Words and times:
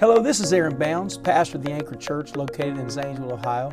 Hello, 0.00 0.22
this 0.22 0.38
is 0.38 0.52
Aaron 0.52 0.78
Bounds, 0.78 1.18
pastor 1.18 1.56
of 1.56 1.64
the 1.64 1.72
Anchor 1.72 1.96
Church 1.96 2.36
located 2.36 2.78
in 2.78 2.88
Zanesville, 2.88 3.32
Ohio. 3.32 3.72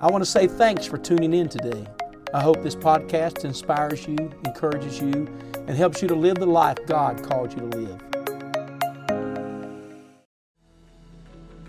I 0.00 0.10
want 0.10 0.24
to 0.24 0.28
say 0.28 0.48
thanks 0.48 0.84
for 0.84 0.98
tuning 0.98 1.32
in 1.32 1.48
today. 1.48 1.86
I 2.34 2.42
hope 2.42 2.60
this 2.64 2.74
podcast 2.74 3.44
inspires 3.44 4.04
you, 4.08 4.16
encourages 4.44 5.00
you, 5.00 5.32
and 5.54 5.70
helps 5.70 6.02
you 6.02 6.08
to 6.08 6.14
live 6.16 6.38
the 6.38 6.46
life 6.46 6.78
God 6.88 7.22
called 7.22 7.52
you 7.52 7.70
to 7.70 7.78
live. 7.78 8.02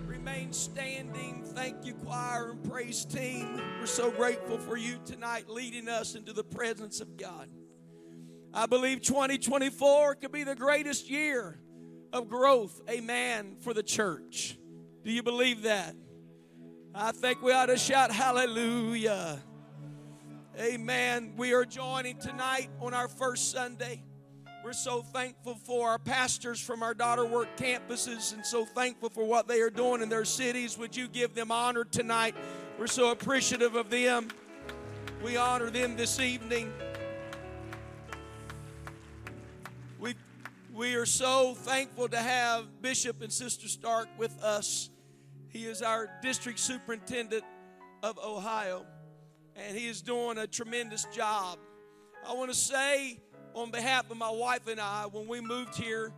Remain 0.08 0.52
standing. 0.52 1.44
Thank 1.44 1.86
you, 1.86 1.94
choir 1.94 2.54
and 2.54 2.72
praise 2.72 3.06
team. 3.06 3.62
We're 3.80 3.86
so 3.86 4.10
grateful 4.10 4.58
for 4.58 4.78
you 4.78 4.98
tonight 5.06 5.48
leading 5.48 5.90
us 5.90 6.16
into 6.16 6.34
the 6.34 6.44
presence 6.44 7.02
of 7.02 7.18
God. 7.18 7.50
I 8.52 8.66
believe 8.66 9.04
2024 9.04 10.16
could 10.16 10.32
be 10.32 10.44
the 10.44 10.56
greatest 10.56 11.08
year 11.08 11.60
of 12.16 12.30
growth, 12.30 12.82
amen, 12.90 13.58
for 13.60 13.74
the 13.74 13.84
church. 13.84 14.58
Do 15.04 15.12
you 15.12 15.22
believe 15.22 15.64
that? 15.64 15.94
I 16.94 17.12
think 17.12 17.42
we 17.42 17.52
ought 17.52 17.66
to 17.66 17.78
shout 17.78 18.10
hallelujah. 18.10 19.38
Amen. 20.58 21.34
We 21.36 21.54
are 21.54 21.66
joining 21.66 22.18
tonight 22.18 22.70
on 22.80 22.94
our 22.94 23.10
first 23.10 23.52
Sunday. 23.52 24.02
We're 24.64 24.72
so 24.72 25.02
thankful 25.02 25.56
for 25.56 25.90
our 25.90 26.00
pastors 26.00 26.62
from 26.62 26.84
our 26.84 26.94
daughter 26.94 27.26
work 27.26 27.50
campuses 27.58 28.34
and 28.34 28.46
so 28.46 28.64
thankful 28.64 29.10
for 29.10 29.26
what 29.26 29.50
they 29.50 29.60
are 29.60 29.70
doing 29.70 30.02
in 30.02 30.08
their 30.08 30.24
cities. 30.24 30.78
Would 30.78 30.96
you 30.96 31.10
give 31.10 31.36
them 31.36 31.52
honor 31.52 31.84
tonight? 31.84 32.34
We're 32.80 32.88
so 32.88 33.12
appreciative 33.12 33.76
of 33.76 33.90
them. 33.90 34.30
We 35.22 35.36
honor 35.36 35.70
them 35.70 35.98
this 35.98 36.22
evening. 36.22 36.72
We 40.76 40.96
are 40.96 41.06
so 41.06 41.54
thankful 41.54 42.10
to 42.10 42.18
have 42.18 42.82
Bishop 42.82 43.22
and 43.22 43.32
Sister 43.32 43.70
Stark 43.70 44.10
with 44.18 44.38
us. 44.44 44.90
He 45.48 45.68
is 45.68 45.82
our 45.82 46.10
district 46.22 46.60
superintendent 46.60 47.46
of 48.04 48.20
Ohio, 48.20 48.86
and 49.56 49.78
he 49.78 49.88
is 49.88 50.02
doing 50.02 50.38
a 50.38 50.48
tremendous 50.48 51.06
job. 51.14 51.60
I 52.28 52.34
want 52.34 52.52
to 52.52 52.58
say, 52.58 53.22
on 53.54 53.72
behalf 53.72 54.12
of 54.12 54.18
my 54.18 54.30
wife 54.30 54.68
and 54.68 54.82
I, 54.82 55.06
when 55.06 55.30
we 55.30 55.40
moved 55.40 55.76
here 55.76 56.12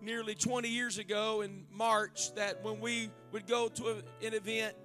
nearly 0.00 0.36
20 0.36 0.68
years 0.68 0.98
ago 0.98 1.40
in 1.40 1.66
March, 1.72 2.32
that 2.36 2.62
when 2.62 2.78
we 2.78 3.10
would 3.32 3.48
go 3.48 3.66
to 3.66 4.04
an 4.22 4.34
event, 4.34 4.76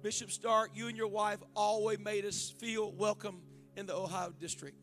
Bishop 0.00 0.30
Stark, 0.30 0.70
you 0.72 0.88
and 0.88 0.96
your 0.96 1.08
wife 1.08 1.40
always 1.54 1.98
made 1.98 2.24
us 2.24 2.54
feel 2.58 2.92
welcome 2.92 3.42
in 3.76 3.84
the 3.84 3.94
Ohio 3.94 4.32
district. 4.40 4.78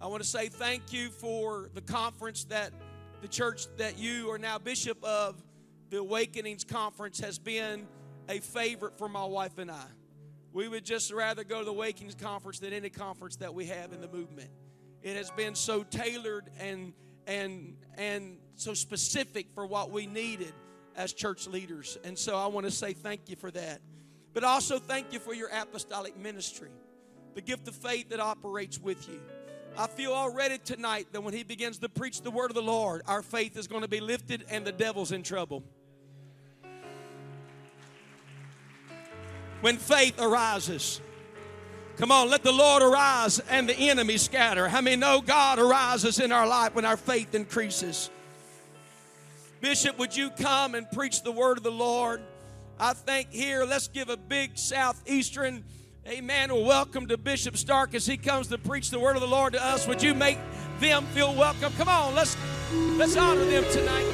I 0.00 0.08
want 0.08 0.24
to 0.24 0.28
say 0.28 0.48
thank 0.48 0.92
you 0.92 1.10
for 1.10 1.70
the 1.72 1.82
conference 1.82 2.42
that 2.46 2.72
the 3.22 3.28
church 3.28 3.68
that 3.76 3.98
you 3.98 4.28
are 4.32 4.38
now 4.38 4.58
bishop 4.58 5.02
of, 5.04 5.40
the 5.90 5.98
Awakenings 5.98 6.64
Conference, 6.64 7.20
has 7.20 7.38
been 7.38 7.86
a 8.28 8.40
favorite 8.40 8.98
for 8.98 9.08
my 9.08 9.24
wife 9.24 9.58
and 9.58 9.70
I. 9.70 9.84
We 10.52 10.66
would 10.66 10.84
just 10.84 11.12
rather 11.12 11.44
go 11.44 11.60
to 11.60 11.64
the 11.64 11.70
Awakenings 11.70 12.16
Conference 12.16 12.58
than 12.58 12.72
any 12.72 12.90
conference 12.90 13.36
that 13.36 13.54
we 13.54 13.66
have 13.66 13.92
in 13.92 14.00
the 14.00 14.08
movement. 14.08 14.50
It 15.02 15.16
has 15.16 15.30
been 15.30 15.54
so 15.54 15.84
tailored 15.84 16.50
and 16.58 16.92
and 17.28 17.76
and 17.96 18.38
so 18.56 18.74
specific 18.74 19.46
for 19.54 19.66
what 19.66 19.92
we 19.92 20.06
needed 20.06 20.52
as 20.96 21.12
church 21.12 21.46
leaders. 21.46 21.96
And 22.02 22.18
so 22.18 22.36
I 22.36 22.48
want 22.48 22.66
to 22.66 22.72
say 22.72 22.92
thank 22.92 23.28
you 23.30 23.36
for 23.36 23.52
that. 23.52 23.80
But 24.34 24.42
also 24.42 24.80
thank 24.80 25.12
you 25.12 25.20
for 25.20 25.32
your 25.32 25.48
apostolic 25.48 26.16
ministry, 26.16 26.70
the 27.34 27.40
gift 27.40 27.68
of 27.68 27.76
faith 27.76 28.08
that 28.08 28.18
operates 28.18 28.80
with 28.80 29.08
you. 29.08 29.20
I 29.76 29.86
feel 29.86 30.12
already 30.12 30.58
tonight 30.58 31.08
that 31.12 31.22
when 31.22 31.32
he 31.32 31.44
begins 31.44 31.78
to 31.78 31.88
preach 31.88 32.20
the 32.20 32.30
word 32.30 32.50
of 32.50 32.54
the 32.54 32.62
Lord, 32.62 33.02
our 33.06 33.22
faith 33.22 33.56
is 33.56 33.66
going 33.66 33.82
to 33.82 33.88
be 33.88 34.00
lifted 34.00 34.44
and 34.50 34.66
the 34.66 34.72
devil's 34.72 35.12
in 35.12 35.22
trouble. 35.22 35.62
When 39.62 39.78
faith 39.78 40.20
arises, 40.20 41.00
come 41.96 42.12
on, 42.12 42.28
let 42.28 42.42
the 42.42 42.52
Lord 42.52 42.82
arise 42.82 43.38
and 43.38 43.68
the 43.68 43.74
enemy 43.74 44.18
scatter. 44.18 44.68
How 44.68 44.82
many 44.82 44.96
know 44.96 45.22
God 45.22 45.58
arises 45.58 46.20
in 46.20 46.32
our 46.32 46.46
life 46.46 46.74
when 46.74 46.84
our 46.84 46.96
faith 46.96 47.34
increases? 47.34 48.10
Bishop, 49.60 49.98
would 49.98 50.14
you 50.14 50.30
come 50.30 50.74
and 50.74 50.90
preach 50.90 51.22
the 51.22 51.32
word 51.32 51.56
of 51.56 51.64
the 51.64 51.70
Lord? 51.70 52.20
I 52.78 52.92
think 52.92 53.30
here, 53.30 53.64
let's 53.64 53.88
give 53.88 54.08
a 54.08 54.16
big 54.16 54.58
southeastern 54.58 55.64
amen. 56.08 56.52
Well, 56.52 56.64
welcome 56.64 57.06
to 57.08 57.18
Bishop 57.18 57.56
Stark 57.56 57.94
as 57.94 58.06
he 58.06 58.16
comes 58.16 58.48
to 58.48 58.58
preach 58.58 58.90
the 58.90 58.98
word 58.98 59.16
of 59.16 59.22
the 59.22 59.28
Lord 59.28 59.52
to 59.52 59.64
us. 59.64 59.86
Would 59.86 60.02
you 60.02 60.14
make 60.14 60.38
them 60.80 61.04
feel 61.06 61.34
welcome? 61.34 61.72
Come 61.78 61.88
on, 61.88 62.14
let's 62.14 62.36
let's 62.96 63.16
honor 63.16 63.44
them 63.44 63.64
tonight. 63.70 64.06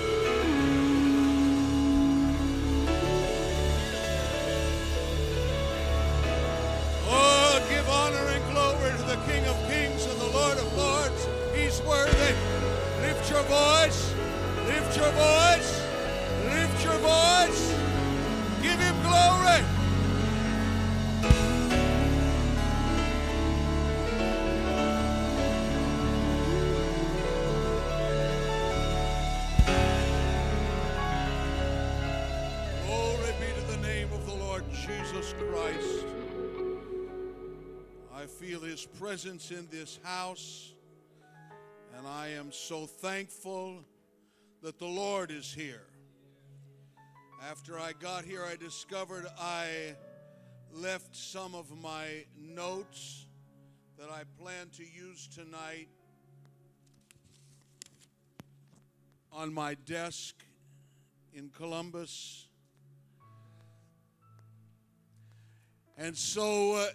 Oh, 7.10 7.66
give 7.71 7.88
honor 7.88 8.16
and 8.16 8.53
glory 8.53 8.91
to 8.91 9.03
the 9.05 9.16
King 9.31 9.47
of 9.47 9.56
Kings 9.69 10.05
and 10.05 10.20
the 10.20 10.31
Lord 10.37 10.59
of 10.59 10.76
Lords. 10.76 11.26
He's 11.55 11.81
worthy. 11.82 12.34
Lift 13.00 13.31
your 13.31 13.43
voice. 13.44 14.15
Lift 14.66 14.97
your 14.97 15.10
voice. 15.12 15.82
Lift 16.50 16.84
your 16.84 16.99
voice. 16.99 17.75
Give 18.62 18.78
him 18.78 19.03
glory. 19.03 19.78
His 38.78 38.87
presence 39.00 39.50
in 39.50 39.66
this 39.72 39.99
house, 40.05 40.72
and 41.97 42.06
I 42.06 42.28
am 42.28 42.53
so 42.53 42.87
thankful 42.87 43.83
that 44.62 44.78
the 44.78 44.87
Lord 44.87 45.33
is 45.33 45.53
here. 45.53 45.83
After 47.50 47.77
I 47.77 47.93
got 47.99 48.25
here, 48.25 48.44
I 48.44 48.55
discovered 48.55 49.27
I 49.37 49.97
left 50.72 51.17
some 51.17 51.56
of 51.56 51.77
my 51.83 52.25
notes 52.41 53.27
that 53.99 54.11
I 54.11 54.22
plan 54.41 54.69
to 54.77 54.84
use 54.84 55.27
tonight 55.27 55.88
on 59.33 59.53
my 59.53 59.75
desk 59.75 60.37
in 61.33 61.49
Columbus. 61.49 62.47
And 65.97 66.17
so 66.17 66.75
uh, 66.75 66.87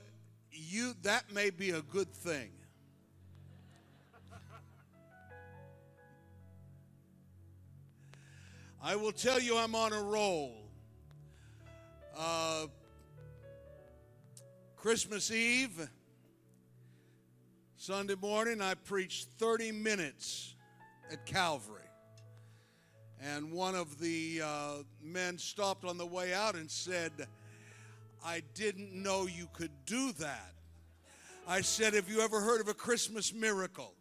you 0.74 0.96
that 1.04 1.32
may 1.32 1.52
be 1.52 1.70
a 1.70 1.82
good 1.82 2.12
thing. 2.12 2.50
I 8.82 8.96
will 8.96 9.12
tell 9.12 9.40
you 9.40 9.56
I'm 9.58 9.76
on 9.76 9.94
a 9.94 10.02
roll. 10.02 10.56
Uh, 12.18 12.68
Christmas 14.76 15.32
Eve, 15.32 15.90
Sunday 17.78 18.16
morning, 18.20 18.62
I 18.62 18.74
preached 18.74 19.30
30 19.38 19.72
minutes 19.72 20.56
at 21.12 21.26
Calvary. 21.26 21.80
And 23.22 23.54
one 23.54 23.76
of 23.76 24.00
the 24.00 24.42
uh, 24.44 24.74
men 25.02 25.38
stopped 25.38 25.86
on 25.86 25.98
the 25.98 26.06
way 26.06 26.34
out 26.34 26.56
and 26.56 26.70
said, 26.70 27.12
I 28.26 28.42
didn't 28.54 28.92
know 28.92 29.28
you 29.28 29.48
could 29.54 29.72
do 29.86 30.12
that. 30.14 30.54
I 31.48 31.60
said, 31.62 31.94
Have 31.94 32.10
you 32.10 32.22
ever 32.22 32.40
heard 32.40 32.62
of 32.62 32.70
a 32.70 32.74
Christmas 32.74 33.34
miracle? 33.34 33.94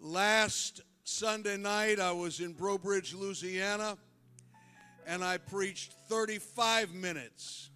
Last 0.00 0.80
Sunday 1.04 1.56
night, 1.56 2.00
I 2.00 2.10
was 2.12 2.40
in 2.40 2.52
Breaux 2.52 2.78
Bridge, 2.78 3.14
Louisiana, 3.14 3.96
and 5.06 5.22
I 5.22 5.38
preached 5.38 5.92
35 6.08 6.92
minutes. 6.92 7.70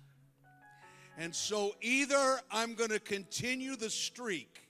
And 1.17 1.33
so 1.33 1.77
either 1.81 2.41
I'm 2.51 2.75
going 2.75 2.91
to 2.91 2.99
continue 2.99 3.77
the 3.77 3.91
streak, 3.91 4.67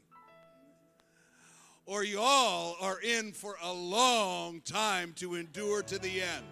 or 1.87 2.05
y'all 2.05 2.77
are 2.83 3.01
in 3.01 3.33
for 3.33 3.57
a 3.63 3.73
long 3.73 4.61
time 4.61 5.15
to 5.17 5.37
endure 5.37 5.83
to 5.83 5.99
the 5.99 6.21
end. 6.21 6.45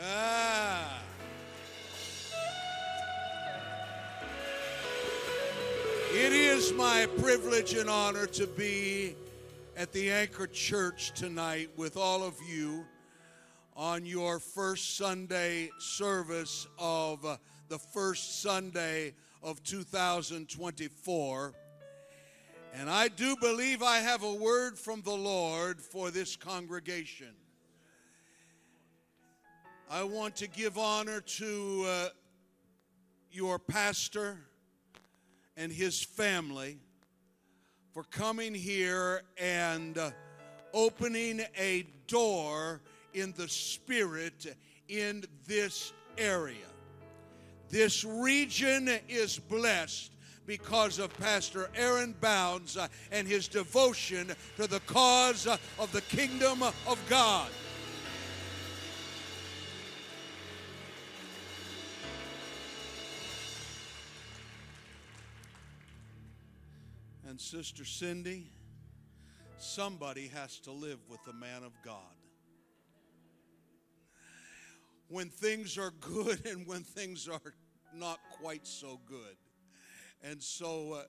Ah. 0.00 1.02
It 6.18 6.32
is 6.32 6.72
my 6.72 7.06
privilege 7.18 7.74
and 7.74 7.90
honor 7.90 8.24
to 8.28 8.46
be 8.46 9.14
at 9.76 9.92
the 9.92 10.10
Anchor 10.10 10.46
Church 10.46 11.12
tonight 11.12 11.68
with 11.76 11.98
all 11.98 12.22
of 12.22 12.34
you 12.48 12.86
on 13.76 14.06
your 14.06 14.38
first 14.38 14.96
Sunday 14.96 15.68
service 15.78 16.66
of 16.78 17.20
the 17.68 17.78
first 17.78 18.40
Sunday 18.40 19.12
of 19.42 19.62
2024. 19.62 21.52
And 22.72 22.88
I 22.88 23.08
do 23.08 23.36
believe 23.36 23.82
I 23.82 23.98
have 23.98 24.22
a 24.22 24.34
word 24.34 24.78
from 24.78 25.02
the 25.02 25.14
Lord 25.14 25.82
for 25.82 26.10
this 26.10 26.34
congregation. 26.34 27.34
I 29.90 30.02
want 30.02 30.34
to 30.36 30.48
give 30.48 30.78
honor 30.78 31.20
to 31.20 31.84
uh, 31.86 32.08
your 33.30 33.58
pastor 33.58 34.38
and 35.56 35.72
his 35.72 36.02
family 36.02 36.78
for 37.92 38.04
coming 38.04 38.54
here 38.54 39.22
and 39.40 39.98
opening 40.74 41.40
a 41.58 41.86
door 42.06 42.80
in 43.14 43.32
the 43.36 43.48
spirit 43.48 44.54
in 44.88 45.24
this 45.46 45.92
area. 46.18 46.56
This 47.68 48.04
region 48.04 48.90
is 49.08 49.38
blessed 49.38 50.12
because 50.46 50.98
of 50.98 51.16
Pastor 51.18 51.70
Aaron 51.74 52.14
Bounds 52.20 52.78
and 53.10 53.26
his 53.26 53.48
devotion 53.48 54.30
to 54.56 54.66
the 54.66 54.80
cause 54.80 55.46
of 55.46 55.90
the 55.92 56.02
kingdom 56.02 56.62
of 56.62 57.02
God. 57.08 57.48
And 67.36 67.40
Sister 67.42 67.84
Cindy, 67.84 68.46
somebody 69.58 70.28
has 70.28 70.58
to 70.60 70.72
live 70.72 71.00
with 71.06 71.22
the 71.26 71.34
man 71.34 71.64
of 71.64 71.72
God. 71.84 72.16
When 75.08 75.28
things 75.28 75.76
are 75.76 75.90
good 76.00 76.46
and 76.46 76.66
when 76.66 76.82
things 76.82 77.28
are 77.28 77.52
not 77.94 78.20
quite 78.40 78.66
so 78.66 79.00
good. 79.06 79.36
And 80.22 80.42
so, 80.42 80.94
uh, 80.94 81.02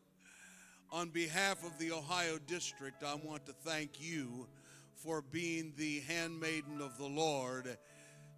on 0.91 1.12
behalf 1.12 1.65
of 1.65 1.77
the 1.79 1.94
Ohio 1.94 2.39
District, 2.45 3.06
I 3.06 3.15
want 3.15 3.45
to 3.45 3.53
thank 3.53 4.01
you 4.01 4.50
for 4.95 5.21
being 5.21 5.71
the 5.77 6.01
handmaiden 6.09 6.81
of 6.81 6.97
the 6.97 7.07
Lord 7.07 7.77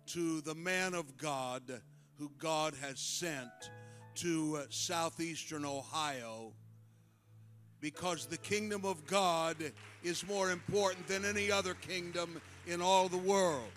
to 0.09 0.41
the 0.41 0.53
man 0.53 0.93
of 0.93 1.17
God 1.17 1.81
who 2.19 2.29
God 2.37 2.75
has 2.81 2.99
sent 2.99 3.49
to 4.17 4.59
uh, 4.61 4.65
southeastern 4.69 5.65
Ohio 5.65 6.53
because 7.81 8.25
the 8.25 8.37
kingdom 8.37 8.83
of 8.85 9.05
God 9.05 9.55
is 10.03 10.27
more 10.27 10.51
important 10.51 11.07
than 11.07 11.25
any 11.25 11.51
other 11.51 11.73
kingdom 11.73 12.41
in 12.67 12.81
all 12.81 13.07
the 13.07 13.17
world. 13.17 13.71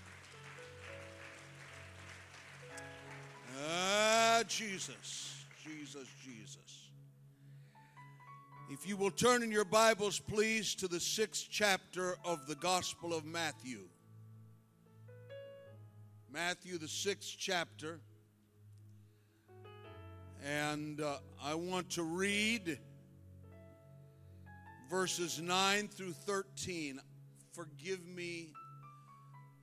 Ah, 3.65 4.43
Jesus, 4.49 5.45
Jesus, 5.65 6.09
Jesus. 6.25 6.89
If 8.71 8.89
you 8.89 8.97
will 8.97 9.11
turn 9.11 9.43
in 9.43 9.53
your 9.53 9.65
Bibles, 9.65 10.19
please, 10.19 10.75
to 10.77 10.89
the 10.89 10.99
sixth 10.99 11.47
chapter 11.51 12.17
of 12.25 12.47
the 12.47 12.55
Gospel 12.57 13.15
of 13.15 13.25
Matthew. 13.25 13.81
Matthew, 16.33 16.79
the 16.79 16.89
sixth 16.89 17.37
chapter. 17.39 18.01
And 20.45 21.01
uh, 21.01 21.19
I 21.45 21.55
want 21.55 21.91
to 21.91 22.03
read 22.03 22.79
verses 24.93 25.41
9 25.41 25.89
through 25.89 26.13
13. 26.13 27.01
Forgive 27.55 28.07
me 28.07 28.53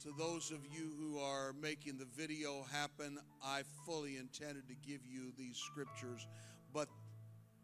to 0.01 0.11
those 0.17 0.49
of 0.49 0.65
you 0.65 0.91
who 0.99 1.19
are 1.19 1.53
making 1.61 1.99
the 1.99 2.07
video 2.17 2.65
happen. 2.71 3.19
I 3.45 3.61
fully 3.85 4.17
intended 4.17 4.67
to 4.69 4.73
give 4.73 5.01
you 5.05 5.31
these 5.37 5.55
scriptures, 5.55 6.25
but 6.73 6.87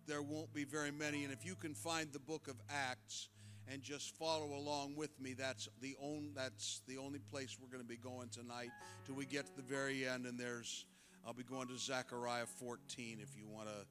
there 0.05 0.21
won't 0.21 0.53
be 0.53 0.63
very 0.63 0.91
many. 0.91 1.23
And 1.23 1.33
if 1.33 1.43
you 1.43 1.55
can 1.55 1.73
find 1.73 2.13
the 2.13 2.19
book 2.19 2.47
of 2.47 2.55
Acts 2.69 3.29
and 3.67 3.81
just 3.81 4.15
follow 4.15 4.53
along 4.53 4.95
with 4.95 5.19
me, 5.19 5.33
that's 5.33 5.67
the 5.81 5.95
only 5.99 6.29
that's 6.35 6.83
the 6.87 6.99
only 6.99 7.17
place 7.17 7.57
we're 7.59 7.75
going 7.75 7.83
to 7.83 7.89
be 7.89 7.97
going 7.97 8.29
tonight 8.29 8.69
till 9.07 9.15
we 9.15 9.25
get 9.25 9.47
to 9.47 9.55
the 9.55 9.63
very 9.63 10.07
end. 10.07 10.27
And 10.27 10.39
there's 10.39 10.85
I'll 11.25 11.33
be 11.33 11.41
going 11.41 11.67
to 11.69 11.79
Zechariah 11.79 12.45
14 12.45 13.17
if 13.23 13.35
you 13.35 13.47
want 13.47 13.69
to 13.69 13.87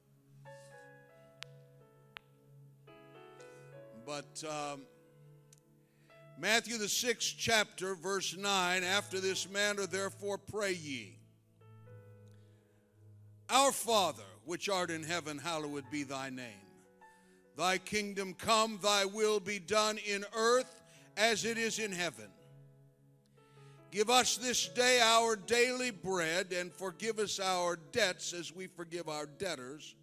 But 4.05 4.43
um, 4.47 4.81
Matthew, 6.37 6.77
the 6.77 6.89
sixth 6.89 7.35
chapter, 7.37 7.95
verse 7.95 8.35
9 8.37 8.83
After 8.83 9.19
this 9.19 9.49
manner, 9.49 9.87
therefore, 9.87 10.37
pray 10.37 10.73
ye. 10.73 11.17
Our 13.49 13.71
Father, 13.71 14.23
which 14.43 14.69
art 14.69 14.91
in 14.91 15.03
heaven, 15.03 15.37
hallowed 15.39 15.85
be 15.91 16.03
thy 16.03 16.29
name. 16.29 16.45
Thy 17.57 17.77
kingdom 17.77 18.33
come, 18.33 18.79
thy 18.83 19.05
will 19.05 19.39
be 19.39 19.59
done 19.59 19.97
in 20.05 20.25
earth 20.35 20.83
as 21.17 21.45
it 21.45 21.57
is 21.57 21.79
in 21.79 21.91
heaven. 21.91 22.27
Give 23.91 24.09
us 24.09 24.35
this 24.37 24.67
day 24.67 24.99
our 25.01 25.35
daily 25.35 25.89
bread, 25.91 26.51
and 26.51 26.71
forgive 26.73 27.17
us 27.17 27.39
our 27.39 27.77
debts 27.91 28.33
as 28.33 28.53
we 28.53 28.67
forgive 28.67 29.07
our 29.07 29.25
debtors 29.25 29.95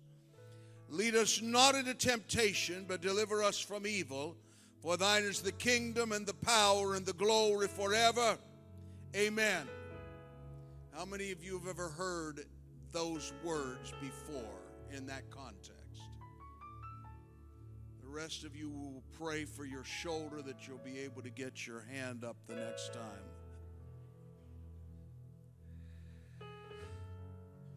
Lead 0.92 1.14
us 1.14 1.40
not 1.40 1.74
into 1.74 1.94
temptation, 1.94 2.84
but 2.86 3.00
deliver 3.00 3.42
us 3.42 3.58
from 3.58 3.86
evil. 3.86 4.36
For 4.82 4.98
thine 4.98 5.22
is 5.22 5.40
the 5.40 5.52
kingdom 5.52 6.12
and 6.12 6.26
the 6.26 6.34
power 6.34 6.96
and 6.96 7.06
the 7.06 7.14
glory 7.14 7.66
forever. 7.66 8.36
Amen. 9.16 9.66
How 10.94 11.06
many 11.06 11.32
of 11.32 11.42
you 11.42 11.58
have 11.58 11.66
ever 11.66 11.88
heard 11.88 12.44
those 12.92 13.32
words 13.42 13.94
before 14.02 14.60
in 14.94 15.06
that 15.06 15.30
context? 15.30 15.72
The 18.02 18.08
rest 18.08 18.44
of 18.44 18.54
you 18.54 18.68
will 18.68 19.02
pray 19.18 19.46
for 19.46 19.64
your 19.64 19.84
shoulder 19.84 20.42
that 20.42 20.68
you'll 20.68 20.76
be 20.84 20.98
able 20.98 21.22
to 21.22 21.30
get 21.30 21.66
your 21.66 21.86
hand 21.90 22.22
up 22.22 22.36
the 22.46 22.56
next 22.56 22.92
time. 22.92 23.30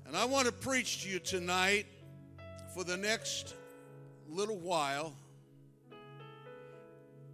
And 0.05 0.17
I 0.17 0.25
want 0.25 0.47
to 0.47 0.51
preach 0.51 1.03
to 1.03 1.09
you 1.09 1.19
tonight 1.19 1.85
for 2.75 2.83
the 2.83 2.97
next 2.97 3.55
little 4.27 4.57
while 4.57 5.13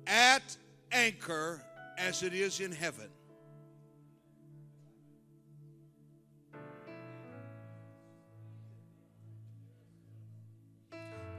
at 0.06 0.56
anchor 0.92 1.60
as 1.98 2.22
it 2.22 2.32
is 2.32 2.60
in 2.60 2.72
heaven. 2.72 3.10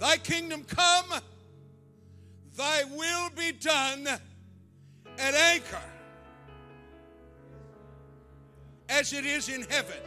Thy 0.01 0.17
kingdom 0.17 0.65
come, 0.65 1.21
thy 2.57 2.83
will 2.83 3.31
be 3.37 3.53
done 3.53 4.09
at 5.17 5.35
anchor 5.35 5.79
as 8.89 9.13
it 9.13 9.25
is 9.25 9.49
in 9.49 9.63
heaven. 9.63 9.99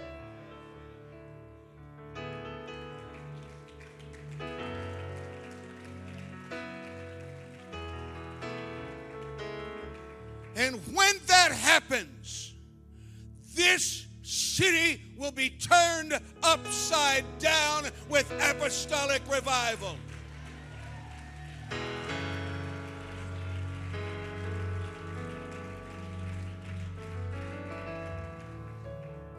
Be 15.35 15.49
turned 15.49 16.17
upside 16.41 17.25
down 17.39 17.87
with 18.09 18.31
apostolic 18.41 19.21
revival. 19.29 19.97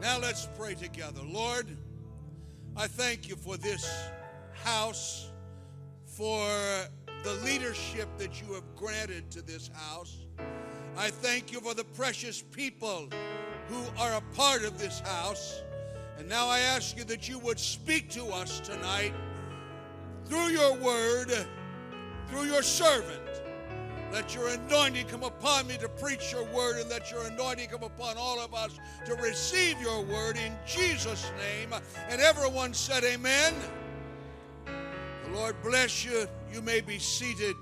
Now 0.01 0.19
let's 0.21 0.49
pray 0.57 0.75
together. 0.75 1.21
Lord, 1.27 1.67
I 2.77 2.87
thank 2.87 3.29
you 3.29 3.35
for 3.35 3.57
this 3.57 3.91
house, 4.63 5.31
for 6.05 6.47
the 7.25 7.33
leadership 7.43 8.09
that 8.19 8.41
you 8.41 8.53
have 8.53 8.77
granted 8.77 9.31
to 9.33 9.43
this 9.43 9.69
house. 9.75 10.27
I 10.97 11.11
thank 11.11 11.51
you 11.51 11.61
for 11.61 11.75
the 11.75 11.85
precious 11.85 12.41
people 12.41 13.09
who 13.69 13.83
are 13.99 14.15
a 14.15 14.21
part 14.37 14.63
of 14.63 14.79
this 14.79 15.01
house. 15.01 15.63
And 16.19 16.29
now 16.29 16.49
I 16.49 16.61
ask 16.61 16.97
you 16.97 17.05
that 17.05 17.29
you 17.29 17.39
would 17.41 17.59
speak 17.59 18.11
to 18.11 18.27
us 18.27 18.61
tonight 18.61 19.13
through 20.25 20.49
your 20.49 20.75
word, 20.77 21.31
through 22.29 22.45
your 22.45 22.63
servant. 22.63 23.21
Let 24.13 24.35
your 24.35 24.49
anointing 24.49 25.09
come 25.09 25.25
upon 25.25 25.67
me 25.67 25.77
to 25.79 25.89
preach 25.89 26.33
your 26.33 26.45
word, 26.45 26.81
and 26.81 26.89
let 26.89 27.11
your 27.11 27.27
anointing 27.27 27.69
come 27.69 27.83
upon 27.83 28.17
all 28.17 28.41
of 28.41 28.55
us 28.55 28.79
to 29.05 29.15
receive 29.17 29.81
your 29.81 30.03
word 30.03 30.37
in 30.37 30.57
Jesus' 30.67 31.31
name. 31.37 31.79
And 32.09 32.21
everyone 32.21 32.73
said, 32.73 33.05
Amen. 33.05 33.55
The 34.65 35.33
Lord 35.33 35.57
bless 35.63 36.05
you. 36.05 36.27
You 36.53 36.63
may 36.63 36.81
be 36.81 36.99
seated. 36.99 37.57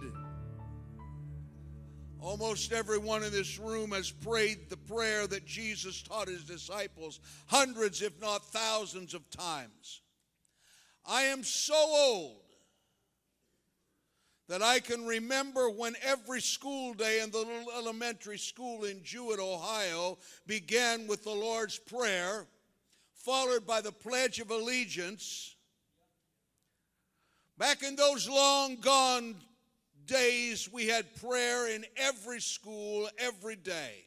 Almost 2.25 2.73
everyone 2.73 3.23
in 3.23 3.33
this 3.33 3.59
room 3.59 3.91
has 3.91 4.11
prayed 4.11 4.71
the 4.71 4.79
prayer 4.79 5.27
that 5.27 5.45
Jesus 5.45 6.01
taught 6.01 6.27
his 6.27 6.43
disciples 6.43 7.21
hundreds, 7.49 8.01
if 8.01 8.19
not 8.19 8.47
thousands, 8.47 9.13
of 9.13 9.29
times. 9.29 10.01
I 11.05 11.25
am 11.25 11.45
so 11.45 11.75
old 11.77 12.41
that 14.49 14.63
I 14.63 14.81
can 14.81 15.05
remember 15.05 15.69
when 15.69 15.97
every 16.03 16.41
school 16.41 16.95
day 16.95 17.21
in 17.21 17.31
the 17.31 17.39
little 17.39 17.71
elementary 17.77 18.39
school 18.39 18.85
in 18.85 19.05
Jewett, 19.05 19.39
Ohio, 19.39 20.17
began 20.47 21.07
with 21.07 21.25
the 21.25 21.31
Lord's 21.31 21.79
Prayer, 21.79 22.47
followed 23.13 23.67
by 23.67 23.83
the 23.83 23.93
Pledge 23.93 24.41
of 24.41 24.51
Allegiance. 24.51 25.57
Back 27.59 27.83
in 27.83 27.97
those 27.97 28.27
long 28.27 28.77
gone 28.77 29.35
days, 30.07 30.69
we 30.73 30.87
had 30.87 31.15
prayer 31.17 31.69
in 31.69 31.85
every 31.97 32.41
school 32.41 33.09
every 33.19 33.57
day. 33.57 34.05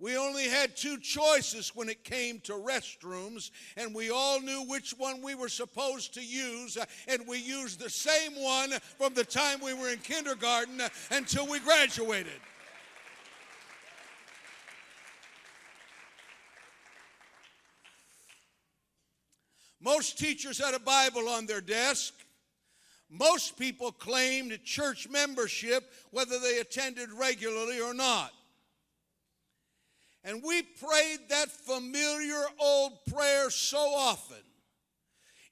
We 0.00 0.16
only 0.16 0.44
had 0.44 0.76
two 0.76 0.98
choices 0.98 1.74
when 1.74 1.88
it 1.88 2.04
came 2.04 2.38
to 2.40 2.52
restrooms, 2.52 3.50
and 3.76 3.92
we 3.92 4.10
all 4.10 4.40
knew 4.40 4.62
which 4.68 4.94
one 4.96 5.22
we 5.22 5.34
were 5.34 5.48
supposed 5.48 6.14
to 6.14 6.24
use, 6.24 6.76
uh, 6.76 6.84
and 7.08 7.26
we 7.26 7.38
used 7.38 7.80
the 7.80 7.90
same 7.90 8.32
one 8.36 8.70
from 8.96 9.14
the 9.14 9.24
time 9.24 9.60
we 9.60 9.74
were 9.74 9.88
in 9.88 9.98
kindergarten 9.98 10.80
uh, 10.80 10.88
until 11.10 11.48
we 11.48 11.58
graduated. 11.58 12.40
Most 19.80 20.18
teachers 20.18 20.64
had 20.64 20.74
a 20.74 20.80
Bible 20.80 21.28
on 21.28 21.46
their 21.46 21.60
desk. 21.60 22.14
Most 23.10 23.58
people 23.58 23.90
claimed 23.90 24.58
church 24.64 25.08
membership, 25.08 25.90
whether 26.10 26.38
they 26.38 26.58
attended 26.58 27.10
regularly 27.12 27.80
or 27.80 27.94
not. 27.94 28.32
And 30.24 30.42
we 30.42 30.62
prayed 30.62 31.20
that 31.30 31.50
familiar 31.50 32.44
old 32.58 33.04
prayer 33.06 33.48
so 33.50 33.78
often. 33.78 34.36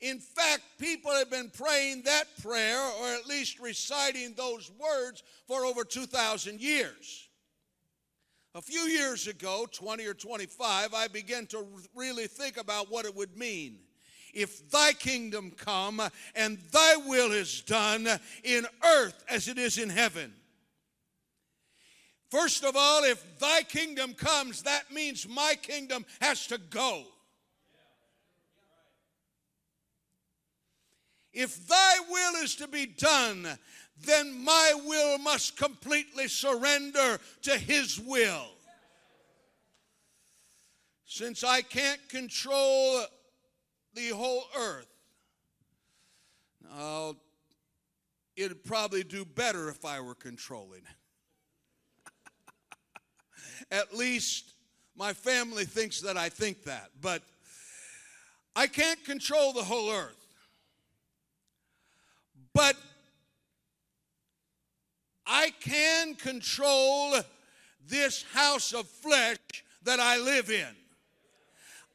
In 0.00 0.18
fact, 0.18 0.62
people 0.78 1.12
have 1.12 1.30
been 1.30 1.50
praying 1.50 2.02
that 2.02 2.24
prayer, 2.42 2.78
or 3.00 3.14
at 3.14 3.26
least 3.26 3.58
reciting 3.58 4.34
those 4.34 4.70
words, 4.78 5.22
for 5.46 5.64
over 5.64 5.84
2,000 5.84 6.60
years. 6.60 7.28
A 8.54 8.60
few 8.60 8.80
years 8.80 9.26
ago, 9.26 9.66
20 9.72 10.06
or 10.06 10.14
25, 10.14 10.92
I 10.92 11.08
began 11.08 11.46
to 11.46 11.66
really 11.94 12.26
think 12.26 12.58
about 12.58 12.90
what 12.90 13.06
it 13.06 13.14
would 13.14 13.36
mean. 13.36 13.78
If 14.34 14.70
thy 14.70 14.92
kingdom 14.92 15.50
come 15.50 16.00
and 16.34 16.58
thy 16.72 16.96
will 16.96 17.32
is 17.32 17.62
done 17.62 18.08
in 18.44 18.66
earth 18.84 19.24
as 19.28 19.48
it 19.48 19.58
is 19.58 19.78
in 19.78 19.88
heaven. 19.88 20.32
First 22.30 22.64
of 22.64 22.76
all, 22.76 23.04
if 23.04 23.38
thy 23.38 23.62
kingdom 23.62 24.14
comes, 24.14 24.62
that 24.62 24.92
means 24.92 25.28
my 25.28 25.54
kingdom 25.60 26.04
has 26.20 26.46
to 26.48 26.58
go. 26.58 27.04
If 31.32 31.68
thy 31.68 31.94
will 32.10 32.42
is 32.42 32.56
to 32.56 32.66
be 32.66 32.86
done, 32.86 33.46
then 34.04 34.42
my 34.42 34.72
will 34.84 35.18
must 35.18 35.56
completely 35.56 36.28
surrender 36.28 37.20
to 37.42 37.58
his 37.58 38.00
will. 38.00 38.46
Since 41.04 41.44
I 41.44 41.62
can't 41.62 42.06
control 42.08 43.04
the 43.96 44.10
whole 44.10 44.44
earth, 44.56 44.86
I'll, 46.76 47.16
it'd 48.36 48.62
probably 48.62 49.02
do 49.02 49.24
better 49.24 49.68
if 49.70 49.84
I 49.84 50.00
were 50.00 50.14
controlling. 50.14 50.82
At 53.70 53.96
least 53.96 54.52
my 54.96 55.14
family 55.14 55.64
thinks 55.64 56.02
that 56.02 56.16
I 56.16 56.28
think 56.28 56.64
that. 56.64 56.90
But 57.00 57.22
I 58.54 58.66
can't 58.66 59.02
control 59.04 59.52
the 59.52 59.64
whole 59.64 59.90
earth. 59.90 60.14
But 62.52 62.76
I 65.26 65.52
can 65.60 66.14
control 66.14 67.16
this 67.88 68.24
house 68.32 68.72
of 68.72 68.86
flesh 68.86 69.38
that 69.82 70.00
I 70.00 70.18
live 70.18 70.50
in. 70.50 70.74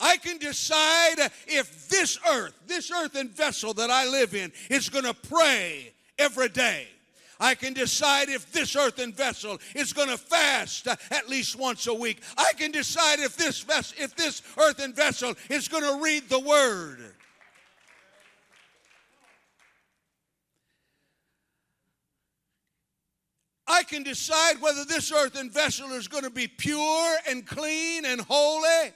I 0.01 0.17
can 0.17 0.39
decide 0.39 1.31
if 1.47 1.87
this 1.87 2.17
earth, 2.29 2.59
this 2.65 2.91
earthen 2.91 3.29
vessel 3.29 3.73
that 3.75 3.91
I 3.91 4.07
live 4.09 4.33
in, 4.33 4.51
is 4.69 4.89
going 4.89 5.05
to 5.05 5.13
pray 5.13 5.93
every 6.17 6.49
day. 6.49 6.87
I 7.39 7.55
can 7.55 7.73
decide 7.73 8.29
if 8.29 8.51
this 8.51 8.75
earthen 8.75 9.13
vessel 9.13 9.59
is 9.75 9.93
going 9.93 10.09
to 10.09 10.17
fast 10.17 10.87
at 10.87 11.29
least 11.29 11.57
once 11.57 11.87
a 11.87 11.93
week. 11.93 12.21
I 12.37 12.51
can 12.57 12.71
decide 12.71 13.19
if 13.19 13.35
this 13.35 13.61
vessel, 13.61 13.97
if 13.99 14.15
this 14.15 14.41
earthen 14.57 14.93
vessel 14.93 15.33
is 15.49 15.67
going 15.67 15.83
to 15.83 16.03
read 16.03 16.29
the 16.29 16.39
word. 16.39 16.99
I 23.67 23.83
can 23.83 24.03
decide 24.03 24.61
whether 24.61 24.83
this 24.83 25.11
earthen 25.11 25.49
vessel 25.49 25.91
is 25.93 26.07
going 26.07 26.25
to 26.25 26.29
be 26.29 26.47
pure 26.47 27.15
and 27.27 27.47
clean 27.47 28.05
and 28.05 28.21
holy. 28.21 28.91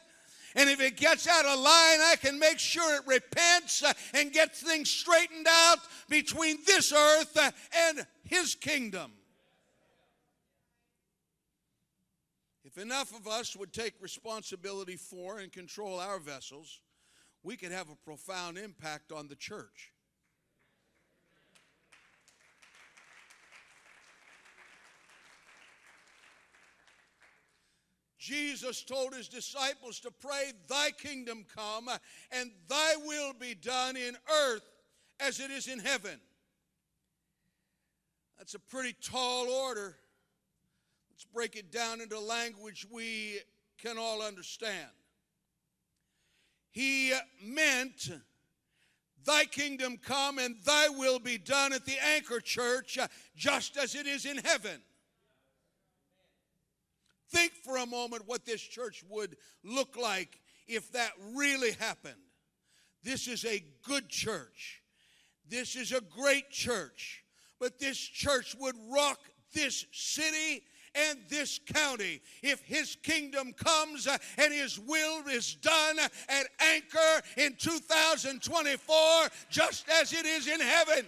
And 0.56 0.70
if 0.70 0.80
it 0.80 0.96
gets 0.96 1.28
out 1.28 1.46
of 1.46 1.60
line, 1.60 2.00
I 2.02 2.16
can 2.20 2.40
make 2.40 2.60
sure 2.60 2.96
it 2.96 3.06
repents 3.06 3.84
and 4.14 4.32
gets 4.32 4.62
things 4.62 4.90
straightened 4.90 5.48
out 5.50 5.80
between 6.08 6.60
this 6.66 6.94
earth 6.94 7.38
and 7.76 8.08
his 8.24 8.56
kingdom. 8.56 9.12
If 12.64 12.78
enough 12.78 13.14
of 13.14 13.28
us 13.28 13.56
would 13.56 13.74
take 13.74 13.94
responsibility 14.02 14.96
for 14.96 15.40
and 15.40 15.52
control 15.52 16.00
our 16.00 16.20
vessels, 16.20 16.80
we 17.44 17.58
could 17.58 17.72
have 17.72 17.90
a 17.90 17.96
profound 17.96 18.58
impact 18.58 19.12
on 19.12 19.28
the 19.28 19.36
church. 19.36 19.92
Jesus 28.26 28.82
told 28.82 29.14
his 29.14 29.28
disciples 29.28 30.00
to 30.00 30.10
pray, 30.10 30.52
Thy 30.68 30.90
kingdom 30.92 31.46
come 31.56 31.88
and 32.32 32.52
thy 32.68 32.96
will 33.06 33.34
be 33.34 33.54
done 33.54 33.96
in 33.96 34.18
earth 34.48 34.64
as 35.20 35.40
it 35.40 35.52
is 35.52 35.68
in 35.68 35.78
heaven. 35.78 36.20
That's 38.40 38.56
a 38.56 38.60
pretty 38.60 38.96
tall 39.00 39.48
order. 39.48 39.96
Let's 41.12 41.26
break 41.32 41.56
it 41.56 41.72
down 41.72 42.02
into 42.02 42.20
language 42.20 42.88
we 42.92 43.42
can 43.78 44.00
all 44.00 44.24
understand. 44.24 44.90
He 46.72 47.14
meant, 47.44 48.10
Thy 49.24 49.46
kingdom 49.46 49.98
come 50.04 50.40
and 50.40 50.56
thy 50.66 50.90
will 50.90 51.20
be 51.20 51.38
done 51.38 51.74
at 51.74 51.86
the 51.86 51.98
anchor 52.04 52.40
church, 52.40 52.98
just 53.36 53.78
as 53.78 53.94
it 53.94 54.08
is 54.08 54.26
in 54.26 54.38
heaven. 54.38 54.82
Think 57.36 57.54
for 57.64 57.78
a 57.78 57.86
moment 57.86 58.24
what 58.26 58.46
this 58.46 58.62
church 58.62 59.04
would 59.10 59.36
look 59.64 59.98
like 59.98 60.40
if 60.68 60.92
that 60.94 61.12
really 61.34 61.74
happened. 61.74 62.16
This 63.04 63.28
is 63.28 63.46
a 63.46 63.64
good 63.84 64.10
church. 64.10 64.82
This 65.48 65.76
is 65.76 65.92
a 65.92 66.02
great 66.02 66.50
church 66.50 67.26
but 67.60 67.80
this 67.80 67.98
church 67.98 68.56
would 68.60 68.76
rock 68.90 69.20
this 69.54 69.86
city 69.92 70.64
and 71.10 71.20
this 71.30 71.60
county 71.74 72.22
if 72.42 72.62
his 72.62 72.96
kingdom 73.04 73.54
comes 73.54 74.08
and 74.08 74.54
his 74.54 74.80
will 74.80 75.28
is 75.28 75.56
done 75.56 75.98
at 76.00 76.46
anchor 76.60 77.22
in 77.38 77.54
2024 77.56 78.96
just 79.50 79.90
as 79.90 80.14
it 80.14 80.26
is 80.26 80.48
in 80.48 80.60
heaven 80.60 81.06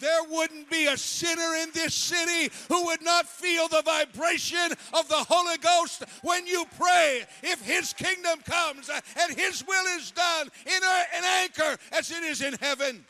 there 0.00 0.22
wouldn't 0.30 0.70
be 0.70 0.86
a 0.86 0.96
sinner 0.96 1.54
in 1.62 1.70
this 1.72 1.94
city 1.94 2.52
who 2.68 2.86
would 2.86 3.02
not 3.02 3.26
feel 3.26 3.68
the 3.68 3.82
vibration 3.82 4.72
of 4.92 5.08
the 5.08 5.24
Holy 5.28 5.58
Ghost 5.58 6.04
when 6.22 6.46
you 6.46 6.64
pray. 6.78 7.24
If 7.42 7.60
His 7.62 7.92
kingdom 7.92 8.40
comes 8.40 8.90
and 8.90 9.38
His 9.38 9.66
will 9.66 9.86
is 9.96 10.10
done 10.10 10.48
in 10.66 10.82
an 10.82 11.24
anchor 11.24 11.78
as 11.92 12.10
it 12.10 12.22
is 12.22 12.42
in 12.42 12.54
heaven. 12.54 13.04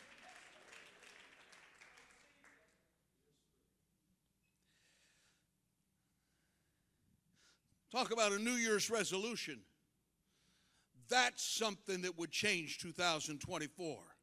Talk 7.91 8.11
about 8.11 8.33
a 8.33 8.39
New 8.39 8.55
Year's 8.55 8.89
resolution. 8.89 9.61
That's 11.07 11.41
something 11.41 12.01
that 12.01 12.17
would 12.17 12.31
change 12.31 12.79
2024. 12.79 14.14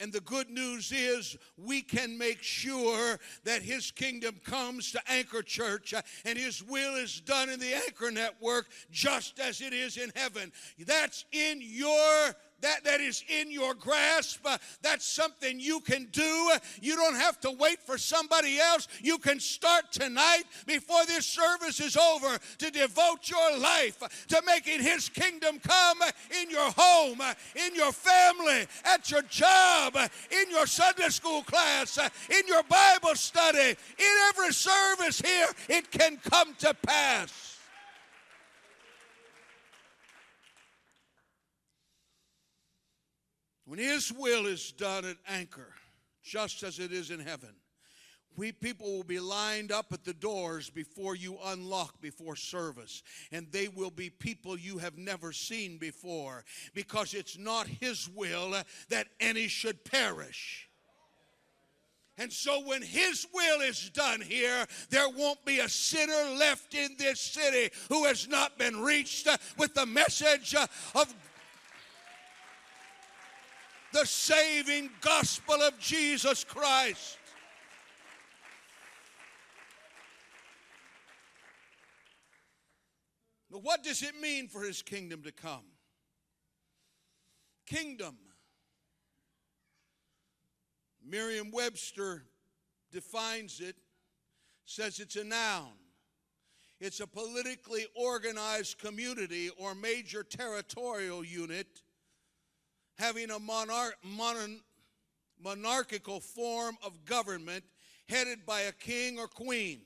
And 0.00 0.12
the 0.12 0.20
good 0.20 0.48
news 0.48 0.92
is 0.92 1.36
we 1.58 1.82
can 1.82 2.16
make 2.16 2.42
sure 2.42 3.18
that 3.44 3.62
His 3.62 3.90
kingdom 3.90 4.40
comes 4.42 4.92
to 4.92 5.00
Anchor 5.08 5.42
Church 5.42 5.92
uh, 5.92 6.00
and 6.24 6.38
His 6.38 6.62
will 6.62 6.96
is 6.96 7.20
done 7.20 7.50
in 7.50 7.60
the 7.60 7.74
Anchor 7.74 8.10
Network 8.10 8.66
just 8.90 9.38
as 9.38 9.60
it 9.60 9.74
is 9.74 9.98
in 9.98 10.10
heaven. 10.16 10.52
That's 10.86 11.26
in 11.32 11.60
your 11.62 12.34
that, 12.60 12.84
that 12.84 13.00
is 13.00 13.24
in 13.28 13.50
your 13.50 13.74
grasp. 13.74 14.40
Uh, 14.44 14.58
that's 14.82 15.06
something 15.06 15.60
you 15.60 15.80
can 15.80 16.06
do. 16.12 16.52
You 16.80 16.96
don't 16.96 17.16
have 17.16 17.40
to 17.40 17.50
wait 17.50 17.80
for 17.82 17.98
somebody 17.98 18.58
else. 18.58 18.88
You 19.00 19.18
can 19.18 19.40
start 19.40 19.92
tonight 19.92 20.44
before 20.66 21.04
this 21.06 21.26
service 21.26 21.80
is 21.80 21.96
over 21.96 22.38
to 22.58 22.70
devote 22.70 23.28
your 23.30 23.58
life 23.58 24.26
to 24.28 24.42
making 24.46 24.82
His 24.82 25.08
kingdom 25.08 25.58
come 25.58 25.98
in 26.42 26.50
your 26.50 26.70
home, 26.76 27.20
uh, 27.20 27.34
in 27.54 27.74
your 27.74 27.92
family, 27.92 28.66
at 28.84 29.10
your 29.10 29.22
job, 29.22 29.96
uh, 29.96 30.08
in 30.30 30.50
your 30.50 30.66
Sunday 30.66 31.08
school 31.08 31.42
class, 31.42 31.98
uh, 31.98 32.08
in 32.28 32.46
your 32.46 32.62
Bible 32.64 33.14
study, 33.14 33.76
in 33.98 34.16
every 34.28 34.52
service 34.52 35.20
here. 35.20 35.48
It 35.68 35.90
can 35.90 36.18
come 36.18 36.54
to 36.58 36.74
pass. 36.74 37.59
When 43.70 43.78
His 43.78 44.12
will 44.12 44.46
is 44.46 44.72
done 44.72 45.04
at 45.04 45.16
anchor, 45.28 45.72
just 46.24 46.64
as 46.64 46.80
it 46.80 46.90
is 46.90 47.12
in 47.12 47.20
heaven, 47.20 47.50
we 48.36 48.50
people 48.50 48.96
will 48.96 49.04
be 49.04 49.20
lined 49.20 49.70
up 49.70 49.92
at 49.92 50.02
the 50.02 50.12
doors 50.12 50.68
before 50.68 51.14
you 51.14 51.38
unlock 51.44 52.00
before 52.00 52.34
service. 52.34 53.04
And 53.30 53.46
they 53.52 53.68
will 53.68 53.92
be 53.92 54.10
people 54.10 54.58
you 54.58 54.78
have 54.78 54.98
never 54.98 55.30
seen 55.30 55.78
before 55.78 56.44
because 56.74 57.14
it's 57.14 57.38
not 57.38 57.68
His 57.68 58.08
will 58.08 58.56
that 58.88 59.06
any 59.20 59.46
should 59.46 59.84
perish. 59.84 60.68
And 62.18 62.32
so, 62.32 62.66
when 62.66 62.82
His 62.82 63.24
will 63.32 63.60
is 63.60 63.88
done 63.90 64.20
here, 64.20 64.66
there 64.90 65.08
won't 65.08 65.44
be 65.44 65.60
a 65.60 65.68
sinner 65.68 66.34
left 66.36 66.74
in 66.74 66.96
this 66.98 67.20
city 67.20 67.72
who 67.88 68.04
has 68.06 68.26
not 68.26 68.58
been 68.58 68.80
reached 68.80 69.28
with 69.56 69.74
the 69.74 69.86
message 69.86 70.56
of 70.56 71.14
the 73.92 74.04
saving 74.06 74.90
gospel 75.00 75.56
of 75.56 75.78
Jesus 75.78 76.44
Christ. 76.44 77.18
What 83.50 83.82
does 83.82 84.02
it 84.02 84.14
mean 84.20 84.48
for 84.48 84.62
his 84.62 84.80
kingdom 84.80 85.22
to 85.22 85.32
come? 85.32 85.64
Kingdom. 87.66 88.16
Merriam 91.04 91.50
Webster 91.50 92.22
defines 92.92 93.60
it, 93.60 93.76
says 94.64 95.00
it's 95.00 95.16
a 95.16 95.24
noun. 95.24 95.72
It's 96.80 97.00
a 97.00 97.06
politically 97.06 97.86
organized 97.94 98.78
community 98.78 99.50
or 99.58 99.74
major 99.74 100.22
territorial 100.22 101.24
unit 101.24 101.82
having 103.00 103.30
a 103.30 103.38
monarch, 103.38 103.96
monarchical 105.42 106.20
form 106.20 106.76
of 106.84 107.04
government 107.06 107.64
headed 108.08 108.44
by 108.44 108.60
a 108.60 108.72
king 108.72 109.18
or 109.18 109.26
queen. 109.26 109.80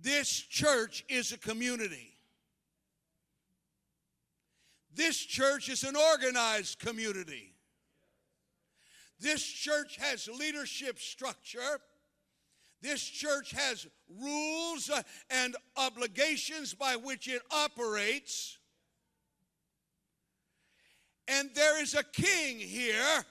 This 0.00 0.28
church 0.30 1.04
is 1.08 1.32
a 1.32 1.38
community. 1.38 2.16
This 4.94 5.16
church 5.16 5.68
is 5.68 5.82
an 5.82 5.96
organized 5.96 6.78
community. 6.78 7.54
This 9.18 9.44
church 9.44 9.96
has 9.96 10.28
leadership 10.28 10.98
structure. 10.98 11.80
This 12.82 13.02
church 13.02 13.52
has 13.52 13.86
rules 14.20 14.90
uh, 14.90 15.02
and 15.30 15.56
obligations 15.76 16.74
by 16.74 16.96
which 16.96 17.28
it 17.28 17.42
operates. 17.50 18.58
And 21.38 21.50
there 21.54 21.82
is 21.82 21.94
a 21.94 22.02
king 22.02 22.58
here. 22.58 23.24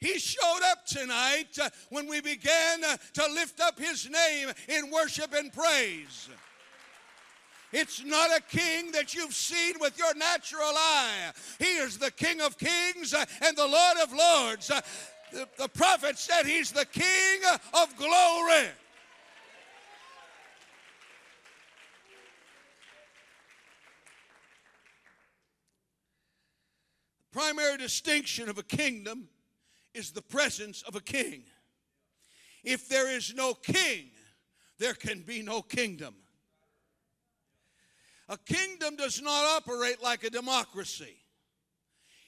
He 0.00 0.18
showed 0.18 0.60
up 0.72 0.84
tonight 0.84 1.56
uh, 1.62 1.70
when 1.90 2.08
we 2.08 2.20
began 2.20 2.82
uh, 2.82 2.96
to 3.14 3.32
lift 3.32 3.60
up 3.60 3.78
his 3.78 4.10
name 4.10 4.48
in 4.68 4.90
worship 4.90 5.32
and 5.32 5.52
praise. 5.52 6.28
It's 7.72 8.04
not 8.04 8.36
a 8.36 8.40
king 8.40 8.90
that 8.92 9.14
you've 9.14 9.32
seen 9.32 9.74
with 9.80 9.96
your 9.96 10.12
natural 10.16 10.72
eye. 10.74 11.30
He 11.60 11.76
is 11.76 11.98
the 11.98 12.10
King 12.10 12.40
of 12.40 12.58
kings 12.58 13.14
uh, 13.14 13.24
and 13.42 13.56
the 13.56 13.66
Lord 13.66 13.98
of 14.02 14.12
lords. 14.12 14.68
The, 15.32 15.48
the 15.56 15.68
prophet 15.68 16.18
said 16.18 16.46
he's 16.46 16.72
the 16.72 16.84
King 16.84 17.40
of 17.72 17.96
glory. 17.96 18.68
Primary 27.32 27.78
distinction 27.78 28.48
of 28.48 28.58
a 28.58 28.62
kingdom 28.62 29.28
is 29.94 30.10
the 30.10 30.22
presence 30.22 30.82
of 30.82 30.94
a 30.94 31.00
king. 31.00 31.42
If 32.62 32.88
there 32.88 33.10
is 33.10 33.34
no 33.34 33.54
king, 33.54 34.10
there 34.78 34.94
can 34.94 35.22
be 35.22 35.42
no 35.42 35.62
kingdom. 35.62 36.14
A 38.28 38.38
kingdom 38.38 38.96
does 38.96 39.20
not 39.20 39.44
operate 39.56 40.02
like 40.02 40.24
a 40.24 40.30
democracy. 40.30 41.16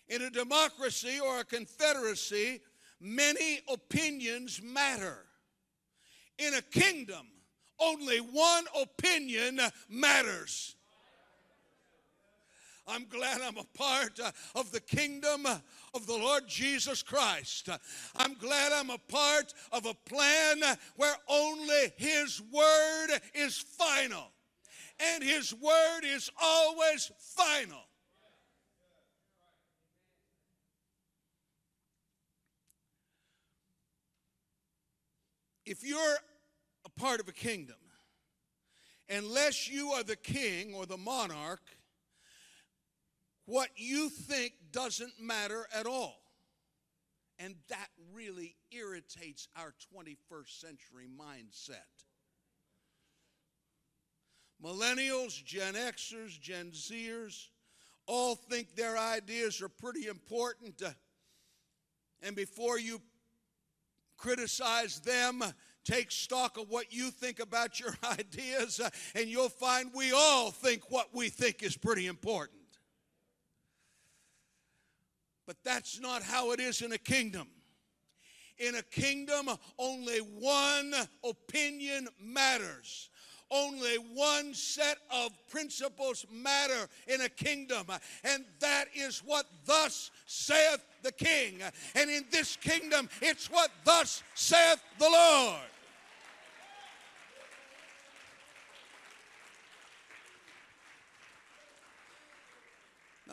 In 0.08 0.22
a 0.22 0.30
democracy 0.30 1.18
or 1.24 1.40
a 1.40 1.44
confederacy, 1.44 2.60
many 3.00 3.60
opinions 3.72 4.60
matter. 4.62 5.18
In 6.38 6.54
a 6.54 6.62
kingdom, 6.62 7.26
only 7.78 8.18
one 8.18 8.64
opinion 8.80 9.60
matters. 9.88 10.76
I'm 12.87 13.07
glad 13.07 13.40
I'm 13.40 13.57
a 13.57 13.79
part 13.79 14.20
uh, 14.20 14.31
of 14.55 14.70
the 14.70 14.81
kingdom 14.81 15.47
of 15.47 16.07
the 16.07 16.12
Lord 16.12 16.47
Jesus 16.47 17.03
Christ. 17.03 17.68
I'm 18.16 18.35
glad 18.35 18.73
I'm 18.73 18.90
a 18.90 18.99
part 18.99 19.55
of 19.73 19.87
a 19.87 19.94
plan 19.94 20.62
where 20.97 21.14
only 21.29 21.92
His 21.97 22.42
word 22.53 23.09
is 23.35 23.59
final. 23.59 24.31
And 25.01 25.25
His 25.25 25.55
word 25.55 26.03
is 26.05 26.31
always 26.40 27.11
final. 27.18 27.81
If 35.66 35.83
you're 35.83 36.18
a 36.85 37.01
part 37.01 37.20
of 37.20 37.29
a 37.29 37.33
kingdom, 37.33 37.77
unless 39.09 39.68
you 39.68 39.90
are 39.90 40.03
the 40.03 40.16
king 40.16 40.75
or 40.75 40.85
the 40.85 40.99
monarch, 40.99 41.62
what 43.46 43.68
you 43.76 44.09
think 44.09 44.52
doesn't 44.72 45.20
matter 45.20 45.66
at 45.74 45.87
all. 45.87 46.20
And 47.38 47.54
that 47.68 47.88
really 48.12 48.54
irritates 48.70 49.48
our 49.57 49.74
21st 49.94 50.61
century 50.61 51.09
mindset. 51.20 51.78
Millennials, 54.62 55.44
Gen 55.44 55.74
Xers, 55.74 56.40
Gen 56.40 56.70
Zers 56.70 57.48
all 58.07 58.37
think 58.37 58.76
their 58.76 58.96
ideas 58.96 59.61
are 59.62 59.68
pretty 59.68 60.07
important. 60.07 60.78
To, 60.78 60.94
and 62.22 62.37
before 62.37 62.78
you 62.78 63.00
criticize 64.16 65.00
them, 65.00 65.42
take 65.85 66.11
stock 66.11 66.57
of 66.57 66.70
what 66.70 66.92
you 66.92 67.11
think 67.11 67.40
about 67.40 67.80
your 67.80 67.94
ideas, 68.18 68.80
uh, 68.80 68.90
and 69.14 69.26
you'll 69.28 69.48
find 69.48 69.90
we 69.94 70.12
all 70.12 70.50
think 70.50 70.90
what 70.90 71.09
we 71.14 71.28
think 71.28 71.62
is 71.62 71.76
pretty 71.76 72.07
important. 72.07 72.63
But 75.46 75.57
that's 75.64 76.00
not 76.00 76.22
how 76.22 76.52
it 76.52 76.61
is 76.61 76.83
in 76.83 76.92
a 76.92 76.98
kingdom. 76.98 77.48
In 78.59 78.76
a 78.76 78.83
kingdom, 78.83 79.50
only 79.78 80.18
one 80.18 80.94
opinion 81.24 82.09
matters. 82.22 83.11
Only 83.50 83.96
one 84.14 84.54
set 84.54 84.98
of 85.11 85.30
principles 85.50 86.24
matter 86.33 86.88
in 87.07 87.20
a 87.20 87.28
kingdom, 87.28 87.87
and 88.24 88.44
that 88.59 88.87
is 88.94 89.18
what 89.18 89.46
thus 89.66 90.11
saith 90.26 90.85
the 91.02 91.12
king. 91.12 91.61
And 91.94 92.11
in 92.11 92.24
this 92.30 92.57
kingdom, 92.57 93.09
it's 93.20 93.50
what 93.50 93.70
thus 93.85 94.22
saith 94.35 94.83
the 94.98 95.09
Lord. 95.09 95.61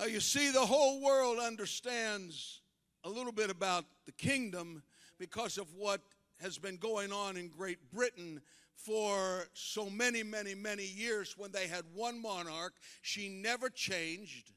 Now, 0.02 0.08
you 0.08 0.20
see, 0.20 0.50
the 0.50 0.66
whole 0.66 1.00
world 1.00 1.38
understands 1.38 2.62
a 3.04 3.10
little 3.10 3.32
bit 3.32 3.52
about 3.52 3.86
the 4.08 4.12
kingdom 4.12 4.82
because 5.20 5.60
of 5.60 5.68
what 5.76 6.02
has 6.42 6.58
been 6.58 6.78
going 6.78 7.12
on 7.12 7.38
in 7.38 7.50
Great 7.50 7.78
Britain 7.94 8.42
for 8.74 9.46
so 9.54 9.92
many, 9.92 10.24
many, 10.24 10.56
many 10.56 10.88
years 10.88 11.36
when 11.38 11.52
they 11.52 11.68
had 11.68 11.84
one 11.94 12.20
monarch. 12.20 12.74
She 13.04 13.30
never 13.30 13.70
changed, 13.70 14.54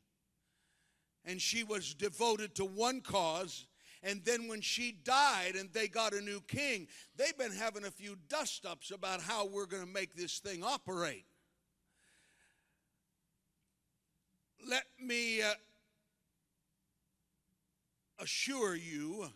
and 1.26 1.42
she 1.42 1.62
was 1.62 1.92
devoted 1.92 2.54
to 2.54 2.64
one 2.64 3.02
cause. 3.02 3.66
And 4.02 4.24
then 4.24 4.48
when 4.48 4.62
she 4.62 4.92
died 4.92 5.56
and 5.56 5.70
they 5.74 5.88
got 5.88 6.14
a 6.14 6.22
new 6.22 6.40
king, 6.48 6.88
they've 7.16 7.36
been 7.36 7.52
having 7.52 7.84
a 7.84 7.90
few 7.90 8.16
dust 8.30 8.64
ups 8.64 8.90
about 8.90 9.20
how 9.20 9.44
we're 9.44 9.66
going 9.66 9.84
to 9.84 9.92
make 9.92 10.16
this 10.16 10.38
thing 10.38 10.64
operate. 10.64 11.26
Let 14.68 14.84
me 15.00 15.42
uh, 15.42 15.54
assure 18.18 18.74
you 18.74 19.26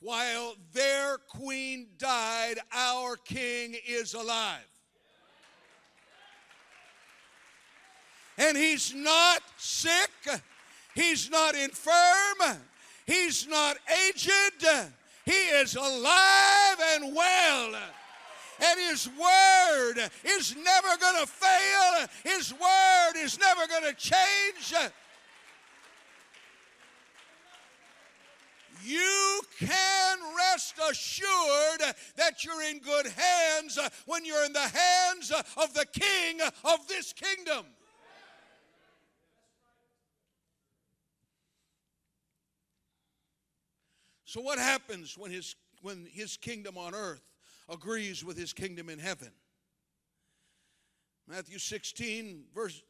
while 0.00 0.54
their 0.72 1.18
queen 1.18 1.88
died, 1.98 2.58
our 2.72 3.16
king 3.16 3.76
is 3.88 4.14
alive. 4.14 4.60
And 8.38 8.56
he's 8.56 8.94
not 8.94 9.40
sick, 9.56 10.10
he's 10.94 11.30
not 11.30 11.54
infirm, 11.54 12.58
he's 13.06 13.48
not 13.48 13.78
aged, 14.06 14.30
he 15.24 15.32
is 15.32 15.74
alive 15.74 16.76
and 16.94 17.16
well. 17.16 17.74
And 18.58 18.80
his 18.90 19.08
word 19.08 20.10
is 20.24 20.56
never 20.56 20.96
going 21.00 21.24
to 21.24 21.30
fail, 21.30 22.08
his 22.24 22.52
word 22.52 23.12
is 23.16 23.38
never 23.38 23.66
going 23.66 23.84
to 23.84 23.94
change. 23.94 24.90
you 28.86 29.40
can 29.58 30.18
rest 30.36 30.74
assured 30.90 31.94
that 32.16 32.44
you're 32.44 32.62
in 32.62 32.78
good 32.78 33.06
hands 33.06 33.78
when 34.06 34.24
you're 34.24 34.44
in 34.44 34.52
the 34.52 34.60
hands 34.60 35.32
of 35.56 35.74
the 35.74 35.84
king 35.86 36.40
of 36.64 36.86
this 36.88 37.12
kingdom. 37.12 37.66
So 44.24 44.40
what 44.40 44.58
happens 44.58 45.16
when 45.16 45.30
his 45.30 45.56
when 45.82 46.06
his 46.12 46.36
kingdom 46.36 46.76
on 46.76 46.94
earth 46.94 47.22
agrees 47.68 48.24
with 48.24 48.36
his 48.36 48.52
kingdom 48.52 48.88
in 48.88 48.98
heaven? 48.98 49.30
Matthew 51.28 51.58
16 51.58 52.44
verse 52.54 52.82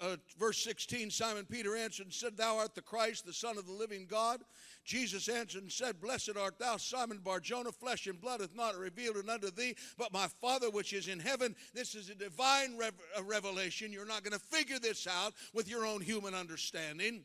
uh, 0.00 0.16
verse 0.38 0.62
16 0.62 1.10
Simon 1.10 1.46
Peter 1.48 1.76
answered 1.76 2.06
and 2.06 2.12
said, 2.12 2.36
Thou 2.36 2.58
art 2.58 2.74
the 2.74 2.82
Christ, 2.82 3.24
the 3.24 3.32
Son 3.32 3.56
of 3.56 3.66
the 3.66 3.72
living 3.72 4.06
God. 4.06 4.42
Jesus 4.84 5.28
answered 5.28 5.62
and 5.62 5.72
said, 5.72 6.00
Blessed 6.00 6.32
art 6.38 6.58
thou, 6.58 6.76
Simon 6.76 7.18
Barjona, 7.18 7.72
flesh 7.72 8.06
and 8.06 8.20
blood 8.20 8.40
hath 8.40 8.54
not 8.54 8.76
revealed 8.76 9.16
it 9.16 9.28
unto 9.28 9.50
thee, 9.50 9.76
but 9.96 10.12
my 10.12 10.26
Father 10.40 10.68
which 10.68 10.92
is 10.92 11.08
in 11.08 11.20
heaven. 11.20 11.54
This 11.72 11.94
is 11.94 12.10
a 12.10 12.14
divine 12.14 12.76
rev- 12.76 12.92
a 13.16 13.22
revelation. 13.22 13.92
You're 13.92 14.04
not 14.04 14.24
going 14.24 14.38
to 14.38 14.44
figure 14.44 14.78
this 14.78 15.06
out 15.06 15.32
with 15.52 15.68
your 15.68 15.86
own 15.86 16.00
human 16.00 16.34
understanding. 16.34 17.24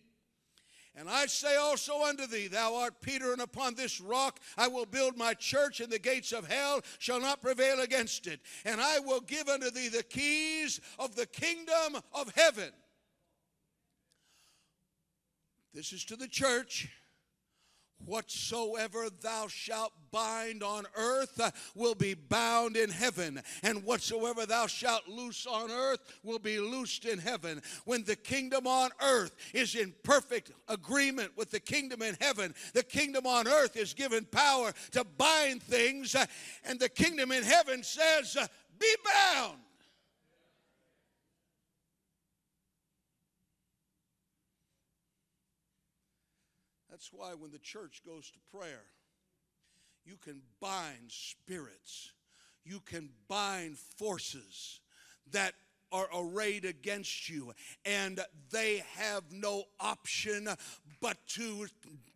And 1.00 1.10
I 1.10 1.28
say 1.28 1.56
also 1.56 2.04
unto 2.04 2.28
thee, 2.28 2.48
Thou 2.48 2.76
art 2.76 3.00
Peter, 3.00 3.32
and 3.32 3.42
upon 3.42 3.74
this 3.74 4.02
rock 4.02 4.42
I 4.58 4.68
will 4.68 4.86
build 4.86 5.16
my 5.16 5.34
church, 5.34 5.80
and 5.80 5.90
the 5.90 5.98
gates 5.98 6.34
of 6.34 6.46
hell 6.46 6.82
shall 6.98 7.22
not 7.22 7.42
prevail 7.42 7.80
against 7.80 8.28
it. 8.28 8.42
And 8.66 8.82
I 8.82 9.00
will 9.00 9.22
give 9.22 9.48
unto 9.48 9.72
thee 9.72 9.88
the 9.88 10.04
keys 10.04 10.82
of 11.00 11.16
the 11.16 11.26
kingdom 11.26 12.02
of 12.14 12.34
heaven. 12.36 12.72
This 15.74 15.94
is 15.94 16.04
to 16.04 16.18
the 16.18 16.28
church. 16.28 16.90
Whatsoever 18.06 19.10
thou 19.22 19.48
shalt 19.48 19.94
bind 20.12 20.64
on 20.64 20.86
earth 20.96 21.72
will 21.76 21.96
be 21.96 22.14
bound 22.14 22.76
in 22.76 22.90
heaven, 22.90 23.42
and 23.62 23.84
whatsoever 23.84 24.46
thou 24.46 24.68
shalt 24.68 25.08
loose 25.08 25.46
on 25.46 25.70
earth 25.70 26.00
will 26.24 26.40
be 26.40 26.60
loosed 26.60 27.06
in 27.06 27.20
heaven. 27.20 27.62
When 27.86 28.04
the 28.04 28.16
kingdom 28.16 28.66
on 28.68 28.90
earth 29.02 29.36
is 29.54 29.76
in 29.76 29.94
perfect 30.04 30.52
agreement 30.68 31.38
with 31.38 31.52
the 31.52 31.60
kingdom 31.60 32.02
in 32.02 32.18
heaven, 32.20 32.56
the 32.74 32.84
kingdom 32.84 33.28
on 33.28 33.48
earth 33.48 33.76
is 33.76 33.94
given 33.94 34.26
power 34.26 34.74
to 34.92 35.04
bind 35.04 35.62
things, 35.62 36.16
and 36.66 36.80
the 36.80 36.90
kingdom 36.90 37.32
in 37.32 37.44
heaven 37.44 37.84
says, 37.84 38.38
Be 38.80 38.96
bound. 39.06 39.60
That's 47.00 47.14
why 47.14 47.34
when 47.34 47.52
the 47.52 47.60
church 47.60 48.02
goes 48.06 48.30
to 48.30 48.58
prayer, 48.58 48.84
you 50.04 50.18
can 50.22 50.42
bind 50.60 51.08
spirits, 51.08 52.12
you 52.66 52.82
can 52.82 53.08
bind 53.30 53.78
forces 53.78 54.82
that 55.32 55.54
are 55.94 56.10
arrayed 56.14 56.66
against 56.66 57.30
you, 57.30 57.54
and 57.86 58.20
they 58.52 58.84
have 58.98 59.24
no 59.32 59.64
option 59.80 60.50
but 61.00 61.16
to 61.28 61.68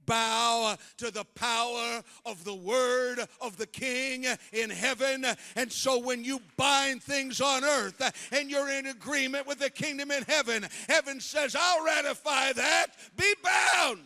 bow 0.06 0.76
to 0.98 1.12
the 1.12 1.24
power 1.34 2.04
of 2.26 2.44
the 2.44 2.54
word 2.54 3.26
of 3.40 3.56
the 3.56 3.68
king 3.68 4.26
in 4.52 4.70
heaven. 4.70 5.26
And 5.56 5.72
so 5.72 5.98
when 5.98 6.26
you 6.26 6.42
bind 6.58 7.02
things 7.02 7.40
on 7.40 7.64
earth 7.64 8.02
and 8.34 8.52
you're 8.52 8.70
in 8.70 8.88
agreement 8.88 9.48
with 9.48 9.60
the 9.60 9.70
kingdom 9.70 10.12
in 10.12 10.24
heaven, 10.24 10.66
heaven 10.90 11.22
says, 11.22 11.56
I'll 11.58 11.86
ratify 11.86 12.52
that. 12.52 12.88
Be 13.16 13.34
bound. 13.42 14.00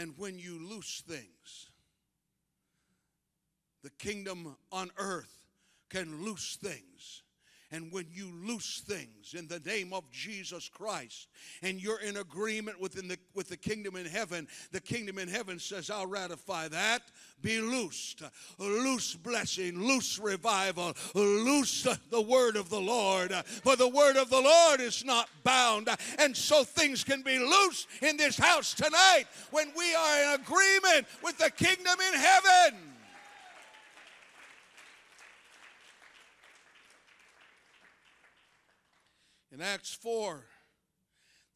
And 0.00 0.14
when 0.16 0.38
you 0.38 0.58
loose 0.66 1.02
things, 1.06 1.68
the 3.82 3.90
kingdom 3.98 4.56
on 4.72 4.90
earth 4.96 5.44
can 5.90 6.24
loose 6.24 6.56
things. 6.56 7.22
And 7.72 7.92
when 7.92 8.06
you 8.10 8.32
loose 8.44 8.82
things 8.84 9.34
in 9.34 9.46
the 9.46 9.60
name 9.60 9.92
of 9.92 10.10
Jesus 10.10 10.68
Christ 10.68 11.28
and 11.62 11.80
you're 11.80 12.00
in 12.00 12.16
agreement 12.16 12.80
within 12.80 13.06
the, 13.06 13.16
with 13.34 13.48
the 13.48 13.56
kingdom 13.56 13.94
in 13.94 14.06
heaven, 14.06 14.48
the 14.72 14.80
kingdom 14.80 15.18
in 15.18 15.28
heaven 15.28 15.60
says, 15.60 15.88
I'll 15.88 16.06
ratify 16.06 16.66
that. 16.68 17.02
Be 17.42 17.60
loosed. 17.60 18.22
Loose 18.58 19.14
blessing, 19.14 19.78
loose 19.78 20.18
revival, 20.18 20.94
loose 21.14 21.86
uh, 21.86 21.94
the 22.10 22.20
word 22.20 22.56
of 22.56 22.70
the 22.70 22.80
Lord. 22.80 23.32
For 23.32 23.76
the 23.76 23.88
word 23.88 24.16
of 24.16 24.30
the 24.30 24.40
Lord 24.40 24.80
is 24.80 25.04
not 25.04 25.28
bound. 25.44 25.88
And 26.18 26.36
so 26.36 26.64
things 26.64 27.04
can 27.04 27.22
be 27.22 27.38
loose 27.38 27.86
in 28.02 28.16
this 28.16 28.36
house 28.36 28.74
tonight 28.74 29.24
when 29.52 29.70
we 29.76 29.94
are 29.94 30.34
in 30.34 30.40
agreement 30.40 31.06
with 31.22 31.38
the 31.38 31.50
kingdom 31.50 31.96
in 32.12 32.18
heaven. 32.18 32.89
In 39.52 39.60
Acts 39.60 39.92
4, 39.94 40.44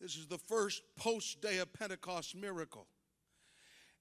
this 0.01 0.17
is 0.17 0.27
the 0.27 0.39
first 0.39 0.83
post 0.97 1.41
day 1.41 1.59
of 1.59 1.73
Pentecost 1.73 2.35
miracle. 2.35 2.87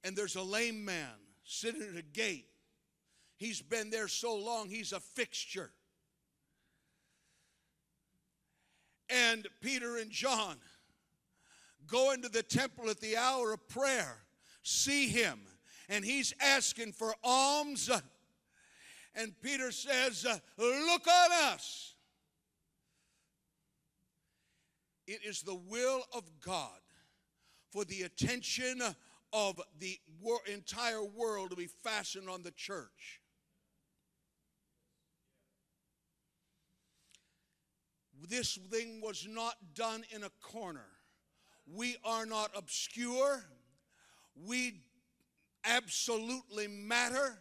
And 0.03 0.15
there's 0.15 0.35
a 0.35 0.41
lame 0.41 0.83
man 0.83 1.13
sitting 1.43 1.81
at 1.81 1.97
a 1.97 2.01
gate. 2.01 2.47
He's 3.37 3.61
been 3.61 3.89
there 3.89 4.07
so 4.07 4.35
long, 4.35 4.69
he's 4.69 4.93
a 4.93 4.99
fixture. 4.99 5.71
And 9.09 9.47
Peter 9.61 9.97
and 9.97 10.09
John 10.09 10.57
go 11.85 12.11
into 12.11 12.29
the 12.29 12.41
temple 12.41 12.89
at 12.89 12.99
the 12.99 13.15
hour 13.15 13.53
of 13.53 13.67
prayer, 13.67 14.17
see 14.63 15.07
him, 15.07 15.39
and 15.87 16.03
he's 16.03 16.33
asking 16.41 16.93
for 16.93 17.13
alms. 17.23 17.91
And 19.15 19.39
Peter 19.41 19.71
says, 19.71 20.25
Look 20.57 21.07
on 21.07 21.31
us. 21.53 21.92
It 25.07 25.19
is 25.25 25.41
the 25.41 25.55
will 25.55 26.03
of 26.15 26.23
God 26.45 26.79
for 27.71 27.83
the 27.85 28.03
attention 28.03 28.81
of 29.33 29.59
the 29.79 29.99
entire 30.51 31.03
world 31.03 31.49
to 31.49 31.55
be 31.55 31.67
fastened 31.83 32.29
on 32.29 32.43
the 32.43 32.51
church. 32.51 33.19
This 38.29 38.57
thing 38.71 39.01
was 39.01 39.27
not 39.29 39.55
done 39.75 40.03
in 40.11 40.23
a 40.23 40.29
corner. 40.41 40.85
We 41.65 41.97
are 42.05 42.25
not 42.25 42.51
obscure. 42.55 43.43
We 44.45 44.81
absolutely 45.65 46.67
matter. 46.67 47.37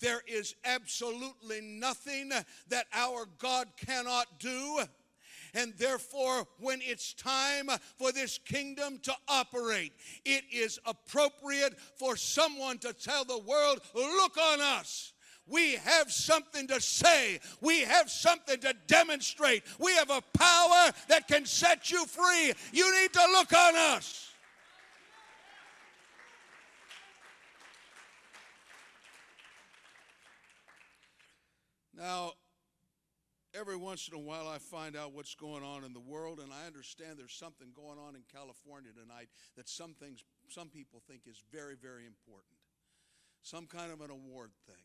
There 0.00 0.20
is 0.26 0.54
absolutely 0.64 1.60
nothing 1.60 2.30
that 2.68 2.86
our 2.92 3.26
God 3.38 3.68
cannot 3.76 4.26
do. 4.38 4.80
And 5.54 5.74
therefore, 5.76 6.46
when 6.58 6.80
it's 6.82 7.14
time 7.14 7.68
for 7.96 8.12
this 8.12 8.38
kingdom 8.38 8.98
to 9.02 9.14
operate, 9.28 9.92
it 10.24 10.44
is 10.52 10.78
appropriate 10.84 11.78
for 11.96 12.16
someone 12.16 12.78
to 12.78 12.92
tell 12.92 13.24
the 13.24 13.38
world, 13.38 13.80
look 13.94 14.36
on 14.36 14.60
us. 14.60 15.12
We 15.46 15.76
have 15.76 16.12
something 16.12 16.66
to 16.68 16.80
say. 16.80 17.40
We 17.60 17.80
have 17.80 18.10
something 18.10 18.60
to 18.60 18.74
demonstrate. 18.86 19.62
We 19.78 19.94
have 19.94 20.10
a 20.10 20.22
power 20.36 20.92
that 21.08 21.26
can 21.26 21.46
set 21.46 21.90
you 21.90 22.04
free. 22.04 22.52
You 22.72 23.00
need 23.00 23.12
to 23.14 23.26
look 23.32 23.52
on 23.54 23.74
us. 23.74 24.30
Now, 31.96 32.34
every 33.58 33.76
once 33.76 34.08
in 34.08 34.14
a 34.14 34.20
while 34.20 34.46
I 34.46 34.58
find 34.58 34.96
out 34.96 35.12
what's 35.12 35.34
going 35.34 35.64
on 35.64 35.84
in 35.84 35.92
the 35.92 36.00
world, 36.00 36.38
and 36.38 36.52
I 36.52 36.66
understand 36.66 37.18
there's 37.18 37.32
something 37.32 37.68
going 37.74 37.98
on 37.98 38.14
in 38.14 38.22
California 38.32 38.90
tonight 38.92 39.28
that 39.56 39.68
some 39.68 39.94
things, 39.94 40.22
some 40.48 40.68
people 40.68 41.02
think 41.08 41.22
is 41.26 41.42
very, 41.52 41.74
very 41.74 42.06
important. 42.06 42.54
Some 43.42 43.66
kind 43.66 43.90
of 43.90 44.00
an 44.00 44.10
award 44.10 44.50
thing. 44.66 44.76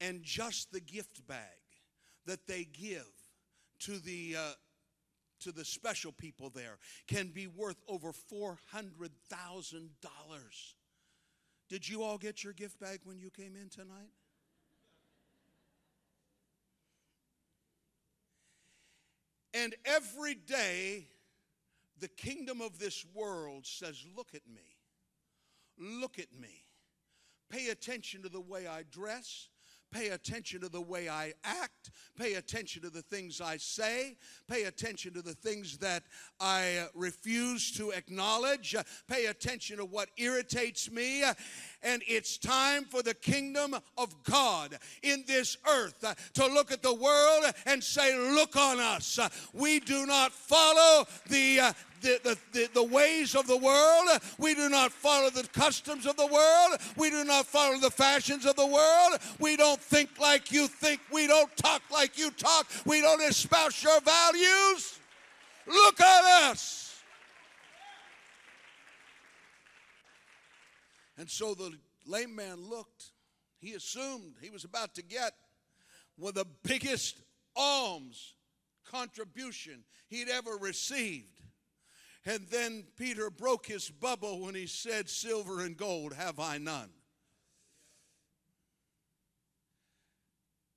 And 0.00 0.22
just 0.22 0.72
the 0.72 0.80
gift 0.80 1.26
bag 1.26 1.38
that 2.26 2.46
they 2.46 2.64
give 2.64 3.08
to 3.80 3.98
the 3.98 4.36
uh, 4.38 4.52
to 5.40 5.52
the 5.52 5.64
special 5.64 6.10
people 6.12 6.50
there 6.50 6.78
can 7.06 7.28
be 7.28 7.46
worth 7.46 7.80
over 7.86 8.12
$400,000. 8.12 9.88
Did 11.68 11.88
you 11.88 12.02
all 12.02 12.18
get 12.18 12.42
your 12.42 12.52
gift 12.52 12.80
bag 12.80 13.00
when 13.04 13.20
you 13.20 13.30
came 13.30 13.54
in 13.54 13.68
tonight? 13.68 14.10
And 19.54 19.74
every 19.84 20.34
day, 20.34 21.08
the 22.00 22.08
kingdom 22.08 22.60
of 22.60 22.78
this 22.78 23.04
world 23.14 23.66
says, 23.66 24.04
Look 24.16 24.28
at 24.34 24.46
me. 24.46 24.76
Look 25.78 26.18
at 26.18 26.32
me. 26.38 26.64
Pay 27.50 27.68
attention 27.68 28.22
to 28.22 28.28
the 28.28 28.40
way 28.40 28.66
I 28.66 28.84
dress. 28.90 29.48
Pay 29.90 30.08
attention 30.08 30.60
to 30.60 30.68
the 30.68 30.82
way 30.82 31.08
I 31.08 31.32
act. 31.44 31.90
Pay 32.18 32.34
attention 32.34 32.82
to 32.82 32.90
the 32.90 33.00
things 33.00 33.40
I 33.40 33.56
say. 33.56 34.16
Pay 34.46 34.64
attention 34.64 35.14
to 35.14 35.22
the 35.22 35.32
things 35.32 35.78
that 35.78 36.02
I 36.38 36.88
refuse 36.94 37.72
to 37.72 37.92
acknowledge. 37.92 38.76
Pay 39.08 39.26
attention 39.26 39.78
to 39.78 39.86
what 39.86 40.10
irritates 40.18 40.90
me. 40.90 41.24
And 41.82 42.02
it's 42.06 42.38
time 42.38 42.84
for 42.84 43.02
the 43.02 43.14
kingdom 43.14 43.76
of 43.96 44.22
God 44.24 44.76
in 45.02 45.24
this 45.26 45.56
earth 45.68 46.02
uh, 46.02 46.14
to 46.34 46.46
look 46.46 46.72
at 46.72 46.82
the 46.82 46.92
world 46.94 47.44
and 47.66 47.82
say, 47.82 48.16
Look 48.34 48.56
on 48.56 48.80
us. 48.80 49.18
We 49.52 49.80
do 49.80 50.04
not 50.06 50.32
follow 50.32 51.06
the 51.28 51.60
uh, 51.60 51.72
the, 52.00 52.20
the, 52.22 52.38
the, 52.52 52.70
the, 52.74 52.82
ways 52.82 53.34
of 53.34 53.46
the 53.46 53.56
world. 53.56 54.08
We 54.38 54.54
do 54.54 54.68
not 54.68 54.92
follow 54.92 55.30
the 55.30 55.48
customs 55.52 56.06
of 56.06 56.16
the 56.16 56.26
world. 56.26 56.80
We 56.96 57.10
do 57.10 57.24
not 57.24 57.44
follow 57.46 57.78
the 57.78 57.90
fashions 57.90 58.46
of 58.46 58.54
the 58.56 58.66
world. 58.66 59.18
We 59.40 59.56
don't 59.56 59.80
think 59.80 60.10
like 60.20 60.52
you 60.52 60.68
think. 60.68 61.00
We 61.12 61.26
don't 61.26 61.54
talk 61.56 61.82
like 61.92 62.16
you 62.16 62.30
talk. 62.30 62.68
We 62.86 63.00
don't 63.00 63.22
espouse 63.22 63.82
your 63.82 64.00
values. 64.00 64.98
Look 65.66 66.00
at 66.00 66.50
us. 66.50 66.87
And 71.18 71.28
so 71.28 71.52
the 71.54 71.72
lame 72.06 72.34
man 72.34 72.68
looked. 72.68 73.10
He 73.58 73.74
assumed 73.74 74.36
he 74.40 74.50
was 74.50 74.64
about 74.64 74.94
to 74.94 75.02
get 75.02 75.32
one 76.16 76.30
of 76.30 76.34
the 76.36 76.46
biggest 76.62 77.20
alms 77.56 78.34
contribution 78.90 79.84
he'd 80.08 80.28
ever 80.28 80.56
received. 80.56 81.42
And 82.24 82.46
then 82.50 82.84
Peter 82.96 83.30
broke 83.30 83.66
his 83.66 83.90
bubble 83.90 84.40
when 84.40 84.54
he 84.54 84.66
said, 84.66 85.08
Silver 85.08 85.64
and 85.64 85.76
gold 85.76 86.14
have 86.14 86.38
I 86.38 86.58
none. 86.58 86.90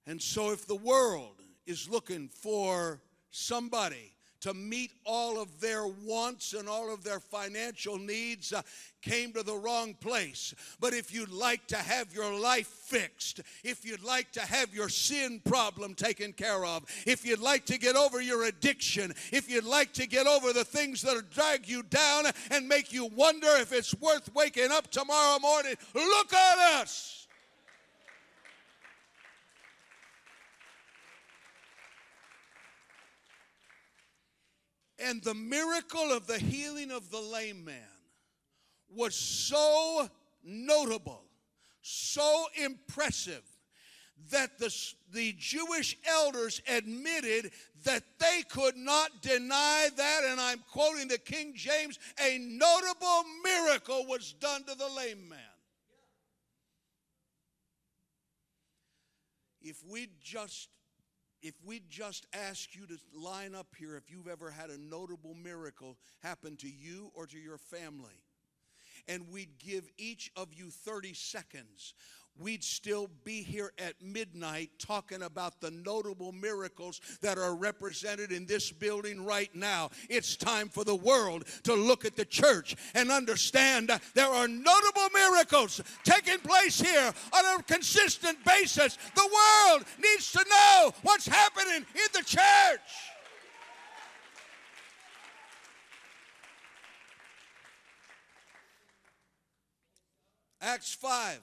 And 0.08 0.22
so, 0.22 0.52
if 0.52 0.66
the 0.66 0.76
world 0.76 1.42
is 1.68 1.88
looking 1.88 2.28
for 2.28 3.02
somebody 3.30 4.14
to 4.42 4.54
meet 4.54 4.92
all 5.06 5.42
of 5.42 5.60
their 5.60 5.88
wants 5.88 6.54
and 6.54 6.68
all 6.68 6.94
of 6.94 7.04
their 7.04 7.20
financial 7.20 7.98
needs 7.98 8.54
uh, 8.54 8.62
came 9.02 9.34
to 9.34 9.44
the 9.44 9.56
wrong 9.56 9.94
place. 9.96 10.54
But 10.80 10.94
if 10.94 11.14
you'd 11.14 11.32
like 11.32 11.68
to 11.68 11.78
have 11.78 12.14
your 12.14 12.38
life 12.38 12.68
fixed, 12.68 13.42
if 13.64 13.86
you'd 13.86 14.04
like 14.04 14.32
to 14.34 14.42
have 14.42 14.74
your 14.74 14.90
sin 14.90 15.42
problem 15.44 15.96
taken 15.96 16.34
care 16.34 16.66
of, 16.66 16.84
if 17.06 17.26
you'd 17.26 17.40
like 17.40 17.66
to 17.68 17.78
get 17.78 17.96
over 17.96 18.22
your 18.22 18.46
addiction, 18.46 19.14
if 19.32 19.50
you'd 19.50 19.64
like 19.64 19.94
to 19.94 20.08
get 20.08 20.28
over 20.28 20.54
the 20.54 20.66
things 20.66 21.02
that 21.02 21.30
drag 21.32 21.68
you 21.68 21.84
down 21.84 22.26
and 22.52 22.68
make 22.68 22.92
you 22.92 23.06
wonder 23.06 23.48
if 23.60 23.72
it's 23.72 23.96
worth 23.96 24.34
waking 24.34 24.72
up 24.72 24.90
tomorrow 24.92 25.40
morning, 25.40 25.76
look 25.94 26.34
at 26.34 26.82
us. 26.82 27.21
And 35.04 35.24
the 35.24 35.34
miracle 35.34 36.12
of 36.12 36.28
the 36.28 36.38
healing 36.38 36.92
of 36.92 37.10
the 37.10 37.20
lame 37.20 37.66
man 37.66 37.76
was 38.90 39.16
so 39.16 40.08
notable, 40.44 41.24
so 41.82 42.46
impressive, 42.62 43.44
that 44.30 44.60
the, 44.60 44.74
the 45.12 45.34
Jewish 45.38 45.98
elders 46.08 46.62
admitted 46.68 47.52
that 47.84 48.04
they 48.20 48.44
could 48.50 48.78
not 48.78 49.22
deny 49.22 49.90
that, 49.96 50.22
and 50.28 50.40
I'm 50.40 50.60
quoting 50.72 51.08
the 51.08 51.18
King 51.18 51.54
James, 51.56 51.98
a 52.24 52.38
notable 52.38 53.24
miracle 53.44 54.06
was 54.08 54.34
done 54.34 54.64
to 54.66 54.76
the 54.76 54.90
lame 54.96 55.28
man. 55.28 55.40
If 59.62 59.78
we 59.90 60.10
just 60.24 60.70
if 61.42 61.56
we 61.66 61.82
just 61.90 62.28
ask 62.34 62.76
you 62.76 62.86
to 62.88 62.98
line 63.14 63.56
up 63.56 63.68
here 63.78 63.96
if 63.96 64.12
you've 64.12 64.28
ever 64.28 64.52
had 64.52 64.70
a 64.70 64.78
notable 64.78 65.34
miracle 65.34 65.98
happen 66.22 66.56
to 66.58 66.70
you 66.70 67.12
or 67.16 67.26
to 67.28 67.38
your 67.38 67.58
family, 67.58 68.24
and 69.08 69.30
we'd 69.32 69.58
give 69.58 69.90
each 69.98 70.32
of 70.36 70.54
you 70.54 70.70
30 70.70 71.14
seconds, 71.14 71.94
we'd 72.40 72.64
still 72.64 73.10
be 73.24 73.44
here 73.44 73.72
at 73.78 74.02
midnight 74.02 74.72
talking 74.80 75.24
about 75.24 75.62
the 75.62 75.72
notable 75.72 76.32
miracles 76.32 77.00
that 77.22 77.38
are 77.38 77.56
represented 77.56 78.32
in 78.32 78.46
this 78.46 78.72
building 78.72 79.24
right 79.24 79.54
now. 79.56 79.90
It's 80.10 80.36
time 80.36 80.70
for 80.70 80.84
the 80.84 80.96
world 80.96 81.46
to 81.64 81.74
look 81.76 82.06
at 82.06 82.16
the 82.16 82.26
church 82.26 82.76
and 82.96 83.12
understand 83.12 83.92
there 84.14 84.28
are 84.28 84.48
notable 84.48 85.10
miracles 85.14 85.82
taking 86.04 86.40
place 86.40 86.82
here 86.82 87.14
on 87.34 87.60
a 87.60 87.64
consistent 87.64 88.44
basis. 88.46 88.98
The 89.16 89.22
world 89.22 89.86
needs 90.02 90.32
to 90.32 90.46
know 90.50 90.94
what's 91.04 91.28
happening 91.28 91.86
in 91.94 92.08
the 92.14 92.24
church. 92.24 92.42
Acts 100.62 100.94
5. 100.94 101.40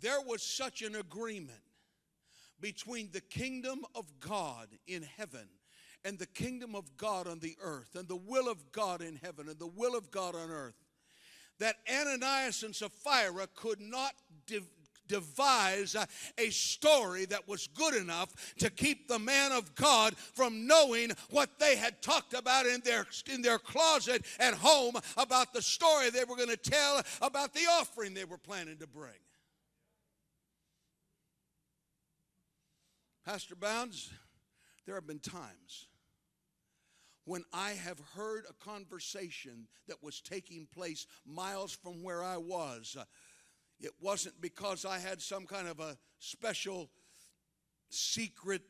There 0.00 0.20
was 0.20 0.42
such 0.42 0.82
an 0.82 0.96
agreement 0.96 1.60
between 2.60 3.10
the 3.12 3.20
kingdom 3.20 3.84
of 3.94 4.06
God 4.20 4.68
in 4.86 5.02
heaven 5.16 5.48
and 6.04 6.18
the 6.18 6.26
kingdom 6.26 6.74
of 6.74 6.96
God 6.96 7.26
on 7.26 7.40
the 7.40 7.56
earth, 7.60 7.94
and 7.94 8.08
the 8.08 8.16
will 8.16 8.48
of 8.48 8.72
God 8.72 9.02
in 9.02 9.16
heaven 9.16 9.48
and 9.48 9.58
the 9.58 9.66
will 9.66 9.96
of 9.96 10.10
God 10.10 10.34
on 10.34 10.50
earth, 10.50 10.76
that 11.58 11.76
Ananias 11.92 12.62
and 12.62 12.74
Sapphira 12.74 13.48
could 13.54 13.80
not 13.80 14.12
devise 15.08 15.96
a 16.36 16.50
story 16.50 17.24
that 17.24 17.48
was 17.48 17.66
good 17.68 17.94
enough 17.94 18.54
to 18.58 18.70
keep 18.70 19.08
the 19.08 19.18
man 19.18 19.50
of 19.52 19.74
God 19.74 20.16
from 20.16 20.66
knowing 20.66 21.10
what 21.30 21.58
they 21.58 21.76
had 21.76 22.00
talked 22.02 22.34
about 22.34 22.66
in 22.66 22.80
their 22.84 23.06
in 23.32 23.42
their 23.42 23.58
closet 23.58 24.24
at 24.38 24.54
home 24.54 24.94
about 25.16 25.52
the 25.52 25.62
story 25.62 26.10
they 26.10 26.24
were 26.24 26.36
going 26.36 26.48
to 26.48 26.56
tell 26.56 27.02
about 27.22 27.54
the 27.54 27.66
offering 27.80 28.14
they 28.14 28.24
were 28.24 28.38
planning 28.38 28.76
to 28.76 28.86
bring. 28.86 29.12
Pastor 33.28 33.56
Bounds, 33.56 34.10
there 34.86 34.94
have 34.94 35.06
been 35.06 35.18
times 35.18 35.88
when 37.26 37.44
I 37.52 37.72
have 37.72 38.00
heard 38.14 38.46
a 38.48 38.54
conversation 38.54 39.68
that 39.86 40.02
was 40.02 40.22
taking 40.22 40.66
place 40.74 41.06
miles 41.26 41.70
from 41.70 42.02
where 42.02 42.24
I 42.24 42.38
was 42.38 42.96
it 43.80 43.90
wasn't 44.00 44.40
because 44.40 44.86
I 44.86 44.98
had 44.98 45.20
some 45.20 45.44
kind 45.44 45.68
of 45.68 45.78
a 45.78 45.98
special 46.18 46.88
secret 47.90 48.62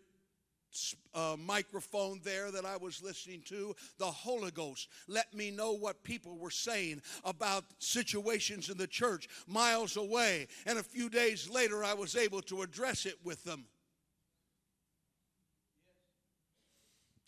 uh, 1.14 1.36
microphone 1.38 2.20
there 2.24 2.50
that 2.50 2.64
I 2.64 2.78
was 2.78 3.00
listening 3.00 3.42
to. 3.46 3.76
The 3.98 4.06
Holy 4.06 4.50
Ghost 4.50 4.88
let 5.06 5.32
me 5.32 5.52
know 5.52 5.74
what 5.74 6.02
people 6.02 6.36
were 6.36 6.50
saying 6.50 7.00
about 7.22 7.62
situations 7.78 8.70
in 8.70 8.76
the 8.76 8.88
church 8.88 9.28
miles 9.46 9.96
away. 9.96 10.48
And 10.66 10.80
a 10.80 10.82
few 10.82 11.08
days 11.08 11.48
later, 11.48 11.84
I 11.84 11.94
was 11.94 12.16
able 12.16 12.42
to 12.42 12.62
address 12.62 13.06
it 13.06 13.18
with 13.22 13.44
them. 13.44 13.66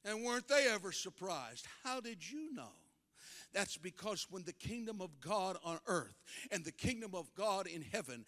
And 0.05 0.25
weren't 0.25 0.49
they 0.49 0.67
ever 0.69 0.93
surprised? 0.93 1.67
How 1.85 2.01
did 2.01 2.29
you 2.31 2.55
know? 2.55 2.73
That's 3.53 3.77
because 3.77 4.29
when 4.31 4.45
the 4.45 4.53
kingdom 4.53 5.01
of 5.01 5.21
God 5.21 5.57
on 5.65 5.81
earth 5.89 6.15
and 6.53 6.65
the 6.65 6.71
kingdom 6.71 7.17
of 7.17 7.35
God 7.35 7.67
in 7.67 7.83
heaven 7.83 8.25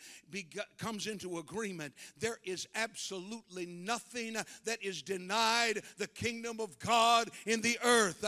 comes 0.79 1.07
into 1.07 1.39
agreement, 1.39 1.95
there 2.19 2.39
is 2.45 2.67
absolutely 2.75 3.67
nothing 3.67 4.35
that 4.65 4.83
is 4.83 5.01
denied 5.01 5.83
the 5.99 6.09
kingdom 6.09 6.59
of 6.59 6.77
God 6.81 7.31
in 7.47 7.61
the 7.61 7.79
earth. 7.85 8.25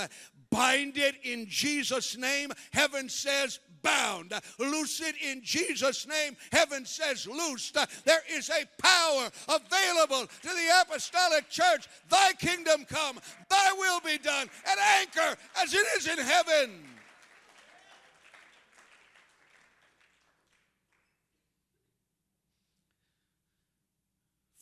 Bind 0.51 0.97
it 0.97 1.17
in 1.25 1.47
Jesus' 1.49 2.17
name. 2.17 2.53
Heaven 2.73 3.09
says, 3.09 3.59
bound. 3.85 4.33
Loose 4.59 5.01
it 5.01 5.15
in 5.23 5.43
Jesus' 5.45 6.09
name. 6.09 6.37
Heaven 6.51 6.85
says 6.85 7.29
loosed. 7.29 7.77
There 8.05 8.23
is 8.33 8.51
a 8.51 8.65
power 8.83 9.31
available 9.49 10.27
to 10.27 10.49
the 10.49 10.83
apostolic 10.83 11.49
church. 11.49 11.87
Thy 12.09 12.33
kingdom 12.33 12.85
come, 12.89 13.21
thy 13.49 13.73
will 13.79 14.01
be 14.01 14.19
done 14.19 14.49
at 14.67 14.79
anchor 15.01 15.39
as 15.63 15.73
it 15.73 15.87
is 15.97 16.09
in 16.09 16.19
heaven. 16.19 16.71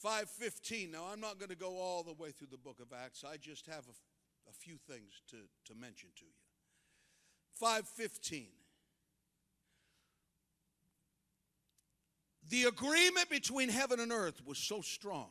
515. 0.02 0.90
Now, 0.90 1.04
I'm 1.12 1.20
not 1.20 1.38
going 1.38 1.50
to 1.50 1.56
go 1.56 1.78
all 1.78 2.02
the 2.02 2.12
way 2.12 2.32
through 2.32 2.48
the 2.50 2.58
book 2.58 2.80
of 2.80 2.92
Acts. 2.92 3.22
I 3.24 3.36
just 3.36 3.66
have 3.66 3.84
a, 3.86 4.50
a 4.50 4.52
few 4.52 4.74
things 4.76 5.22
to, 5.30 5.36
to 5.66 5.78
mention 5.78 6.10
to 6.16 6.24
you. 6.24 6.32
515. 7.54 8.48
The 12.52 12.64
agreement 12.64 13.30
between 13.30 13.70
heaven 13.70 13.98
and 13.98 14.12
earth 14.12 14.44
was 14.44 14.58
so 14.58 14.82
strong 14.82 15.30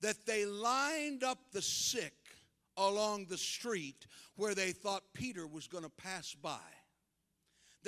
that 0.00 0.26
they 0.26 0.44
lined 0.44 1.22
up 1.22 1.38
the 1.52 1.62
sick 1.62 2.14
along 2.76 3.26
the 3.26 3.38
street 3.38 4.08
where 4.34 4.56
they 4.56 4.72
thought 4.72 5.04
Peter 5.14 5.46
was 5.46 5.68
going 5.68 5.84
to 5.84 5.90
pass 5.90 6.34
by. 6.34 6.58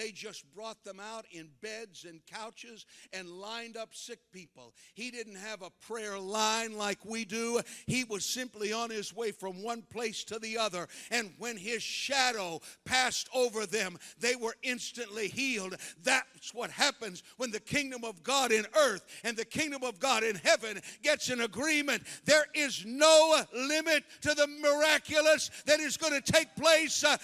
They 0.01 0.13
just 0.13 0.51
brought 0.55 0.83
them 0.83 0.99
out 0.99 1.27
in 1.31 1.51
beds 1.61 2.07
and 2.09 2.25
couches 2.25 2.87
and 3.13 3.29
lined 3.29 3.77
up 3.77 3.91
sick 3.93 4.21
people. 4.33 4.73
He 4.95 5.11
didn't 5.11 5.35
have 5.35 5.61
a 5.61 5.69
prayer 5.87 6.19
line 6.19 6.75
like 6.75 7.05
we 7.05 7.27
do. 7.27 7.61
He 7.87 8.05
was 8.05 8.25
simply 8.25 8.73
on 8.73 8.89
his 8.89 9.15
way 9.15 9.31
from 9.31 9.63
one 9.63 9.83
place 9.83 10.25
to 10.25 10.39
the 10.39 10.57
other. 10.57 10.89
And 11.11 11.35
when 11.37 11.59
his 11.59 11.83
shadow 11.83 12.63
passed 12.87 13.29
over 13.35 13.67
them, 13.67 13.99
they 14.19 14.37
were 14.37 14.55
instantly 14.63 15.29
healed. 15.29 15.77
That's 16.03 16.55
what 16.55 16.71
happens 16.71 17.23
when 17.37 17.51
the 17.51 17.61
kingdom 17.61 18.03
of 18.03 18.23
God 18.23 18.53
in 18.53 18.65
earth 18.79 19.05
and 19.23 19.37
the 19.37 19.45
kingdom 19.45 19.83
of 19.85 20.01
God 20.01 20.23
in 20.23 20.37
heaven 20.37 20.81
gets 21.03 21.29
an 21.29 21.43
agreement. 21.43 22.05
There 22.25 22.47
is 22.55 22.87
no 22.87 23.43
limit 23.55 24.05
to 24.23 24.33
the 24.33 24.47
miraculous 24.63 25.51
that 25.67 25.79
is 25.79 25.99
going 25.99 26.19
to 26.19 26.33
take 26.33 26.57
place 26.57 27.05
uh, 27.05 27.19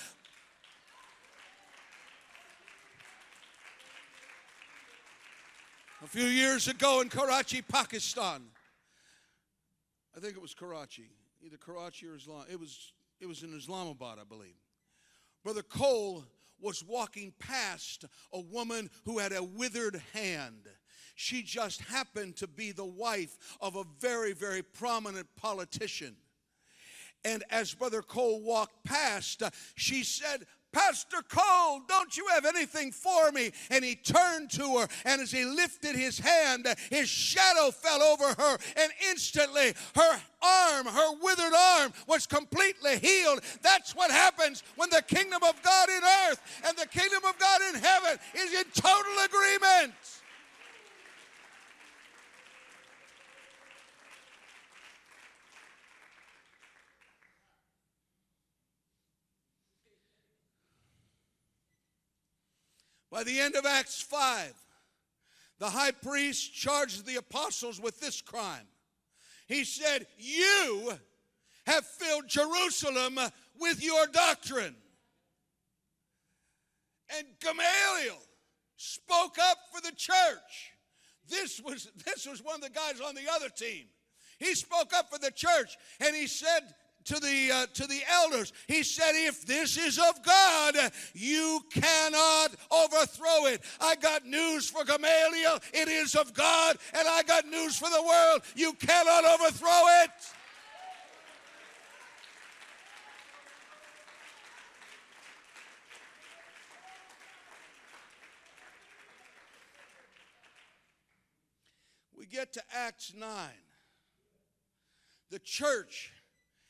A 6.07 6.09
few 6.09 6.27
years 6.27 6.69
ago 6.69 7.01
in 7.01 7.09
Karachi, 7.09 7.62
Pakistan, 7.62 8.40
I 10.16 10.21
think 10.21 10.37
it 10.37 10.40
was 10.40 10.55
Karachi, 10.55 11.11
either 11.45 11.57
Karachi 11.57 12.07
or 12.07 12.14
Islam. 12.14 12.45
It 12.49 12.61
was, 12.61 12.92
it 13.21 13.27
was 13.27 13.42
in 13.42 13.53
Islamabad, 13.53 14.19
I 14.21 14.25
believe. 14.25 14.55
Brother 15.42 15.64
Cole 15.64 16.25
was 16.61 16.85
walking 16.85 17.33
past 17.40 18.05
a 18.33 18.38
woman 18.38 18.88
who 19.05 19.19
had 19.19 19.33
a 19.33 19.42
withered 19.42 20.01
hand. 20.12 20.69
She 21.16 21.42
just 21.42 21.81
happened 21.81 22.37
to 22.37 22.47
be 22.47 22.71
the 22.71 22.87
wife 22.87 23.57
of 23.61 23.75
a 23.75 23.83
very, 23.99 24.33
very 24.33 24.62
prominent 24.62 25.27
politician. 25.35 26.14
And 27.25 27.42
as 27.51 27.75
Brother 27.75 28.03
Cole 28.03 28.40
walked 28.40 28.85
past, 28.85 29.42
uh, 29.42 29.51
she 29.75 30.05
said, 30.05 30.47
Pastor 30.77 31.23
Cole, 31.31 31.81
don't 31.89 32.15
you 32.19 32.27
have 32.35 32.45
anything 32.45 32.93
for 32.93 33.33
me? 33.33 33.51
And 33.71 33.83
he 33.83 33.95
turned 33.95 34.51
to 34.51 34.77
her, 34.77 34.89
and 35.07 35.23
as 35.23 35.31
he 35.31 35.43
lifted 35.43 35.97
his 35.97 36.19
hand, 36.19 36.67
his 36.91 37.09
shadow 37.09 37.71
fell 37.71 38.03
over 38.03 38.27
her, 38.27 38.59
and 38.77 38.93
instantly 39.09 39.73
her 39.95 40.21
arm, 40.43 40.87
her 40.87 41.17
withered 41.23 41.55
arm, 41.55 41.95
was 42.07 42.27
completely 42.27 42.99
healed. 42.99 43.41
That's 43.62 43.95
what 43.95 44.11
happens 44.11 44.62
when 44.77 44.91
the 44.91 45.01
kingdom 45.01 45.43
of 45.45 45.62
God 45.62 45.89
in 45.89 46.03
earth 46.29 46.62
and 46.67 46.77
the 46.77 46.89
kingdom 46.89 47.25
of 47.27 47.39
God 47.39 47.61
in 47.73 47.81
heaven 47.81 48.19
is 48.35 48.53
in 48.53 48.65
total 48.75 49.25
agreement. 49.25 49.95
By 63.16 63.24
the 63.24 63.40
end 63.40 63.57
of 63.57 63.64
Acts 63.64 64.02
5, 64.02 64.52
the 65.59 65.70
high 65.70 65.92
priest 65.92 66.52
charged 66.52 67.07
the 67.07 67.16
apostles 67.16 67.81
with 67.81 67.98
this 67.98 68.20
crime. 68.20 68.66
He 69.48 69.64
said, 69.64 70.07
You 70.18 70.92
have 71.64 71.87
filled 71.87 72.29
Jerusalem 72.29 73.18
with 73.59 73.83
your 73.83 74.07
doctrine. 74.09 74.76
And 77.16 77.26
Gamaliel 77.40 78.18
spoke 78.76 79.38
up 79.40 79.61
for 79.72 79.81
the 79.81 79.96
church. 79.96 80.74
This 81.26 81.59
was, 81.59 81.90
this 82.05 82.26
was 82.26 82.44
one 82.44 82.57
of 82.57 82.61
the 82.61 82.68
guys 82.68 83.00
on 83.00 83.14
the 83.14 83.33
other 83.35 83.48
team. 83.48 83.87
He 84.38 84.55
spoke 84.55 84.92
up 84.94 85.11
for 85.11 85.18
the 85.18 85.31
church 85.31 85.79
and 86.05 86.14
he 86.14 86.26
said 86.26 86.61
to 87.07 87.21
the 87.21 87.51
uh, 87.53 87.66
to 87.75 87.87
the 87.87 88.01
elders. 88.11 88.53
He 88.66 88.83
said 88.83 89.12
if 89.14 89.47
this 89.47 89.77
is 89.77 89.99
of 89.99 90.23
god 90.23 90.77
you 91.14 91.61
cannot 91.73 92.55
overthrow 92.71 93.47
it. 93.47 93.62
I 93.81 93.97
got 93.97 94.27
news 94.27 94.69
for 94.69 94.85
gamaliel. 94.85 95.59
It 95.73 95.88
is 95.88 96.14
of 96.14 96.35
god 96.35 96.77
and 96.97 97.09
i 97.09 97.23
got 97.23 97.47
news 97.47 97.77
for 97.77 97.88
the 97.88 98.03
world. 98.03 98.42
You 98.55 98.73
cannot 98.75 99.25
overthrow 99.25 99.83
it. 100.05 100.11
We 112.19 112.27
get 112.27 112.53
to 112.55 112.62
acts 112.73 113.12
9 113.16 113.29
the 115.31 115.38
church 115.38 116.12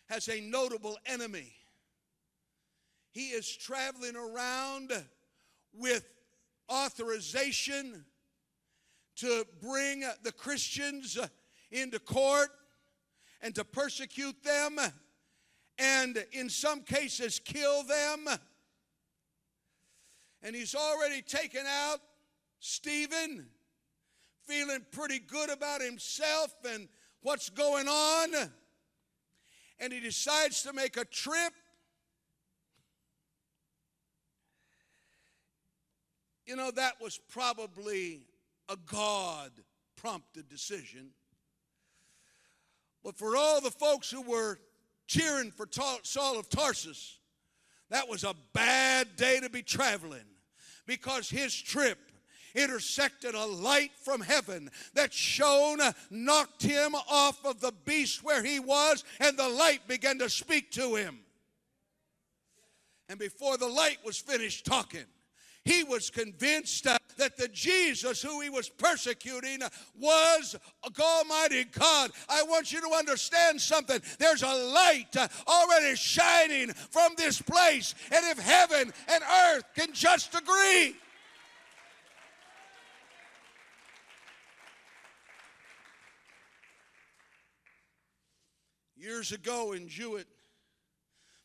has 0.09 0.29
a 0.29 0.41
notable 0.41 0.97
enemy. 1.07 1.53
He 3.11 3.29
is 3.29 3.57
traveling 3.57 4.17
around 4.17 4.93
with 5.73 6.05
authorization 6.71 8.05
to 9.17 9.45
bring 9.63 10.05
the 10.23 10.33
Christians 10.33 11.19
into 11.71 11.99
court 11.99 12.51
and 13.41 13.55
to 13.55 13.65
persecute 13.65 14.43
them 14.43 14.79
and 15.79 16.25
in 16.33 16.49
some 16.49 16.83
cases 16.83 17.39
kill 17.39 17.83
them. 17.83 18.27
And 20.43 20.55
he's 20.55 20.75
already 20.75 21.23
taken 21.23 21.65
out 21.67 21.99
Stephen, 22.61 23.47
feeling 24.47 24.85
pretty 24.93 25.19
good 25.19 25.51
about 25.51 25.81
himself 25.81 26.55
and 26.69 26.89
what's 27.23 27.51
going 27.51 27.89
on 27.89 28.51
and 29.79 29.93
he 29.93 30.01
decides 30.01 30.63
to 30.63 30.73
make 30.73 30.97
a 30.97 31.05
trip. 31.05 31.53
You 36.47 36.57
know, 36.57 36.71
that 36.71 37.01
was 37.01 37.19
probably 37.29 38.23
a 38.69 38.77
God 38.77 39.51
prompted 39.97 40.49
decision. 40.49 41.11
But 43.03 43.17
for 43.17 43.37
all 43.37 43.61
the 43.61 43.71
folks 43.71 44.11
who 44.11 44.23
were 44.23 44.59
cheering 45.07 45.51
for 45.51 45.67
Saul 46.03 46.39
of 46.39 46.49
Tarsus, 46.49 47.19
that 47.91 48.09
was 48.09 48.25
a 48.25 48.35
bad 48.53 49.17
day 49.17 49.41
to 49.41 49.51
be 49.51 49.63
traveling 49.63 50.25
because 50.87 51.29
his 51.31 51.55
trip 51.55 51.99
intersected 52.57 53.35
a 53.35 53.45
light 53.45 53.93
from 54.03 54.21
heaven 54.21 54.71
that 54.95 55.13
shone, 55.13 55.81
knocked 56.11 56.63
him 56.63 56.95
off 57.09 57.45
of 57.45 57.61
the 57.61 57.73
beast 57.85 58.25
where 58.25 58.43
he 58.43 58.59
was, 58.59 59.05
and 59.21 59.37
the 59.37 59.49
light 59.49 59.87
began 59.87 60.19
to 60.19 60.31
speak 60.31 60.71
to 60.73 60.95
him. 60.95 61.21
And 63.09 63.19
before 63.19 63.57
the 63.57 63.69
light 63.69 63.99
was 64.05 64.19
finished 64.19 64.65
talking, 64.67 65.05
he 65.67 65.83
was 65.83 66.11
convinced 66.11 66.87
uh, 66.87 66.97
that 67.17 67.37
the 67.37 67.49
Jesus 67.49 68.23
who 68.23 68.41
he 68.41 68.49
was 68.49 68.69
persecuting 68.69 69.61
was 69.99 70.57
Almighty 70.99 71.65
God. 71.65 72.13
I 72.29 72.45
want 72.45 72.73
you 72.73 72.81
to 72.81 72.95
understand 72.95 73.61
something. 73.61 74.01
There's 74.19 74.43
a 74.43 74.55
light 74.55 75.17
uh, 75.19 75.27
already 75.49 75.97
shining 75.97 76.73
from 76.73 77.15
this 77.17 77.43
place, 77.43 77.97
and 78.13 78.25
if 78.27 78.39
heaven 78.39 78.93
and 79.09 79.25
earth 79.25 79.65
can 79.75 79.93
just 79.93 80.35
agree, 80.37 80.95
Years 88.97 89.33
ago 89.33 89.73
in 89.73 89.89
Jewett, 89.89 90.27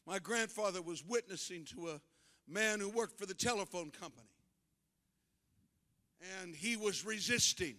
my 0.07 0.19
grandfather 0.19 0.81
was 0.81 1.03
witnessing 1.05 1.65
to 1.75 1.89
a 1.89 2.01
man 2.47 2.79
who 2.79 2.89
worked 2.89 3.19
for 3.19 3.25
the 3.25 3.33
telephone 3.33 3.91
company. 3.91 4.27
And 6.41 6.55
he 6.55 6.77
was 6.77 7.05
resisting. 7.05 7.75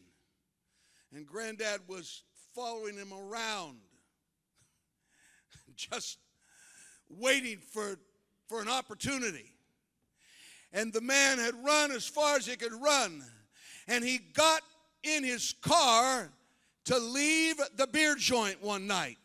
And 1.15 1.27
granddad 1.27 1.81
was 1.89 2.23
following 2.55 2.97
him 2.97 3.13
around, 3.13 3.79
just 5.77 6.19
waiting 7.09 7.59
for, 7.59 7.99
for 8.49 8.61
an 8.61 8.69
opportunity. 8.69 9.55
And 10.73 10.93
the 10.93 11.01
man 11.01 11.39
had 11.39 11.55
run 11.65 11.93
as 11.93 12.07
far 12.07 12.37
as 12.37 12.47
he 12.47 12.57
could 12.57 12.73
run. 12.73 13.23
And 13.89 14.05
he 14.05 14.19
got 14.19 14.63
in 15.03 15.25
his 15.25 15.55
car 15.61 16.31
to 16.85 16.99
leave 16.99 17.57
the 17.77 17.87
beer 17.87 18.17
joint 18.17 18.63
one 18.63 18.87
night. 18.87 19.19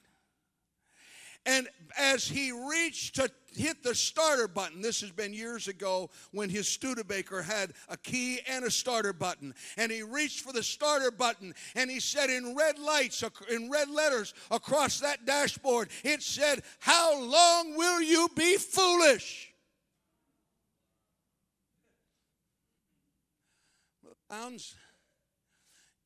And 1.48 1.70
as 1.98 2.28
he 2.28 2.52
reached 2.52 3.16
to 3.16 3.32
hit 3.56 3.82
the 3.82 3.96
starter 3.96 4.50
button, 4.50 4.82
this 4.82 5.00
has 5.00 5.12
been 5.12 5.34
years 5.34 5.70
ago 5.70 6.10
when 6.32 6.50
his 6.50 6.68
Studebaker 6.68 7.42
had 7.42 7.72
a 7.88 7.96
key 7.96 8.42
and 8.50 8.66
a 8.66 8.70
starter 8.70 9.14
button. 9.14 9.56
And 9.78 9.90
he 9.90 10.04
reached 10.04 10.42
for 10.42 10.52
the 10.52 10.62
starter 10.62 11.10
button 11.10 11.56
and 11.74 11.90
he 11.90 12.02
said 12.02 12.30
in 12.30 12.54
red 12.54 12.78
lights, 12.78 13.24
in 13.50 13.72
red 13.72 13.90
letters 13.90 14.34
across 14.52 15.00
that 15.00 15.26
dashboard, 15.26 15.88
it 16.04 16.22
said, 16.22 16.64
How 16.80 17.18
long 17.18 17.78
will 17.78 18.02
you 18.02 18.28
be 18.36 18.58
foolish? 18.58 19.54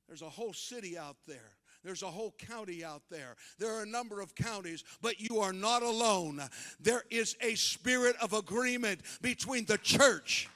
There's 0.07 0.21
a 0.21 0.29
whole 0.29 0.53
city 0.53 0.99
out 0.99 1.17
there 1.25 1.53
there's 1.83 2.03
a 2.03 2.07
whole 2.07 2.35
county 2.37 2.83
out 2.83 3.01
there. 3.09 3.35
There 3.57 3.73
are 3.73 3.83
a 3.83 3.87
number 3.87 4.21
of 4.21 4.35
counties, 4.35 4.83
but 5.01 5.19
you 5.19 5.39
are 5.39 5.53
not 5.53 5.81
alone. 5.81 6.41
There 6.79 7.03
is 7.09 7.35
a 7.41 7.55
spirit 7.55 8.15
of 8.21 8.33
agreement 8.33 9.01
between 9.21 9.65
the 9.65 9.77
church. 9.77 10.47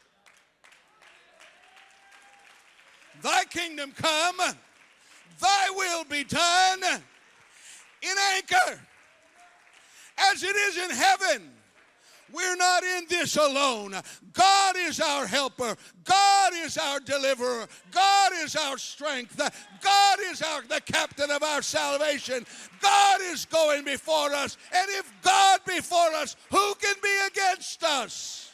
Thy 3.21 3.45
kingdom 3.45 3.91
come, 3.95 4.37
thy 5.39 5.69
will 5.71 6.03
be 6.03 6.23
done 6.23 7.01
in 8.01 8.15
anchor 8.35 8.79
as 10.31 10.43
it 10.43 10.55
is 10.55 10.77
in 10.77 10.89
heaven. 10.91 11.51
We're 12.33 12.55
not 12.55 12.83
in 12.83 13.05
this 13.07 13.37
alone. 13.37 13.95
God 14.33 14.75
is 14.77 14.99
our 14.99 15.27
helper. 15.27 15.75
God 16.03 16.53
is 16.53 16.77
our 16.77 16.99
deliverer. 16.99 17.67
God 17.91 18.31
is 18.43 18.55
our 18.55 18.77
strength. 18.77 19.37
God 19.37 20.17
is 20.31 20.41
our, 20.41 20.61
the 20.63 20.81
captain 20.81 21.29
of 21.31 21.43
our 21.43 21.61
salvation. 21.61 22.45
God 22.81 23.21
is 23.21 23.45
going 23.45 23.85
before 23.85 24.33
us. 24.33 24.57
And 24.73 24.87
if 24.89 25.11
God 25.21 25.59
before 25.65 26.13
us, 26.15 26.35
who 26.49 26.75
can 26.75 26.95
be 27.01 27.17
against 27.27 27.83
us? 27.83 28.51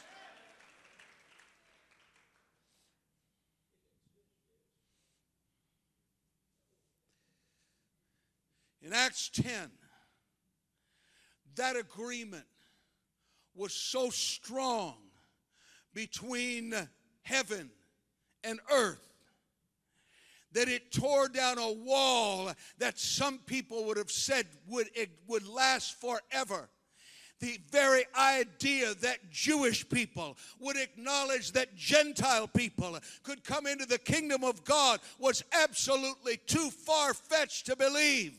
In 8.82 8.92
Acts 8.92 9.30
10, 9.30 9.70
that 11.54 11.76
agreement 11.76 12.44
was 13.54 13.72
so 13.72 14.10
strong 14.10 14.94
between 15.94 16.74
heaven 17.22 17.70
and 18.44 18.58
earth 18.70 19.12
that 20.52 20.68
it 20.68 20.92
tore 20.92 21.28
down 21.28 21.58
a 21.58 21.72
wall 21.72 22.52
that 22.78 22.98
some 22.98 23.38
people 23.46 23.84
would 23.84 23.96
have 23.96 24.10
said 24.10 24.46
would, 24.68 24.88
it 24.94 25.10
would 25.26 25.46
last 25.46 26.00
forever. 26.00 26.68
The 27.40 27.58
very 27.70 28.04
idea 28.16 28.94
that 29.00 29.32
Jewish 29.32 29.88
people 29.88 30.36
would 30.60 30.76
acknowledge 30.76 31.52
that 31.52 31.74
Gentile 31.74 32.46
people 32.46 32.98
could 33.24 33.42
come 33.42 33.66
into 33.66 33.84
the 33.84 33.98
kingdom 33.98 34.44
of 34.44 34.62
God 34.64 35.00
was 35.18 35.42
absolutely 35.52 36.36
too 36.46 36.70
far 36.70 37.14
fetched 37.14 37.66
to 37.66 37.74
believe. 37.74 38.38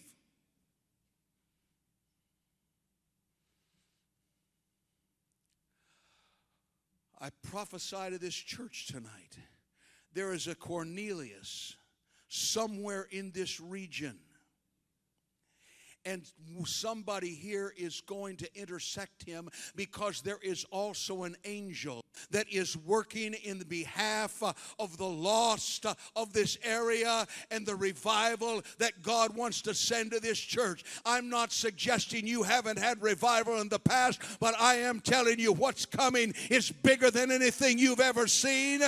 I 7.23 7.29
prophesy 7.41 8.09
to 8.09 8.17
this 8.17 8.35
church 8.35 8.87
tonight. 8.87 9.37
There 10.13 10.33
is 10.33 10.47
a 10.47 10.55
Cornelius 10.55 11.77
somewhere 12.27 13.07
in 13.11 13.31
this 13.31 13.61
region. 13.61 14.19
And 16.05 16.23
somebody 16.65 17.29
here 17.29 17.73
is 17.77 18.01
going 18.01 18.37
to 18.37 18.49
intersect 18.59 19.23
him 19.23 19.49
because 19.75 20.21
there 20.21 20.39
is 20.41 20.65
also 20.71 21.23
an 21.23 21.35
angel 21.45 22.01
that 22.31 22.47
is 22.51 22.75
working 22.77 23.33
in 23.43 23.59
the 23.59 23.65
behalf 23.65 24.43
of 24.79 24.97
the 24.97 25.07
lost 25.07 25.85
of 26.15 26.33
this 26.33 26.57
area 26.63 27.25
and 27.51 27.65
the 27.65 27.75
revival 27.75 28.61
that 28.79 29.01
God 29.01 29.35
wants 29.35 29.61
to 29.63 29.73
send 29.73 30.11
to 30.11 30.19
this 30.19 30.39
church. 30.39 30.83
I'm 31.05 31.29
not 31.29 31.51
suggesting 31.51 32.27
you 32.27 32.43
haven't 32.43 32.79
had 32.79 33.01
revival 33.01 33.61
in 33.61 33.69
the 33.69 33.79
past, 33.79 34.19
but 34.39 34.59
I 34.59 34.75
am 34.75 34.99
telling 34.99 35.39
you 35.39 35.53
what's 35.53 35.85
coming 35.85 36.33
is 36.49 36.71
bigger 36.71 37.11
than 37.11 37.31
anything 37.31 37.79
you've 37.79 37.99
ever 37.99 38.27
seen. 38.27 38.81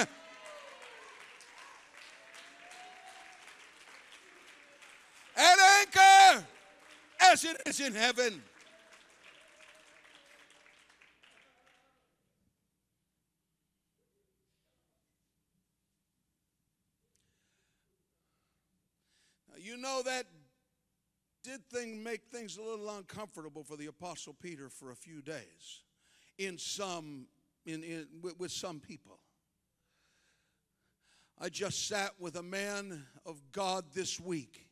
At 5.37 5.59
anchor 5.59 6.45
as 7.35 7.43
it 7.43 7.61
is 7.65 7.81
in 7.81 7.93
heaven. 7.93 8.41
Now, 19.49 19.55
you 19.57 19.75
know 19.75 20.01
that 20.05 20.27
did 21.43 21.69
thing 21.69 22.01
make 22.01 22.21
things 22.31 22.55
a 22.55 22.61
little 22.61 22.89
uncomfortable 22.89 23.65
for 23.65 23.75
the 23.75 23.87
apostle 23.87 24.33
Peter 24.41 24.69
for 24.69 24.91
a 24.91 24.95
few 24.95 25.21
days 25.21 25.81
in 26.37 26.57
some 26.57 27.27
in, 27.65 27.83
in 27.83 28.07
with, 28.21 28.39
with 28.39 28.51
some 28.53 28.79
people. 28.79 29.19
I 31.37 31.49
just 31.49 31.89
sat 31.89 32.11
with 32.17 32.37
a 32.37 32.43
man 32.43 33.03
of 33.25 33.41
God 33.51 33.83
this 33.93 34.21
week 34.21 34.65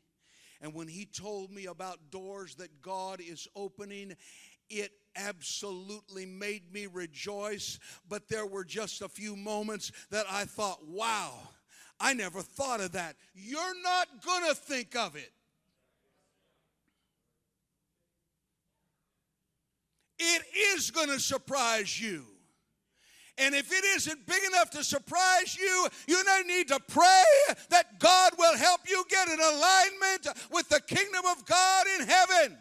and 0.63 0.73
when 0.73 0.87
he 0.87 1.05
told 1.05 1.51
me 1.51 1.65
about 1.65 2.09
doors 2.09 2.55
that 2.55 2.81
God 2.81 3.19
is 3.19 3.49
opening, 3.53 4.15
it 4.69 4.93
absolutely 5.17 6.25
made 6.25 6.71
me 6.71 6.87
rejoice. 6.87 7.77
But 8.07 8.29
there 8.29 8.45
were 8.45 8.63
just 8.63 9.01
a 9.01 9.09
few 9.09 9.35
moments 9.35 9.91
that 10.09 10.25
I 10.31 10.45
thought, 10.45 10.87
wow, 10.87 11.33
I 11.99 12.13
never 12.13 12.41
thought 12.41 12.79
of 12.79 12.93
that. 12.93 13.17
You're 13.35 13.81
not 13.83 14.07
going 14.25 14.47
to 14.47 14.55
think 14.55 14.95
of 14.95 15.17
it. 15.17 15.33
It 20.17 20.43
is 20.77 20.91
going 20.91 21.09
to 21.09 21.19
surprise 21.19 22.01
you. 22.01 22.23
And 23.37 23.55
if 23.55 23.71
it 23.71 23.83
isn't 23.95 24.27
big 24.27 24.43
enough 24.43 24.69
to 24.71 24.83
surprise 24.83 25.57
you, 25.57 25.87
you 26.07 26.23
need 26.47 26.67
to 26.67 26.79
pray 26.87 27.23
that 27.69 27.99
God 27.99 28.33
will 28.37 28.55
help 28.57 28.81
you 28.87 29.03
get 29.09 29.27
in 29.27 29.39
alignment 29.39 30.27
with 30.51 30.69
the 30.69 30.79
kingdom 30.81 31.23
of 31.31 31.45
God 31.45 31.85
in 31.99 32.07
heaven. 32.07 32.57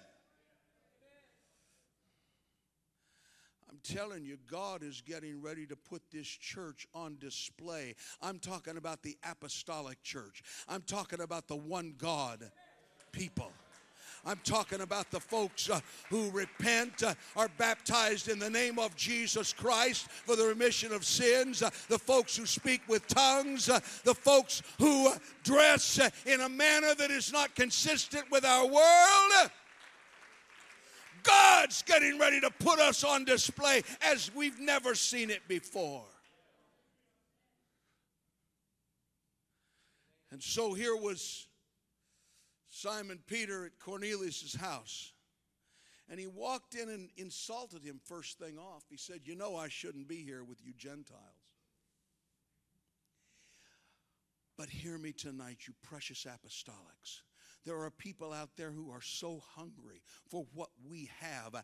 I'm 3.70 3.78
telling 3.82 4.24
you, 4.24 4.38
God 4.50 4.82
is 4.82 5.02
getting 5.02 5.42
ready 5.42 5.66
to 5.66 5.76
put 5.76 6.02
this 6.10 6.26
church 6.26 6.86
on 6.94 7.18
display. 7.18 7.94
I'm 8.22 8.38
talking 8.38 8.78
about 8.78 9.02
the 9.02 9.18
apostolic 9.30 10.02
church, 10.02 10.42
I'm 10.68 10.82
talking 10.82 11.20
about 11.20 11.48
the 11.48 11.56
one 11.56 11.94
God 11.98 12.50
people. 13.12 13.52
I'm 14.24 14.38
talking 14.44 14.82
about 14.82 15.10
the 15.10 15.18
folks 15.18 15.68
uh, 15.68 15.80
who 16.08 16.30
repent, 16.30 17.02
uh, 17.02 17.14
are 17.36 17.48
baptized 17.58 18.28
in 18.28 18.38
the 18.38 18.48
name 18.48 18.78
of 18.78 18.94
Jesus 18.94 19.52
Christ 19.52 20.08
for 20.08 20.36
the 20.36 20.46
remission 20.46 20.92
of 20.92 21.04
sins, 21.04 21.60
uh, 21.60 21.70
the 21.88 21.98
folks 21.98 22.36
who 22.36 22.46
speak 22.46 22.82
with 22.86 23.06
tongues, 23.08 23.68
uh, 23.68 23.80
the 24.04 24.14
folks 24.14 24.62
who 24.78 25.08
uh, 25.08 25.18
dress 25.42 25.98
uh, 25.98 26.08
in 26.26 26.40
a 26.40 26.48
manner 26.48 26.94
that 26.94 27.10
is 27.10 27.32
not 27.32 27.54
consistent 27.56 28.30
with 28.30 28.44
our 28.44 28.64
world. 28.64 29.50
God's 31.24 31.82
getting 31.82 32.18
ready 32.18 32.40
to 32.40 32.50
put 32.50 32.78
us 32.78 33.02
on 33.02 33.24
display 33.24 33.82
as 34.02 34.30
we've 34.34 34.60
never 34.60 34.94
seen 34.94 35.30
it 35.30 35.42
before. 35.48 36.04
And 40.30 40.42
so 40.42 40.74
here 40.74 40.96
was 40.96 41.46
Simon 42.72 43.18
Peter 43.26 43.66
at 43.66 43.78
Cornelius' 43.78 44.56
house. 44.56 45.12
And 46.08 46.18
he 46.18 46.26
walked 46.26 46.74
in 46.74 46.88
and 46.88 47.10
insulted 47.16 47.84
him 47.84 48.00
first 48.04 48.38
thing 48.38 48.58
off. 48.58 48.82
He 48.90 48.96
said, 48.96 49.20
You 49.24 49.36
know, 49.36 49.54
I 49.56 49.68
shouldn't 49.68 50.08
be 50.08 50.24
here 50.24 50.42
with 50.42 50.58
you 50.64 50.72
Gentiles. 50.76 51.20
But 54.58 54.68
hear 54.68 54.98
me 54.98 55.12
tonight, 55.12 55.58
you 55.66 55.74
precious 55.82 56.26
apostolics. 56.26 57.22
There 57.64 57.80
are 57.80 57.90
people 57.90 58.32
out 58.32 58.50
there 58.56 58.70
who 58.70 58.90
are 58.90 59.02
so 59.02 59.42
hungry 59.54 60.02
for 60.28 60.46
what 60.54 60.70
we 60.88 61.10
have. 61.20 61.54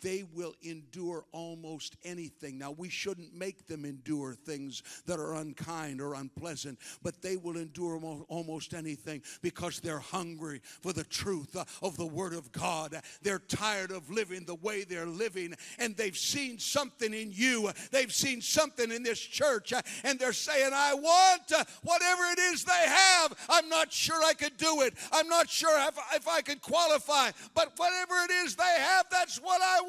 They 0.00 0.24
will 0.34 0.54
endure 0.62 1.24
almost 1.32 1.96
anything. 2.04 2.58
Now, 2.58 2.72
we 2.72 2.88
shouldn't 2.88 3.34
make 3.34 3.66
them 3.66 3.84
endure 3.84 4.34
things 4.34 4.82
that 5.06 5.18
are 5.18 5.34
unkind 5.34 6.00
or 6.00 6.14
unpleasant, 6.14 6.78
but 7.02 7.20
they 7.22 7.36
will 7.36 7.56
endure 7.56 7.98
almost 8.28 8.74
anything 8.74 9.22
because 9.42 9.80
they're 9.80 9.98
hungry 9.98 10.60
for 10.80 10.92
the 10.92 11.04
truth 11.04 11.56
uh, 11.56 11.64
of 11.82 11.96
the 11.96 12.06
Word 12.06 12.32
of 12.32 12.52
God. 12.52 13.00
They're 13.22 13.38
tired 13.38 13.90
of 13.90 14.10
living 14.10 14.44
the 14.44 14.54
way 14.54 14.84
they're 14.84 15.06
living, 15.06 15.54
and 15.78 15.96
they've 15.96 16.16
seen 16.16 16.58
something 16.58 17.12
in 17.12 17.30
you. 17.32 17.70
They've 17.90 18.12
seen 18.12 18.40
something 18.40 18.90
in 18.90 19.02
this 19.02 19.20
church, 19.20 19.72
uh, 19.72 19.82
and 20.04 20.18
they're 20.18 20.32
saying, 20.32 20.70
I 20.72 20.94
want 20.94 21.52
uh, 21.52 21.64
whatever 21.82 22.22
it 22.32 22.38
is 22.38 22.64
they 22.64 22.72
have. 22.72 23.34
I'm 23.48 23.68
not 23.68 23.92
sure 23.92 24.22
I 24.24 24.34
could 24.34 24.56
do 24.56 24.82
it. 24.82 24.94
I'm 25.12 25.28
not 25.28 25.48
sure 25.48 25.76
if, 25.88 25.98
if 26.14 26.28
I 26.28 26.40
could 26.40 26.62
qualify, 26.62 27.30
but 27.54 27.72
whatever 27.76 28.14
it 28.24 28.30
is 28.30 28.56
they 28.56 28.76
have, 28.78 29.06
that's 29.10 29.38
what 29.38 29.60
I 29.60 29.80
want. 29.82 29.87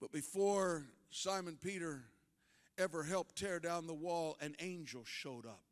But 0.00 0.12
before 0.12 0.84
Simon 1.10 1.58
Peter 1.60 2.04
ever 2.78 3.02
helped 3.02 3.36
tear 3.36 3.58
down 3.58 3.86
the 3.86 3.94
wall, 3.94 4.36
an 4.40 4.54
angel 4.60 5.02
showed 5.04 5.44
up. 5.44 5.62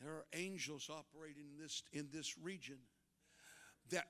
There 0.00 0.12
are 0.12 0.26
angels 0.32 0.90
operating 0.90 1.44
in 1.52 1.62
this, 1.62 1.82
in 1.92 2.08
this 2.12 2.36
region 2.38 2.78
that 3.90 4.08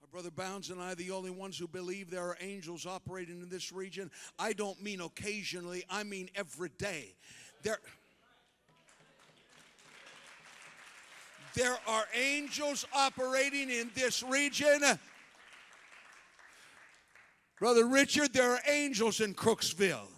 Brother 0.11 0.29
Bounds 0.29 0.69
and 0.69 0.81
I 0.81 0.93
the 0.93 1.11
only 1.11 1.29
ones 1.31 1.57
who 1.57 1.69
believe 1.69 2.11
there 2.11 2.27
are 2.27 2.37
angels 2.41 2.85
operating 2.85 3.41
in 3.41 3.47
this 3.47 3.71
region? 3.71 4.11
I 4.37 4.51
don't 4.51 4.81
mean 4.83 4.99
occasionally, 4.99 5.85
I 5.89 6.03
mean 6.03 6.29
every 6.35 6.67
day. 6.77 7.15
There, 7.63 7.79
there 11.55 11.77
are 11.87 12.03
angels 12.13 12.85
operating 12.93 13.69
in 13.69 13.89
this 13.95 14.21
region. 14.21 14.81
Brother 17.57 17.87
Richard, 17.87 18.33
there 18.33 18.51
are 18.51 18.61
angels 18.67 19.21
in 19.21 19.33
Crooksville. 19.33 20.09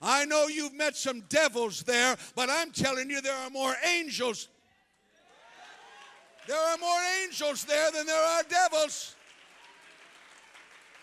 I 0.00 0.24
know 0.24 0.46
you've 0.46 0.74
met 0.74 0.94
some 0.94 1.22
devils 1.28 1.82
there, 1.82 2.16
but 2.36 2.48
I'm 2.48 2.70
telling 2.70 3.10
you, 3.10 3.20
there 3.20 3.34
are 3.34 3.50
more 3.50 3.74
angels. 3.92 4.46
There 6.46 6.56
are 6.56 6.78
more 6.78 7.00
angels 7.24 7.64
there 7.64 7.90
than 7.90 8.06
there 8.06 8.24
are 8.24 8.42
devils. 8.44 9.15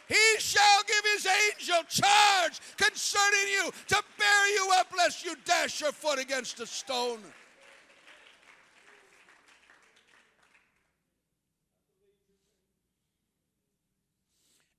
He 0.07 0.35
shall 0.39 0.81
give 0.85 1.13
his 1.13 1.25
angel 1.25 1.83
charge 1.87 2.59
concerning 2.77 3.47
you 3.51 3.71
to 3.87 4.03
bear 4.17 4.53
you 4.53 4.69
up 4.75 4.87
lest 4.97 5.23
you 5.23 5.35
dash 5.45 5.81
your 5.81 5.91
foot 5.91 6.19
against 6.19 6.59
a 6.59 6.65
stone. 6.65 7.19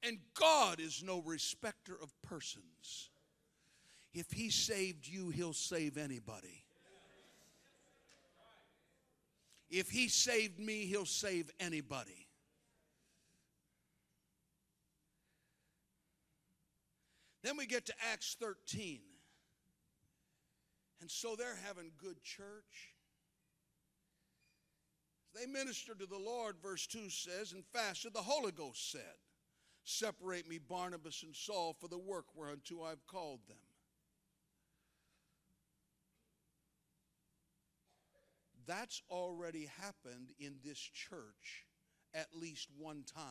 And 0.07 0.18
God 0.35 0.81
is 0.81 1.03
no 1.03 1.22
respecter 1.22 1.97
of 2.01 2.12
persons. 2.20 3.09
If 4.12 4.31
He 4.31 4.51
saved 4.51 5.09
you, 5.09 5.31
He'll 5.31 5.55
save 5.55 5.97
anybody. 5.97 6.64
If 9.70 9.89
He 9.89 10.09
saved 10.09 10.61
me, 10.61 10.85
He'll 10.85 11.07
save 11.07 11.51
anybody. 11.59 12.24
Then 17.45 17.59
we 17.59 17.66
get 17.66 17.84
to 17.86 17.95
Acts 18.11 18.36
13. 18.40 19.01
And 21.03 21.11
so 21.11 21.36
they're 21.36 21.59
having 21.66 21.92
good 21.99 22.22
church. 22.22 22.95
They 25.34 25.47
ministered 25.47 25.99
to 25.99 26.07
the 26.07 26.18
Lord, 26.18 26.57
verse 26.62 26.86
2 26.86 27.11
says, 27.11 27.53
and 27.53 27.62
fasted. 27.66 28.14
The 28.14 28.20
Holy 28.20 28.51
Ghost 28.51 28.90
said, 28.90 29.03
Separate 29.84 30.49
me, 30.49 30.59
Barnabas 30.59 31.22
and 31.22 31.36
Saul, 31.36 31.76
for 31.78 31.88
the 31.88 31.99
work 31.99 32.24
whereunto 32.34 32.82
I've 32.82 33.07
called 33.07 33.40
them. 33.47 33.59
That's 38.66 39.03
already 39.11 39.68
happened 39.82 40.32
in 40.38 40.55
this 40.64 40.78
church 40.78 41.66
at 42.14 42.28
least 42.34 42.68
one 42.78 43.05
time, 43.14 43.26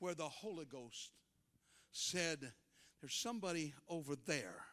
where 0.00 0.16
the 0.16 0.24
Holy 0.24 0.64
Ghost 0.64 1.12
said, 1.92 2.52
There's 3.00 3.14
somebody 3.14 3.74
over 3.88 4.16
there 4.26 4.64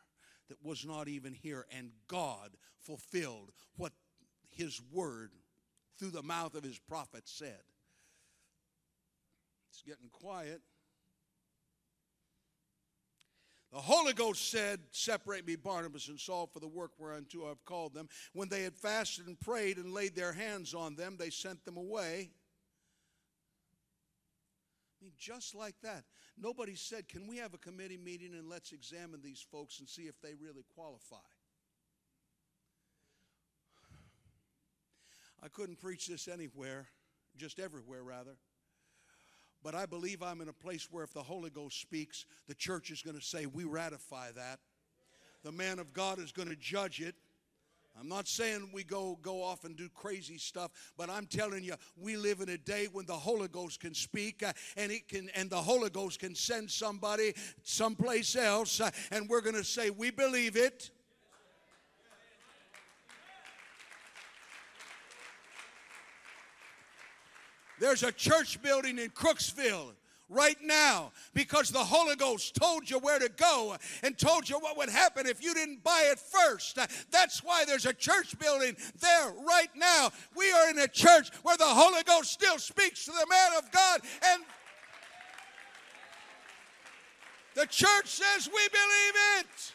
that 0.49 0.63
was 0.63 0.85
not 0.85 1.07
even 1.07 1.33
here, 1.33 1.65
and 1.77 1.91
God 2.07 2.51
fulfilled 2.79 3.51
what 3.77 3.93
His 4.49 4.81
word 4.91 5.31
through 5.97 6.11
the 6.11 6.23
mouth 6.23 6.55
of 6.55 6.63
His 6.63 6.79
prophet 6.79 7.23
said. 7.25 7.61
It's 9.69 9.83
getting 9.83 10.09
quiet. 10.11 10.61
The 13.71 13.79
Holy 13.79 14.13
Ghost 14.13 14.49
said, 14.49 14.79
Separate 14.91 15.45
me, 15.45 15.55
Barnabas 15.55 16.07
and 16.07 16.19
Saul, 16.19 16.49
for 16.51 16.59
the 16.59 16.67
work 16.67 16.91
whereunto 16.97 17.49
I've 17.49 17.63
called 17.65 17.93
them. 17.93 18.09
When 18.33 18.49
they 18.49 18.63
had 18.63 18.73
fasted 18.75 19.27
and 19.27 19.39
prayed 19.39 19.77
and 19.77 19.93
laid 19.93 20.15
their 20.15 20.33
hands 20.33 20.73
on 20.73 20.95
them, 20.95 21.17
they 21.19 21.29
sent 21.29 21.63
them 21.65 21.77
away. 21.77 22.31
I 24.99 25.05
mean, 25.05 25.13
just 25.19 25.53
like 25.53 25.75
that. 25.83 26.03
Nobody 26.41 26.75
said, 26.75 27.07
Can 27.07 27.27
we 27.27 27.37
have 27.37 27.53
a 27.53 27.57
committee 27.57 27.97
meeting 27.97 28.33
and 28.33 28.49
let's 28.49 28.71
examine 28.71 29.21
these 29.21 29.45
folks 29.51 29.79
and 29.79 29.89
see 29.89 30.03
if 30.03 30.19
they 30.21 30.33
really 30.41 30.63
qualify? 30.73 31.17
I 35.41 35.47
couldn't 35.47 35.79
preach 35.79 36.07
this 36.07 36.27
anywhere, 36.27 36.87
just 37.37 37.59
everywhere, 37.59 38.03
rather. 38.03 38.35
But 39.63 39.75
I 39.75 39.85
believe 39.85 40.23
I'm 40.23 40.41
in 40.41 40.47
a 40.47 40.53
place 40.53 40.87
where 40.89 41.03
if 41.03 41.13
the 41.13 41.23
Holy 41.23 41.49
Ghost 41.49 41.81
speaks, 41.81 42.25
the 42.47 42.55
church 42.55 42.91
is 42.91 43.01
going 43.01 43.17
to 43.17 43.23
say, 43.23 43.45
We 43.45 43.65
ratify 43.65 44.31
that. 44.31 44.59
The 45.43 45.51
man 45.51 45.79
of 45.79 45.93
God 45.93 46.19
is 46.19 46.31
going 46.31 46.49
to 46.49 46.55
judge 46.55 47.01
it. 47.01 47.15
I'm 47.97 48.07
not 48.07 48.27
saying 48.27 48.69
we 48.73 48.83
go 48.83 49.17
go 49.21 49.41
off 49.43 49.65
and 49.65 49.75
do 49.75 49.89
crazy 49.93 50.37
stuff, 50.37 50.71
but 50.97 51.09
I'm 51.09 51.25
telling 51.25 51.63
you, 51.63 51.75
we 51.97 52.17
live 52.17 52.39
in 52.39 52.49
a 52.49 52.57
day 52.57 52.87
when 52.91 53.05
the 53.05 53.13
Holy 53.13 53.47
Ghost 53.47 53.79
can 53.79 53.93
speak, 53.93 54.43
uh, 54.43 54.53
and 54.77 54.91
it 54.91 55.07
can, 55.07 55.29
and 55.35 55.49
the 55.49 55.57
Holy 55.57 55.89
Ghost 55.89 56.19
can 56.19 56.33
send 56.33 56.71
somebody 56.71 57.33
someplace 57.63 58.35
else, 58.35 58.79
uh, 58.79 58.89
and 59.11 59.27
we're 59.27 59.41
going 59.41 59.55
to 59.55 59.63
say 59.63 59.89
we 59.89 60.11
believe 60.11 60.55
it. 60.55 60.91
There's 67.79 68.03
a 68.03 68.11
church 68.11 68.61
building 68.61 68.99
in 68.99 69.09
Crooksville 69.09 69.93
right 70.29 70.57
now 70.61 71.11
because 71.33 71.69
the 71.69 71.83
Holy 71.83 72.15
Ghost 72.15 72.55
told 72.55 72.89
you 72.89 72.99
where 72.99 73.19
to 73.19 73.29
go 73.29 73.75
and 74.03 74.17
told 74.17 74.47
you 74.49 74.59
what 74.59 74.77
would 74.77 74.89
happen 74.89 75.27
if 75.27 75.43
you 75.43 75.53
didn't 75.53 75.83
buy 75.83 76.09
it 76.11 76.19
first. 76.19 76.77
That's 77.11 77.43
why 77.43 77.65
there's 77.65 77.85
a 77.85 77.93
church 77.93 78.37
building 78.39 78.75
there 78.99 79.33
right 79.45 79.69
now. 79.75 80.11
We 80.35 80.51
are 80.51 80.69
in 80.69 80.79
a 80.79 80.87
church 80.87 81.29
where 81.43 81.57
the 81.57 81.65
Holy 81.65 82.03
Ghost 82.03 82.31
still 82.31 82.59
speaks 82.59 83.05
to 83.05 83.11
the 83.11 83.27
man 83.29 83.57
of 83.57 83.71
God 83.71 84.01
and 84.31 84.43
the 87.55 87.65
church 87.65 88.07
says 88.07 88.47
we 88.47 88.67
believe 88.69 89.13
it. 89.39 89.73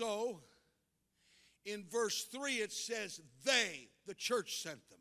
So, 0.00 0.40
in 1.66 1.84
verse 1.92 2.24
3, 2.32 2.54
it 2.54 2.72
says, 2.72 3.20
They, 3.44 3.88
the 4.06 4.14
church, 4.14 4.62
sent 4.62 4.80
them. 4.88 4.98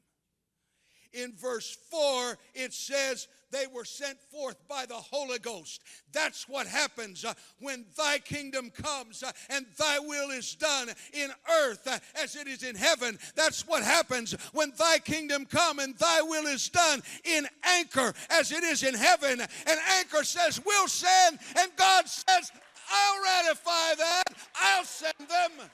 In 1.14 1.32
verse 1.38 1.78
4, 1.90 2.38
it 2.54 2.74
says, 2.74 3.30
They 3.50 3.66
were 3.74 3.86
sent 3.86 4.20
forth 4.20 4.58
by 4.68 4.86
the 4.86 4.96
Holy 4.96 5.40
Ghost. 5.40 5.82
That's 6.12 6.50
what 6.50 6.68
happens 6.68 7.24
uh, 7.24 7.34
when 7.60 7.86
thy 7.98 8.18
kingdom 8.20 8.72
comes 8.72 9.24
uh, 9.24 9.32
and 9.50 9.66
thy 9.78 10.00
will 10.00 10.32
is 10.32 10.54
done 10.56 10.90
in 11.14 11.30
earth 11.62 11.88
uh, 11.88 12.00
as 12.22 12.36
it 12.36 12.48
is 12.48 12.64
in 12.64 12.76
heaven. 12.76 13.18
That's 13.36 13.66
what 13.66 13.84
happens 13.84 14.34
when 14.52 14.74
thy 14.78 15.00
kingdom 15.00 15.46
come 15.46 15.80
and 15.80 15.98
thy 15.98 16.22
will 16.24 16.46
is 16.46 16.68
done 16.68 17.02
in 17.24 17.48
anchor 17.64 18.14
as 18.30 18.52
it 18.52 18.66
is 18.66 18.84
in 18.84 18.96
heaven. 18.96 19.40
And 19.40 19.80
anchor 19.98 20.26
says, 20.26 20.60
We'll 20.66 20.90
send, 20.90 21.40
and 21.58 21.72
God 21.78 22.06
says, 22.10 22.52
I'll 22.90 23.22
ratify 23.24 23.96
that. 23.98 24.24
I'll 24.56 24.84
send 24.84 25.14
them. 25.20 25.70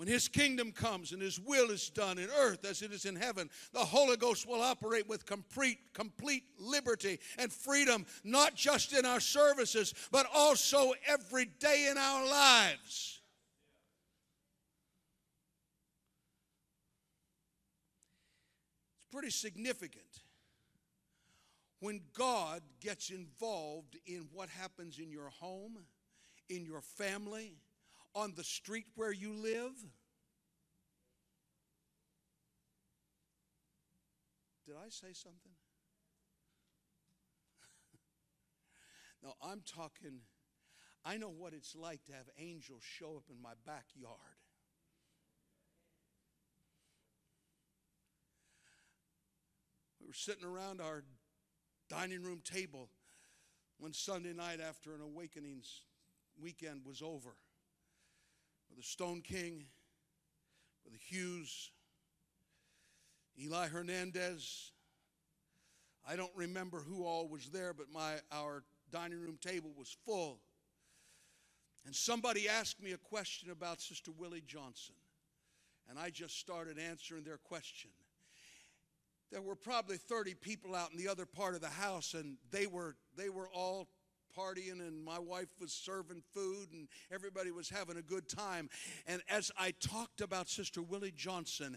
When 0.00 0.08
his 0.08 0.28
kingdom 0.28 0.72
comes 0.72 1.12
and 1.12 1.20
his 1.20 1.38
will 1.38 1.70
is 1.70 1.90
done 1.90 2.16
in 2.16 2.30
earth 2.38 2.64
as 2.64 2.80
it 2.80 2.90
is 2.90 3.04
in 3.04 3.16
heaven, 3.16 3.50
the 3.74 3.80
Holy 3.80 4.16
Ghost 4.16 4.48
will 4.48 4.62
operate 4.62 5.06
with 5.06 5.26
complete, 5.26 5.76
complete 5.92 6.44
liberty 6.58 7.20
and 7.36 7.52
freedom, 7.52 8.06
not 8.24 8.54
just 8.54 8.94
in 8.94 9.04
our 9.04 9.20
services, 9.20 9.92
but 10.10 10.26
also 10.32 10.94
every 11.06 11.44
day 11.44 11.88
in 11.90 11.98
our 11.98 12.26
lives. 12.26 13.19
Pretty 19.10 19.30
significant 19.30 20.22
when 21.80 22.00
God 22.16 22.60
gets 22.80 23.10
involved 23.10 23.96
in 24.06 24.28
what 24.32 24.48
happens 24.50 24.98
in 24.98 25.10
your 25.10 25.30
home, 25.40 25.78
in 26.48 26.64
your 26.64 26.82
family, 26.82 27.54
on 28.14 28.34
the 28.36 28.44
street 28.44 28.86
where 28.94 29.12
you 29.12 29.32
live? 29.32 29.72
Did 34.66 34.74
I 34.76 34.90
say 34.90 35.12
something? 35.12 35.52
no, 39.22 39.34
I'm 39.42 39.62
talking, 39.66 40.20
I 41.04 41.16
know 41.16 41.30
what 41.30 41.54
it's 41.54 41.74
like 41.74 42.04
to 42.04 42.12
have 42.12 42.28
angels 42.38 42.82
show 42.84 43.16
up 43.16 43.24
in 43.30 43.40
my 43.42 43.54
backyard. 43.66 44.39
Were 50.10 50.14
sitting 50.14 50.44
around 50.44 50.80
our 50.80 51.04
dining 51.88 52.24
room 52.24 52.40
table 52.42 52.88
one 53.78 53.92
Sunday 53.92 54.32
night 54.32 54.58
after 54.60 54.92
an 54.92 55.00
awakenings 55.00 55.82
weekend 56.36 56.80
was 56.84 57.00
over. 57.00 57.36
Brother 58.68 58.82
Stoneking, 58.82 59.66
Brother 60.82 60.98
Hughes, 60.98 61.70
Eli 63.40 63.68
Hernandez. 63.68 64.72
I 66.04 66.16
don't 66.16 66.34
remember 66.34 66.80
who 66.80 67.04
all 67.04 67.28
was 67.28 67.46
there, 67.50 67.72
but 67.72 67.86
my 67.94 68.14
our 68.32 68.64
dining 68.90 69.20
room 69.20 69.38
table 69.40 69.70
was 69.78 69.96
full. 70.04 70.40
And 71.86 71.94
somebody 71.94 72.48
asked 72.48 72.82
me 72.82 72.90
a 72.90 72.98
question 72.98 73.52
about 73.52 73.80
Sister 73.80 74.10
Willie 74.18 74.42
Johnson. 74.44 74.96
And 75.88 76.00
I 76.00 76.10
just 76.10 76.40
started 76.40 76.80
answering 76.80 77.22
their 77.22 77.38
question. 77.38 77.90
There 79.30 79.42
were 79.42 79.54
probably 79.54 79.96
30 79.96 80.34
people 80.34 80.74
out 80.74 80.90
in 80.90 80.98
the 80.98 81.08
other 81.08 81.26
part 81.26 81.54
of 81.54 81.60
the 81.60 81.68
house, 81.68 82.14
and 82.14 82.36
they 82.50 82.66
were 82.66 82.96
they 83.16 83.28
were 83.28 83.48
all 83.48 83.88
partying 84.36 84.80
and 84.80 85.04
my 85.04 85.18
wife 85.18 85.48
was 85.60 85.72
serving 85.72 86.22
food 86.32 86.68
and 86.72 86.88
everybody 87.12 87.50
was 87.50 87.68
having 87.68 87.96
a 87.96 88.02
good 88.02 88.28
time. 88.28 88.68
And 89.06 89.22
as 89.28 89.50
I 89.58 89.72
talked 89.80 90.20
about 90.20 90.48
Sister 90.48 90.82
Willie 90.82 91.12
Johnson, 91.14 91.76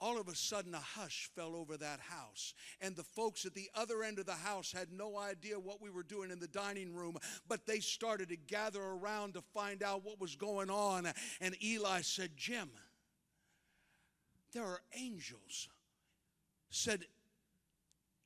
all 0.00 0.18
of 0.18 0.28
a 0.28 0.34
sudden 0.34 0.74
a 0.74 0.78
hush 0.78 1.30
fell 1.34 1.54
over 1.54 1.76
that 1.76 2.00
house. 2.00 2.54
And 2.80 2.96
the 2.96 3.02
folks 3.02 3.44
at 3.44 3.54
the 3.54 3.68
other 3.74 4.02
end 4.02 4.18
of 4.18 4.26
the 4.26 4.32
house 4.32 4.72
had 4.72 4.90
no 4.90 5.18
idea 5.18 5.60
what 5.60 5.82
we 5.82 5.90
were 5.90 6.02
doing 6.02 6.30
in 6.30 6.38
the 6.38 6.48
dining 6.48 6.94
room, 6.94 7.18
but 7.46 7.66
they 7.66 7.80
started 7.80 8.30
to 8.30 8.36
gather 8.36 8.82
around 8.82 9.34
to 9.34 9.42
find 9.54 9.82
out 9.82 10.04
what 10.04 10.20
was 10.20 10.36
going 10.36 10.70
on. 10.70 11.06
And 11.40 11.62
Eli 11.62 12.00
said, 12.00 12.30
Jim, 12.36 12.70
there 14.52 14.64
are 14.64 14.80
angels. 14.96 15.68
Said, 16.70 17.04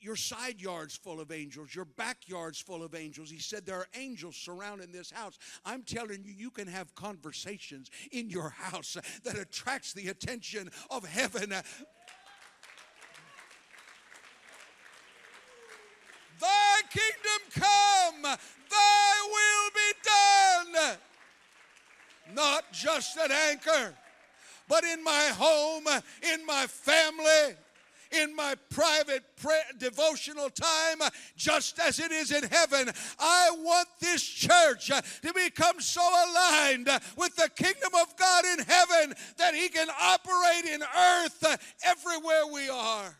your 0.04 0.16
side 0.16 0.60
yard's 0.60 0.94
full 0.94 1.18
of 1.18 1.32
angels, 1.32 1.74
your 1.74 1.86
backyard's 1.86 2.60
full 2.60 2.82
of 2.82 2.94
angels. 2.94 3.30
He 3.30 3.38
said 3.38 3.64
there 3.64 3.78
are 3.78 3.88
angels 3.94 4.36
surrounding 4.36 4.92
this 4.92 5.10
house. 5.10 5.38
I'm 5.64 5.82
telling 5.82 6.22
you, 6.24 6.32
you 6.36 6.50
can 6.50 6.68
have 6.68 6.94
conversations 6.94 7.90
in 8.12 8.28
your 8.28 8.50
house 8.50 8.98
that 9.24 9.38
attracts 9.38 9.94
the 9.94 10.08
attention 10.08 10.70
of 10.90 11.06
heaven. 11.06 11.54
Thy 16.38 16.80
kingdom 16.90 17.40
come, 17.54 18.22
thy 18.22 19.28
will 19.32 19.70
be 19.74 19.92
done. 20.04 20.98
Not 22.34 22.70
just 22.72 23.16
at 23.16 23.30
anchor, 23.30 23.94
but 24.68 24.84
in 24.84 25.02
my 25.02 25.30
home, 25.34 25.86
in 26.34 26.44
my 26.44 26.66
family 26.66 27.56
in 28.22 28.34
my 28.34 28.54
private 28.70 29.22
prayer, 29.36 29.62
devotional 29.78 30.50
time, 30.50 31.08
just 31.36 31.78
as 31.78 31.98
it 31.98 32.12
is 32.12 32.30
in 32.30 32.44
heaven. 32.44 32.90
I 33.18 33.50
want 33.58 33.88
this 34.00 34.22
church 34.22 34.86
to 34.86 35.32
become 35.34 35.80
so 35.80 36.02
aligned 36.02 36.88
with 37.16 37.36
the 37.36 37.50
kingdom 37.56 37.92
of 38.00 38.16
God 38.16 38.44
in 38.44 38.64
heaven 38.64 39.14
that 39.38 39.54
He 39.54 39.68
can 39.68 39.88
operate 40.00 40.64
in 40.72 40.82
earth 40.82 41.58
everywhere 41.84 42.46
we 42.52 42.68
are. 42.68 43.16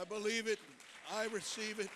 I 0.00 0.04
believe 0.04 0.46
it. 0.46 0.58
I 1.12 1.26
receive 1.26 1.78
it. 1.78 1.90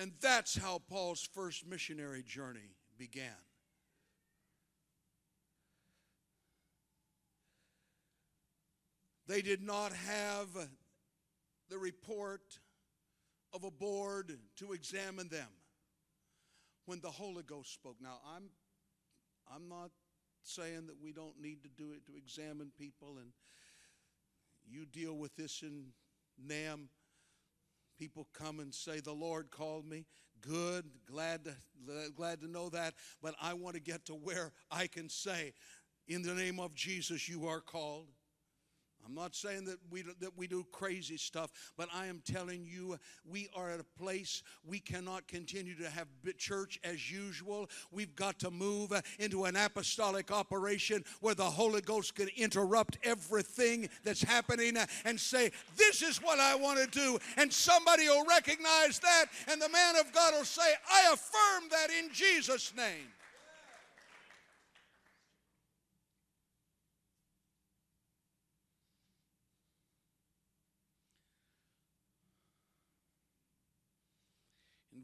And 0.00 0.12
that's 0.22 0.56
how 0.56 0.80
Paul's 0.88 1.28
first 1.34 1.66
missionary 1.66 2.22
journey 2.22 2.72
began. 2.96 3.36
They 9.26 9.42
did 9.42 9.60
not 9.60 9.92
have 9.92 10.48
the 11.68 11.76
report 11.76 12.40
of 13.52 13.64
a 13.64 13.70
board 13.70 14.38
to 14.56 14.72
examine 14.72 15.28
them 15.28 15.48
when 16.86 17.00
the 17.02 17.10
Holy 17.10 17.42
Ghost 17.42 17.74
spoke. 17.74 17.96
Now, 18.00 18.20
I'm, 18.34 18.44
I'm 19.54 19.68
not 19.68 19.90
saying 20.44 20.86
that 20.86 20.96
we 20.98 21.12
don't 21.12 21.38
need 21.38 21.62
to 21.64 21.68
do 21.68 21.92
it 21.92 22.06
to 22.06 22.16
examine 22.16 22.72
people 22.78 23.18
and 23.20 23.32
you 24.66 24.86
deal 24.86 25.18
with 25.18 25.36
this 25.36 25.60
in 25.60 25.88
NAM 26.42 26.88
People 28.00 28.26
come 28.32 28.60
and 28.60 28.74
say, 28.74 29.00
The 29.00 29.12
Lord 29.12 29.50
called 29.50 29.86
me. 29.86 30.06
Good, 30.40 30.86
glad 31.04 31.44
to, 31.44 31.52
glad 32.16 32.40
to 32.40 32.50
know 32.50 32.70
that. 32.70 32.94
But 33.20 33.34
I 33.42 33.52
want 33.52 33.74
to 33.74 33.80
get 33.80 34.06
to 34.06 34.14
where 34.14 34.52
I 34.70 34.86
can 34.86 35.10
say, 35.10 35.52
In 36.08 36.22
the 36.22 36.32
name 36.32 36.58
of 36.58 36.74
Jesus, 36.74 37.28
you 37.28 37.46
are 37.46 37.60
called. 37.60 38.06
I'm 39.06 39.14
not 39.14 39.34
saying 39.34 39.64
that 39.64 39.78
we, 39.90 40.02
that 40.02 40.36
we 40.36 40.46
do 40.46 40.64
crazy 40.72 41.16
stuff, 41.16 41.50
but 41.76 41.88
I 41.94 42.06
am 42.06 42.22
telling 42.24 42.64
you, 42.64 42.98
we 43.28 43.48
are 43.54 43.70
at 43.70 43.80
a 43.80 43.84
place 43.98 44.42
we 44.64 44.78
cannot 44.78 45.26
continue 45.26 45.74
to 45.76 45.88
have 45.90 46.06
church 46.38 46.78
as 46.84 47.10
usual. 47.10 47.68
We've 47.90 48.14
got 48.14 48.38
to 48.40 48.50
move 48.50 48.92
into 49.18 49.44
an 49.44 49.56
apostolic 49.56 50.30
operation 50.30 51.04
where 51.20 51.34
the 51.34 51.44
Holy 51.44 51.80
Ghost 51.80 52.14
can 52.14 52.28
interrupt 52.36 52.98
everything 53.02 53.88
that's 54.04 54.22
happening 54.22 54.76
and 55.04 55.18
say, 55.18 55.50
This 55.76 56.02
is 56.02 56.18
what 56.18 56.38
I 56.38 56.54
want 56.54 56.78
to 56.78 56.86
do. 56.86 57.18
And 57.36 57.52
somebody 57.52 58.08
will 58.08 58.26
recognize 58.26 58.98
that, 59.00 59.26
and 59.48 59.60
the 59.60 59.68
man 59.68 59.96
of 59.96 60.12
God 60.12 60.34
will 60.34 60.44
say, 60.44 60.62
I 60.90 61.12
affirm 61.12 61.68
that 61.70 61.88
in 61.90 62.12
Jesus' 62.12 62.72
name. 62.76 63.08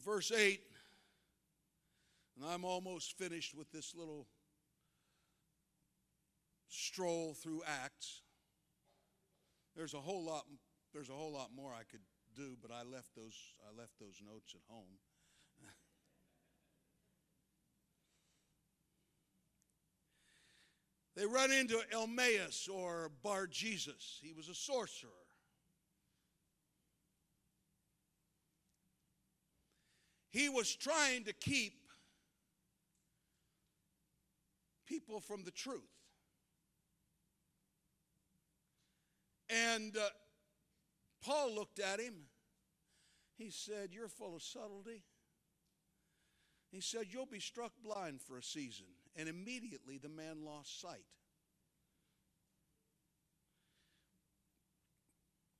Verse 0.06 0.30
8, 0.30 0.60
and 2.36 2.44
I'm 2.48 2.64
almost 2.64 3.18
finished 3.18 3.56
with 3.56 3.72
this 3.72 3.92
little 3.92 4.28
stroll 6.68 7.34
through 7.34 7.62
Acts. 7.66 8.22
There's 9.74 9.94
a 9.94 10.00
whole 10.00 10.24
lot 10.24 10.44
there's 10.94 11.08
a 11.08 11.12
whole 11.12 11.32
lot 11.32 11.50
more 11.56 11.72
I 11.72 11.82
could 11.90 12.02
do, 12.36 12.56
but 12.62 12.70
I 12.70 12.84
left 12.84 13.16
those 13.16 13.34
I 13.68 13.72
left 13.76 13.98
those 13.98 14.22
notes 14.24 14.54
at 14.54 14.60
home. 14.68 15.00
they 21.16 21.26
run 21.26 21.50
into 21.50 21.82
Elymas 21.92 22.68
or 22.72 23.10
Bar 23.24 23.48
Jesus. 23.48 24.20
He 24.22 24.32
was 24.32 24.48
a 24.48 24.54
sorcerer. 24.54 25.25
He 30.36 30.50
was 30.50 30.76
trying 30.76 31.24
to 31.24 31.32
keep 31.32 31.72
people 34.86 35.18
from 35.18 35.44
the 35.44 35.50
truth. 35.50 35.80
And 39.48 39.96
uh, 39.96 40.10
Paul 41.24 41.54
looked 41.54 41.78
at 41.78 42.00
him. 42.00 42.12
He 43.38 43.48
said, 43.48 43.94
You're 43.94 44.08
full 44.08 44.36
of 44.36 44.42
subtlety. 44.42 45.04
He 46.70 46.82
said, 46.82 47.06
You'll 47.08 47.24
be 47.24 47.40
struck 47.40 47.72
blind 47.82 48.20
for 48.20 48.36
a 48.36 48.42
season. 48.42 48.88
And 49.16 49.30
immediately 49.30 49.96
the 49.96 50.10
man 50.10 50.44
lost 50.44 50.82
sight. 50.82 51.06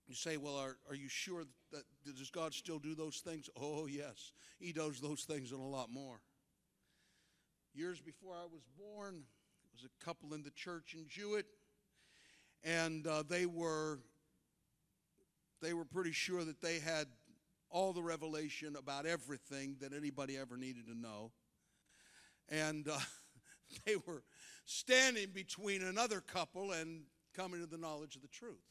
You 0.09 0.15
say, 0.15 0.37
Well, 0.37 0.57
are, 0.57 0.77
are 0.89 0.95
you 0.95 1.09
sure 1.09 1.45
that 1.73 1.83
does 2.05 2.31
God 2.31 2.55
still 2.55 2.79
do 2.79 2.95
those 2.95 3.19
things? 3.19 3.51
Oh, 3.61 3.87
yes. 3.87 4.33
He 4.59 4.73
does 4.73 5.01
those 5.01 5.23
things 5.23 5.53
and 5.53 5.61
a 5.61 5.65
lot 5.65 5.91
more. 5.91 6.21
Years 7.75 8.01
before 8.01 8.35
I 8.35 8.45
was 8.45 8.63
born, 8.79 9.15
there 9.15 9.73
was 9.75 9.85
a 9.85 10.05
couple 10.05 10.33
in 10.33 10.43
the 10.43 10.51
church 10.51 10.95
in 10.95 11.07
Jewett, 11.09 11.47
and 12.65 13.07
uh, 13.07 13.23
they 13.29 13.47
were 13.47 13.99
they 15.61 15.75
were 15.75 15.85
pretty 15.85 16.13
sure 16.13 16.45
that 16.45 16.61
they 16.61 16.79
had 16.79 17.07
all 17.71 17.93
the 17.93 18.03
revelation 18.03 18.77
about 18.77 19.07
everything 19.07 19.77
that 19.81 19.93
anybody 19.93 20.37
ever 20.37 20.57
needed 20.57 20.87
to 20.87 20.97
know. 20.97 21.33
And 22.49 22.89
uh, 22.89 22.99
they 23.85 23.97
were 23.97 24.23
standing 24.65 25.31
between 25.35 25.83
another 25.83 26.21
couple 26.21 26.73
and 26.73 27.03
coming 27.35 27.61
to 27.61 27.67
the 27.67 27.79
knowledge 27.79 28.17
of 28.17 28.23
the 28.23 28.29
truth. 28.29 28.63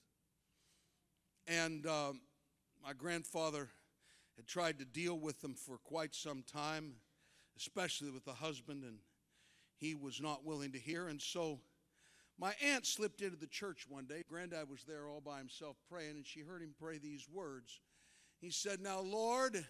And 1.47 1.85
um, 1.85 2.21
my 2.83 2.93
grandfather 2.93 3.69
had 4.35 4.47
tried 4.47 4.79
to 4.79 4.85
deal 4.85 5.17
with 5.17 5.41
them 5.41 5.53
for 5.53 5.77
quite 5.77 6.15
some 6.15 6.43
time, 6.43 6.95
especially 7.57 8.09
with 8.09 8.25
the 8.25 8.33
husband, 8.33 8.83
and 8.83 8.97
he 9.77 9.95
was 9.95 10.21
not 10.21 10.45
willing 10.45 10.71
to 10.71 10.79
hear. 10.79 11.07
And 11.07 11.21
so 11.21 11.59
my 12.37 12.53
aunt 12.63 12.85
slipped 12.85 13.21
into 13.21 13.37
the 13.37 13.47
church 13.47 13.85
one 13.87 14.05
day. 14.05 14.23
Granddad 14.27 14.69
was 14.69 14.83
there 14.83 15.07
all 15.07 15.21
by 15.21 15.37
himself 15.37 15.77
praying, 15.89 16.11
and 16.11 16.25
she 16.25 16.41
heard 16.41 16.61
him 16.61 16.73
pray 16.79 16.97
these 16.97 17.27
words. 17.31 17.79
He 18.41 18.51
said, 18.51 18.81
Now, 18.81 18.99
Lord, 18.99 19.63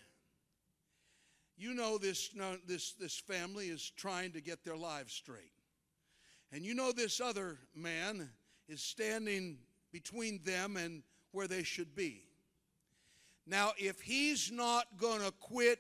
you 1.58 1.74
know 1.74 1.98
this, 1.98 2.32
this, 2.68 2.94
this 2.94 3.18
family 3.18 3.68
is 3.68 3.92
trying 3.96 4.32
to 4.32 4.42
get 4.42 4.64
their 4.64 4.78
lives 4.78 5.14
straight. 5.14 5.52
And 6.52 6.66
you 6.66 6.74
know 6.74 6.92
this 6.92 7.22
other 7.22 7.58
man 7.76 8.30
is 8.68 8.82
standing 8.82 9.58
between 9.92 10.42
them 10.44 10.78
and 10.78 11.04
where 11.36 11.48
they 11.48 11.64
should 11.64 11.96
be. 11.96 12.24
Now, 13.46 13.74
if 13.78 14.02
he's 14.02 14.52
not 14.52 14.86
going 14.98 15.20
to 15.22 15.32
quit 15.32 15.80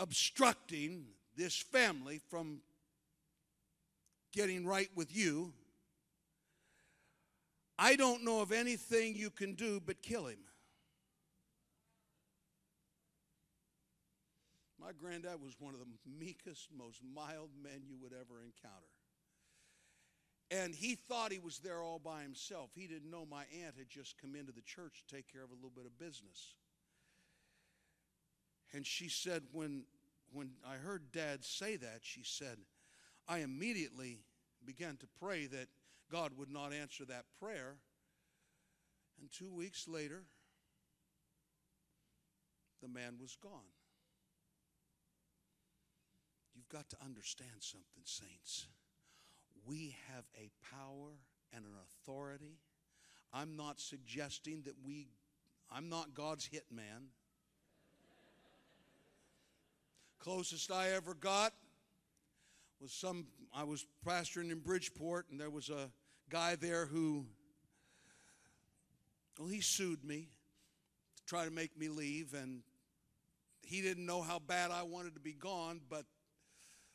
obstructing 0.00 1.04
this 1.36 1.54
family 1.56 2.20
from 2.30 2.62
getting 4.32 4.66
right 4.66 4.88
with 4.96 5.14
you, 5.14 5.52
I 7.78 7.96
don't 7.96 8.24
know 8.24 8.40
of 8.40 8.50
anything 8.50 9.14
you 9.14 9.30
can 9.30 9.54
do 9.54 9.78
but 9.78 10.02
kill 10.02 10.26
him. 10.26 10.38
My 14.80 14.92
granddad 14.98 15.42
was 15.42 15.54
one 15.60 15.74
of 15.74 15.80
the 15.80 15.86
meekest, 16.18 16.68
most 16.76 17.00
mild 17.14 17.50
men 17.62 17.82
you 17.86 17.96
would 18.02 18.12
ever 18.12 18.40
encounter. 18.42 18.99
And 20.50 20.74
he 20.74 20.96
thought 20.96 21.30
he 21.30 21.38
was 21.38 21.58
there 21.58 21.80
all 21.80 22.00
by 22.00 22.22
himself. 22.22 22.70
He 22.74 22.88
didn't 22.88 23.10
know 23.10 23.24
my 23.24 23.44
aunt 23.64 23.76
had 23.78 23.88
just 23.88 24.20
come 24.20 24.34
into 24.34 24.50
the 24.50 24.62
church 24.62 25.04
to 25.06 25.14
take 25.14 25.32
care 25.32 25.44
of 25.44 25.50
a 25.50 25.54
little 25.54 25.70
bit 25.74 25.86
of 25.86 25.96
business. 25.98 26.54
And 28.72 28.84
she 28.84 29.08
said, 29.08 29.44
when, 29.52 29.84
when 30.32 30.50
I 30.68 30.74
heard 30.74 31.12
dad 31.12 31.44
say 31.44 31.76
that, 31.76 32.00
she 32.02 32.22
said, 32.24 32.58
I 33.28 33.38
immediately 33.38 34.18
began 34.64 34.96
to 34.96 35.06
pray 35.20 35.46
that 35.46 35.68
God 36.10 36.32
would 36.36 36.50
not 36.50 36.72
answer 36.72 37.04
that 37.04 37.26
prayer. 37.40 37.76
And 39.20 39.30
two 39.30 39.52
weeks 39.52 39.86
later, 39.86 40.24
the 42.82 42.88
man 42.88 43.18
was 43.20 43.36
gone. 43.40 43.70
You've 46.56 46.68
got 46.68 46.88
to 46.90 46.96
understand 47.04 47.60
something, 47.60 48.02
saints. 48.04 48.66
We 49.66 49.96
have 50.12 50.24
a 50.36 50.50
power 50.74 51.12
and 51.52 51.64
an 51.64 51.72
authority. 51.84 52.58
I'm 53.32 53.56
not 53.56 53.80
suggesting 53.80 54.62
that 54.64 54.74
we, 54.84 55.08
I'm 55.70 55.88
not 55.88 56.14
God's 56.14 56.46
hit 56.46 56.64
man. 56.70 57.08
Closest 60.18 60.70
I 60.70 60.90
ever 60.90 61.14
got 61.14 61.52
was 62.80 62.92
some, 62.92 63.26
I 63.54 63.64
was 63.64 63.86
pastoring 64.06 64.50
in 64.50 64.58
Bridgeport, 64.58 65.26
and 65.30 65.40
there 65.40 65.50
was 65.50 65.68
a 65.68 65.90
guy 66.30 66.56
there 66.56 66.86
who, 66.86 67.26
well, 69.38 69.48
he 69.48 69.60
sued 69.60 70.04
me 70.04 70.28
to 71.16 71.24
try 71.24 71.44
to 71.44 71.50
make 71.50 71.78
me 71.78 71.88
leave, 71.88 72.34
and 72.34 72.62
he 73.62 73.82
didn't 73.82 74.06
know 74.06 74.22
how 74.22 74.38
bad 74.38 74.70
I 74.70 74.82
wanted 74.82 75.14
to 75.14 75.20
be 75.20 75.32
gone, 75.32 75.80
but 75.88 76.04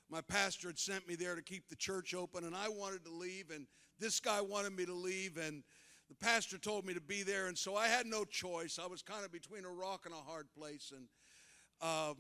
my 0.10 0.22
pastor 0.22 0.68
had 0.68 0.78
sent 0.78 1.08
me 1.08 1.16
there 1.16 1.36
to 1.36 1.42
keep 1.42 1.68
the 1.68 1.76
church 1.76 2.14
open, 2.14 2.44
and 2.44 2.56
I 2.56 2.70
wanted 2.70 3.04
to 3.06 3.12
leave, 3.12 3.50
and 3.50 3.66
this 4.00 4.20
guy 4.20 4.42
wanted 4.42 4.76
me 4.76 4.86
to 4.86 4.94
leave, 4.94 5.38
and 5.38 5.64
the 6.10 6.16
pastor 6.16 6.58
told 6.58 6.86
me 6.86 6.94
to 6.94 7.02
be 7.02 7.24
there, 7.24 7.48
and 7.48 7.58
so 7.58 7.76
I 7.76 7.88
had 7.88 8.06
no 8.06 8.24
choice. 8.24 8.78
I 8.82 8.88
was 8.88 9.02
kind 9.02 9.26
of 9.26 9.32
between 9.32 9.66
a 9.66 9.70
rock 9.70 10.06
and 10.06 10.14
a 10.14 10.18
hard 10.18 10.48
place, 10.58 10.94
and 10.96 11.08
um, 11.82 12.18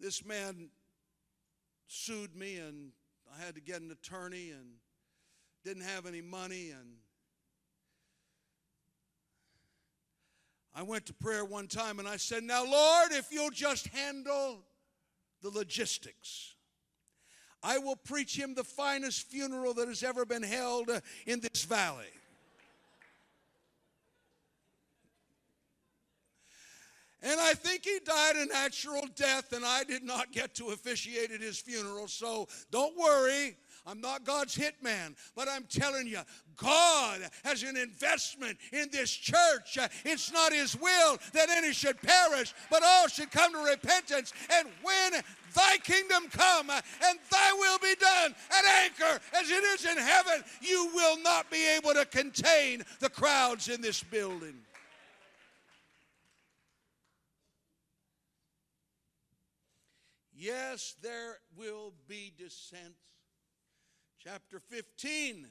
this 0.00 0.24
man 0.24 0.70
sued 1.86 2.34
me, 2.34 2.56
and 2.56 2.90
I 3.32 3.44
had 3.44 3.54
to 3.54 3.60
get 3.60 3.80
an 3.80 3.90
attorney, 3.92 4.50
and 4.50 4.74
didn't 5.64 5.84
have 5.84 6.06
any 6.06 6.20
money, 6.20 6.70
and 6.70 6.96
I 10.74 10.82
went 10.82 11.06
to 11.06 11.14
prayer 11.14 11.44
one 11.44 11.68
time, 11.68 12.00
and 12.00 12.08
I 12.08 12.16
said, 12.16 12.42
"Now, 12.42 12.64
Lord, 12.64 13.12
if 13.12 13.30
you'll 13.30 13.50
just 13.50 13.86
handle." 13.88 14.64
The 15.42 15.50
logistics. 15.50 16.54
I 17.62 17.78
will 17.78 17.96
preach 17.96 18.36
him 18.36 18.54
the 18.54 18.64
finest 18.64 19.28
funeral 19.28 19.74
that 19.74 19.88
has 19.88 20.02
ever 20.02 20.24
been 20.24 20.42
held 20.42 20.90
uh, 20.90 21.00
in 21.26 21.40
this 21.40 21.64
valley. 21.64 22.06
And 27.24 27.38
I 27.40 27.54
think 27.54 27.84
he 27.84 28.00
died 28.04 28.34
a 28.34 28.46
natural 28.46 29.06
death, 29.14 29.52
and 29.52 29.64
I 29.64 29.84
did 29.84 30.02
not 30.02 30.32
get 30.32 30.56
to 30.56 30.70
officiate 30.70 31.30
at 31.30 31.40
his 31.40 31.58
funeral. 31.58 32.08
So 32.08 32.48
don't 32.72 32.98
worry. 32.98 33.56
I'm 33.84 34.00
not 34.00 34.24
God's 34.24 34.56
hitman, 34.56 35.16
but 35.34 35.48
I'm 35.48 35.64
telling 35.64 36.06
you, 36.06 36.20
God 36.56 37.20
has 37.42 37.64
an 37.64 37.76
investment 37.76 38.56
in 38.72 38.88
this 38.92 39.10
church. 39.10 39.76
It's 40.04 40.32
not 40.32 40.52
His 40.52 40.76
will 40.76 41.18
that 41.32 41.50
any 41.50 41.72
should 41.72 42.00
perish, 42.00 42.54
but 42.70 42.84
all 42.84 43.08
should 43.08 43.32
come 43.32 43.52
to 43.52 43.58
repentance. 43.58 44.32
And 44.52 44.68
when 44.82 45.12
thy 45.54 45.78
kingdom 45.78 46.28
come 46.30 46.70
and 46.70 47.18
thy 47.30 47.52
will 47.54 47.78
be 47.78 47.94
done 47.98 48.34
at 48.50 48.64
anchor 48.84 49.20
as 49.36 49.50
it 49.50 49.64
is 49.64 49.84
in 49.84 49.98
heaven, 49.98 50.44
you 50.60 50.90
will 50.94 51.20
not 51.20 51.50
be 51.50 51.68
able 51.76 51.92
to 51.94 52.04
contain 52.04 52.84
the 53.00 53.10
crowds 53.10 53.68
in 53.68 53.80
this 53.80 54.00
building. 54.02 54.54
Yes, 60.32 60.96
there 61.02 61.38
will 61.56 61.92
be 62.08 62.32
dissent 62.36 62.94
Chapter 64.22 64.60
15 64.60 65.48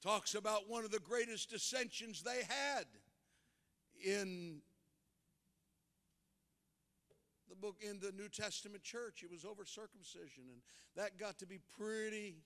talks 0.00 0.36
about 0.36 0.68
one 0.68 0.84
of 0.84 0.92
the 0.92 1.00
greatest 1.00 1.50
dissensions 1.50 2.22
they 2.22 2.42
had 2.46 2.84
in 4.04 4.60
the 7.48 7.56
book 7.56 7.78
in 7.80 7.98
the 7.98 8.12
New 8.12 8.28
Testament 8.28 8.84
church. 8.84 9.24
It 9.24 9.32
was 9.32 9.44
over 9.44 9.64
circumcision, 9.64 10.44
and 10.48 10.60
that 10.94 11.18
got 11.18 11.40
to 11.40 11.46
be 11.46 11.58
pretty, 11.76 12.36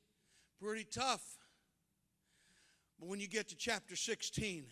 pretty 0.58 0.84
tough. 0.84 1.36
But 2.98 3.10
when 3.10 3.20
you 3.20 3.28
get 3.28 3.46
to 3.50 3.56
chapter 3.56 3.96
16, 3.96 4.64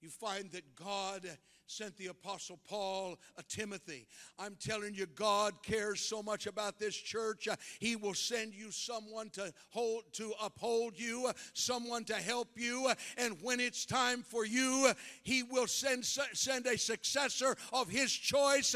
you 0.00 0.08
find 0.08 0.50
that 0.52 0.76
God 0.76 1.28
sent 1.68 1.94
the 1.98 2.06
apostle 2.06 2.58
Paul 2.66 3.18
a 3.36 3.42
Timothy. 3.42 4.06
I'm 4.38 4.56
telling 4.58 4.94
you 4.94 5.06
God 5.06 5.62
cares 5.62 6.00
so 6.00 6.22
much 6.22 6.46
about 6.46 6.78
this 6.78 6.96
church. 6.96 7.46
Uh, 7.46 7.56
he 7.78 7.94
will 7.94 8.14
send 8.14 8.54
you 8.54 8.70
someone 8.70 9.28
to 9.30 9.52
hold 9.68 10.04
to 10.14 10.32
uphold 10.42 10.98
you, 10.98 11.26
uh, 11.26 11.34
someone 11.52 12.04
to 12.04 12.14
help 12.14 12.48
you, 12.56 12.86
uh, 12.88 12.94
and 13.18 13.36
when 13.42 13.60
it's 13.60 13.84
time 13.84 14.22
for 14.22 14.46
you, 14.46 14.92
he 15.22 15.42
will 15.42 15.66
send 15.66 16.06
send 16.06 16.66
a 16.66 16.78
successor 16.78 17.54
of 17.72 17.90
his 17.90 18.10
choice. 18.12 18.74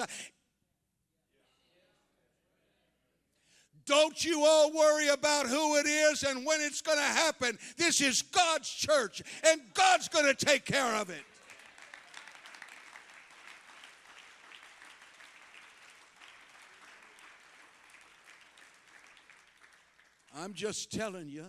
Don't 3.87 4.23
you 4.25 4.45
all 4.45 4.71
worry 4.71 5.09
about 5.09 5.47
who 5.47 5.77
it 5.77 5.87
is 5.87 6.23
and 6.23 6.47
when 6.47 6.61
it's 6.61 6.83
going 6.83 6.99
to 6.99 7.03
happen. 7.03 7.59
This 7.77 8.01
is 8.01 8.23
God's 8.23 8.71
church, 8.71 9.23
and 9.45 9.61
God's 9.75 10.09
going 10.09 10.27
to 10.27 10.35
take 10.35 10.67
care 10.67 10.95
of 10.97 11.11
it. 11.11 11.25
I'm 20.35 20.55
just 20.55 20.91
telling 20.91 21.29
you, 21.29 21.47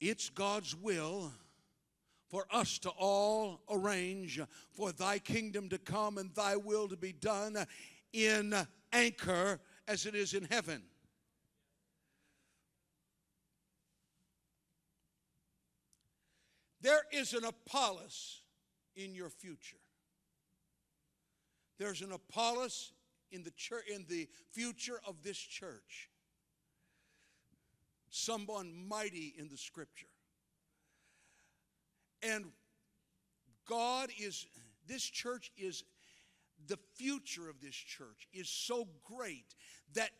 it's 0.00 0.28
God's 0.28 0.76
will 0.76 1.32
for 2.28 2.46
us 2.52 2.78
to 2.80 2.90
all 2.90 3.62
arrange 3.70 4.40
for 4.72 4.92
thy 4.92 5.18
kingdom 5.18 5.68
to 5.70 5.78
come 5.78 6.18
and 6.18 6.34
thy 6.34 6.56
will 6.56 6.88
to 6.88 6.96
be 6.96 7.12
done 7.12 7.56
in 8.12 8.54
anchor 8.92 9.60
as 9.86 10.04
it 10.04 10.14
is 10.14 10.34
in 10.34 10.44
heaven. 10.44 10.82
There 16.80 17.02
is 17.12 17.34
an 17.34 17.44
Apollos 17.44 18.42
in 18.94 19.14
your 19.14 19.30
future. 19.30 19.76
There's 21.78 22.02
an 22.02 22.12
Apollos 22.12 22.92
in 23.30 23.42
the 23.42 23.50
church 23.52 23.84
in 23.92 24.04
the 24.08 24.28
future 24.52 25.00
of 25.06 25.22
this 25.22 25.38
church. 25.38 26.10
Someone 28.10 28.72
mighty 28.88 29.34
in 29.38 29.48
the 29.48 29.56
scripture. 29.56 30.06
And 32.22 32.46
God 33.68 34.10
is 34.18 34.46
this 34.86 35.02
church 35.02 35.52
is 35.56 35.84
the 36.66 36.78
future 36.96 37.48
of 37.48 37.60
this 37.60 37.74
church 37.74 38.26
is 38.32 38.48
so 38.48 38.88
great 39.04 39.54
that 39.94 40.10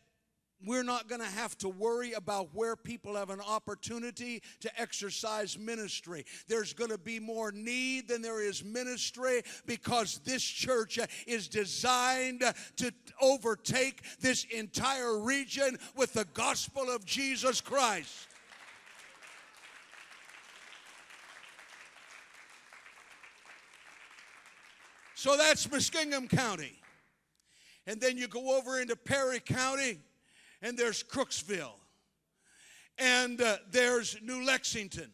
we're 0.65 0.83
not 0.83 1.07
going 1.07 1.21
to 1.21 1.27
have 1.27 1.57
to 1.59 1.69
worry 1.69 2.13
about 2.13 2.49
where 2.53 2.75
people 2.75 3.15
have 3.15 3.29
an 3.29 3.39
opportunity 3.41 4.41
to 4.59 4.81
exercise 4.81 5.57
ministry. 5.57 6.25
There's 6.47 6.73
going 6.73 6.91
to 6.91 6.97
be 6.97 7.19
more 7.19 7.51
need 7.51 8.07
than 8.09 8.21
there 8.21 8.41
is 8.41 8.63
ministry 8.63 9.41
because 9.65 10.19
this 10.25 10.43
church 10.43 10.99
is 11.25 11.47
designed 11.47 12.43
to 12.77 12.91
overtake 13.21 14.01
this 14.19 14.45
entire 14.45 15.19
region 15.19 15.77
with 15.95 16.13
the 16.13 16.25
gospel 16.33 16.89
of 16.89 17.05
Jesus 17.05 17.61
Christ. 17.61 18.27
So 25.15 25.35
that's 25.35 25.67
Muskingum 25.67 26.29
County. 26.29 26.79
And 27.85 27.99
then 27.99 28.17
you 28.17 28.27
go 28.27 28.57
over 28.57 28.79
into 28.79 28.95
Perry 28.95 29.39
County 29.39 29.99
and 30.61 30.77
there's 30.77 31.03
Crooksville, 31.03 31.75
and 32.97 33.41
uh, 33.41 33.57
there's 33.71 34.17
New 34.21 34.45
Lexington. 34.45 35.11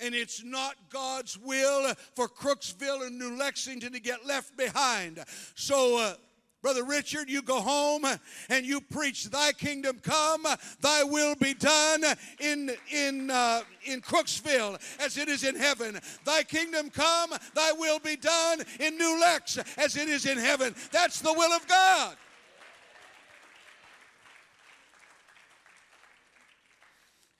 And 0.00 0.14
it's 0.14 0.44
not 0.44 0.76
God's 0.90 1.36
will 1.36 1.92
for 2.14 2.28
Crooksville 2.28 3.04
and 3.04 3.18
New 3.18 3.36
Lexington 3.36 3.92
to 3.92 4.00
get 4.00 4.24
left 4.24 4.56
behind. 4.56 5.24
So, 5.56 5.98
uh, 5.98 6.14
Brother 6.60 6.84
Richard, 6.84 7.30
you 7.30 7.40
go 7.40 7.60
home 7.60 8.04
and 8.48 8.66
you 8.66 8.80
preach, 8.80 9.24
Thy 9.26 9.52
kingdom 9.52 10.00
come, 10.02 10.44
Thy 10.80 11.04
will 11.04 11.36
be 11.36 11.54
done 11.54 12.04
in 12.40 12.70
in 12.92 13.30
uh, 13.30 13.62
in 13.84 14.00
Crooksville 14.00 14.80
as 15.00 15.16
it 15.16 15.28
is 15.28 15.44
in 15.44 15.54
heaven. 15.54 16.00
Thy 16.24 16.42
kingdom 16.42 16.90
come, 16.90 17.30
Thy 17.54 17.72
will 17.72 18.00
be 18.00 18.16
done 18.16 18.62
in 18.80 18.98
New 18.98 19.20
Lex 19.20 19.58
as 19.76 19.96
it 19.96 20.08
is 20.08 20.26
in 20.26 20.36
heaven. 20.36 20.74
That's 20.90 21.20
the 21.20 21.32
will 21.32 21.52
of 21.52 21.66
God. 21.68 22.16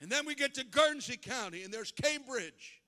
And 0.01 0.09
then 0.09 0.25
we 0.25 0.33
get 0.33 0.53
to 0.55 0.63
Guernsey 0.63 1.17
County, 1.17 1.63
and 1.63 1.73
there's 1.73 1.91
Cambridge. 1.91 2.81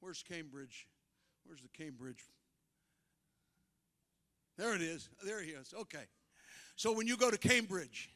Where's 0.00 0.22
Cambridge? 0.22 0.86
Where's 1.44 1.60
the 1.60 1.68
Cambridge? 1.68 2.24
There 4.58 4.74
it 4.74 4.82
is. 4.82 5.08
There 5.24 5.42
he 5.42 5.50
is. 5.50 5.74
Okay. 5.76 6.04
So 6.76 6.92
when 6.92 7.06
you 7.06 7.16
go 7.16 7.30
to 7.30 7.38
Cambridge, 7.38 8.10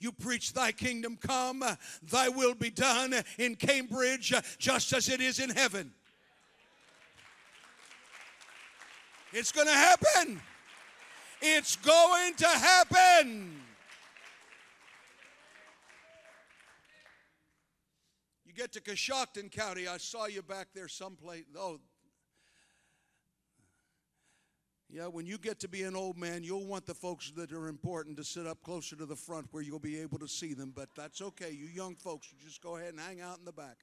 you 0.00 0.12
preach 0.12 0.52
thy 0.52 0.72
kingdom 0.72 1.16
come, 1.16 1.64
thy 2.02 2.28
will 2.28 2.54
be 2.54 2.70
done 2.70 3.14
in 3.38 3.56
Cambridge, 3.56 4.32
just 4.58 4.92
as 4.92 5.08
it 5.08 5.20
is 5.20 5.38
in 5.38 5.50
heaven. 5.50 5.92
It's 9.32 9.52
going 9.52 9.66
to 9.66 9.74
happen. 9.74 10.40
It's 11.42 11.76
going 11.76 12.34
to 12.34 12.48
happen. 12.48 13.60
Get 18.58 18.72
to 18.72 18.80
Coshocton 18.80 19.52
County, 19.52 19.86
I 19.86 19.98
saw 19.98 20.26
you 20.26 20.42
back 20.42 20.68
there 20.74 20.88
someplace. 20.88 21.44
Oh, 21.56 21.78
yeah, 24.90 25.06
when 25.06 25.26
you 25.26 25.38
get 25.38 25.60
to 25.60 25.68
be 25.68 25.84
an 25.84 25.94
old 25.94 26.18
man, 26.18 26.42
you'll 26.42 26.66
want 26.66 26.84
the 26.84 26.94
folks 26.94 27.30
that 27.36 27.52
are 27.52 27.68
important 27.68 28.16
to 28.16 28.24
sit 28.24 28.48
up 28.48 28.60
closer 28.64 28.96
to 28.96 29.06
the 29.06 29.14
front 29.14 29.46
where 29.52 29.62
you'll 29.62 29.78
be 29.78 30.00
able 30.00 30.18
to 30.18 30.26
see 30.26 30.54
them, 30.54 30.72
but 30.74 30.88
that's 30.96 31.22
okay. 31.22 31.52
You 31.52 31.66
young 31.66 31.94
folks, 31.94 32.32
you 32.32 32.38
just 32.44 32.60
go 32.60 32.78
ahead 32.78 32.90
and 32.90 33.00
hang 33.00 33.20
out 33.20 33.38
in 33.38 33.44
the 33.44 33.52
back. 33.52 33.76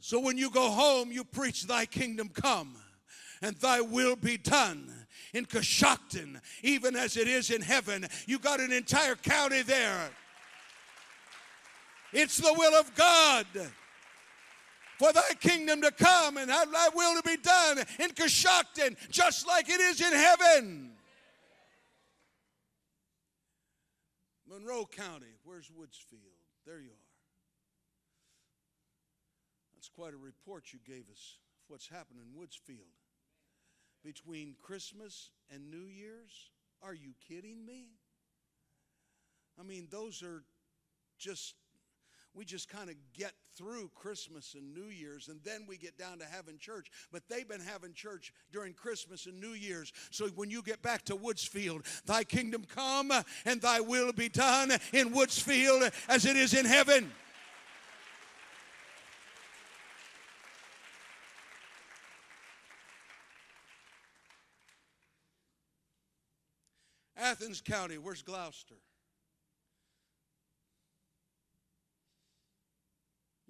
So 0.00 0.20
when 0.20 0.36
you 0.36 0.50
go 0.50 0.68
home, 0.68 1.10
you 1.12 1.24
preach, 1.24 1.66
Thy 1.66 1.86
kingdom 1.86 2.28
come 2.28 2.76
and 3.40 3.56
Thy 3.56 3.80
will 3.80 4.16
be 4.16 4.36
done 4.36 4.92
in 5.32 5.46
Coshocton, 5.46 6.42
even 6.62 6.94
as 6.94 7.16
it 7.16 7.26
is 7.26 7.48
in 7.48 7.62
heaven. 7.62 8.06
You 8.26 8.38
got 8.38 8.60
an 8.60 8.70
entire 8.70 9.14
county 9.14 9.62
there. 9.62 10.10
It's 12.14 12.38
the 12.38 12.54
will 12.56 12.74
of 12.74 12.94
God 12.94 13.46
for 14.98 15.12
thy 15.12 15.34
kingdom 15.40 15.82
to 15.82 15.90
come 15.90 16.36
and 16.36 16.48
thy 16.48 16.88
will 16.94 17.20
to 17.20 17.28
be 17.28 17.36
done 17.36 17.78
in 17.98 18.10
Coshocton, 18.10 18.96
just 19.10 19.46
like 19.48 19.68
it 19.68 19.80
is 19.80 20.00
in 20.00 20.12
heaven. 20.12 20.92
Monroe 24.48 24.86
County, 24.86 25.34
where's 25.42 25.68
Woodsfield? 25.76 26.22
There 26.64 26.78
you 26.78 26.90
are. 26.90 27.10
That's 29.74 29.88
quite 29.88 30.14
a 30.14 30.16
report 30.16 30.72
you 30.72 30.78
gave 30.86 31.10
us 31.10 31.38
of 31.58 31.64
what's 31.66 31.88
happened 31.88 32.20
in 32.20 32.38
Woodsfield. 32.38 32.78
Between 34.04 34.54
Christmas 34.62 35.30
and 35.52 35.68
New 35.68 35.88
Year's? 35.88 36.50
Are 36.82 36.94
you 36.94 37.14
kidding 37.26 37.66
me? 37.66 37.88
I 39.58 39.64
mean, 39.64 39.88
those 39.90 40.22
are 40.22 40.44
just 41.18 41.54
we 42.34 42.44
just 42.44 42.68
kind 42.68 42.90
of 42.90 42.96
get 43.16 43.32
through 43.56 43.90
Christmas 43.94 44.54
and 44.54 44.74
New 44.74 44.90
Year's 44.90 45.28
and 45.28 45.40
then 45.44 45.64
we 45.68 45.76
get 45.76 45.96
down 45.96 46.18
to 46.18 46.24
having 46.24 46.58
church. 46.58 46.90
But 47.12 47.22
they've 47.28 47.48
been 47.48 47.60
having 47.60 47.94
church 47.94 48.32
during 48.52 48.72
Christmas 48.72 49.26
and 49.26 49.40
New 49.40 49.52
Year's. 49.52 49.92
So 50.10 50.28
when 50.28 50.50
you 50.50 50.62
get 50.62 50.82
back 50.82 51.04
to 51.04 51.16
Woodsfield, 51.16 51.82
thy 52.06 52.24
kingdom 52.24 52.64
come 52.64 53.12
and 53.44 53.60
thy 53.60 53.80
will 53.80 54.12
be 54.12 54.28
done 54.28 54.72
in 54.92 55.12
Woodsfield 55.12 55.90
as 56.08 56.24
it 56.24 56.36
is 56.36 56.54
in 56.54 56.64
heaven. 56.64 57.12
Athens 67.16 67.62
County, 67.62 67.96
where's 67.96 68.22
Glouster? 68.22 68.76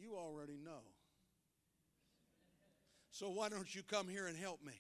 You 0.05 0.17
already 0.17 0.59
know. 0.63 0.83
So 3.11 3.31
why 3.31 3.49
don't 3.49 3.75
you 3.75 3.83
come 3.83 4.07
here 4.07 4.27
and 4.27 4.37
help 4.37 4.63
me? 4.63 4.75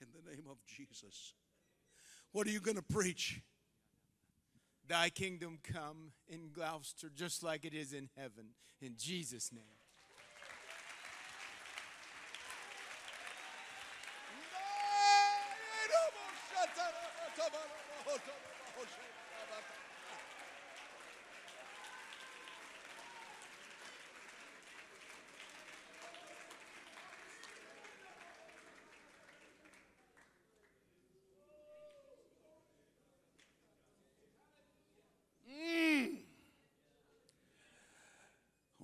In 0.00 0.08
the 0.12 0.28
name 0.28 0.46
of 0.50 0.56
Jesus. 0.66 1.34
What 2.32 2.48
are 2.48 2.50
you 2.50 2.58
going 2.58 2.78
to 2.78 2.82
preach? 2.82 3.42
Thy 4.88 5.08
kingdom 5.08 5.58
come 5.62 6.10
in 6.26 6.48
Glouster 6.48 7.14
just 7.14 7.44
like 7.44 7.64
it 7.64 7.74
is 7.74 7.92
in 7.92 8.08
heaven. 8.16 8.54
In 8.80 8.94
Jesus' 8.98 9.52
name. 9.52 9.79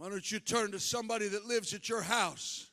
Why 0.07 0.13
don't 0.13 0.31
you 0.31 0.39
turn 0.39 0.71
to 0.71 0.79
somebody 0.79 1.27
that 1.27 1.47
lives 1.47 1.75
at 1.75 1.89
your 1.89 2.01
house 2.01 2.69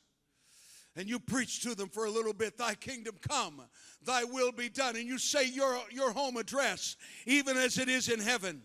and 0.94 1.08
you 1.08 1.18
preach 1.18 1.62
to 1.62 1.74
them 1.74 1.88
for 1.88 2.04
a 2.04 2.10
little 2.10 2.32
bit, 2.32 2.56
Thy 2.56 2.74
kingdom 2.76 3.16
come, 3.28 3.60
Thy 4.04 4.22
will 4.22 4.52
be 4.52 4.68
done, 4.68 4.94
and 4.94 5.04
you 5.04 5.18
say 5.18 5.48
your, 5.48 5.76
your 5.90 6.12
home 6.12 6.36
address, 6.36 6.94
even 7.26 7.56
as 7.56 7.76
it 7.76 7.88
is 7.88 8.08
in 8.08 8.20
heaven. 8.20 8.62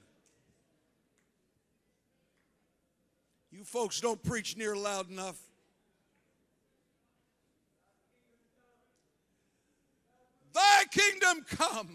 You 3.52 3.64
folks 3.64 4.00
don't 4.02 4.22
preach 4.22 4.56
near 4.56 4.76
loud 4.76 5.10
enough. 5.10 5.40
Thy 10.54 10.84
kingdom 10.92 11.44
come. 11.50 11.90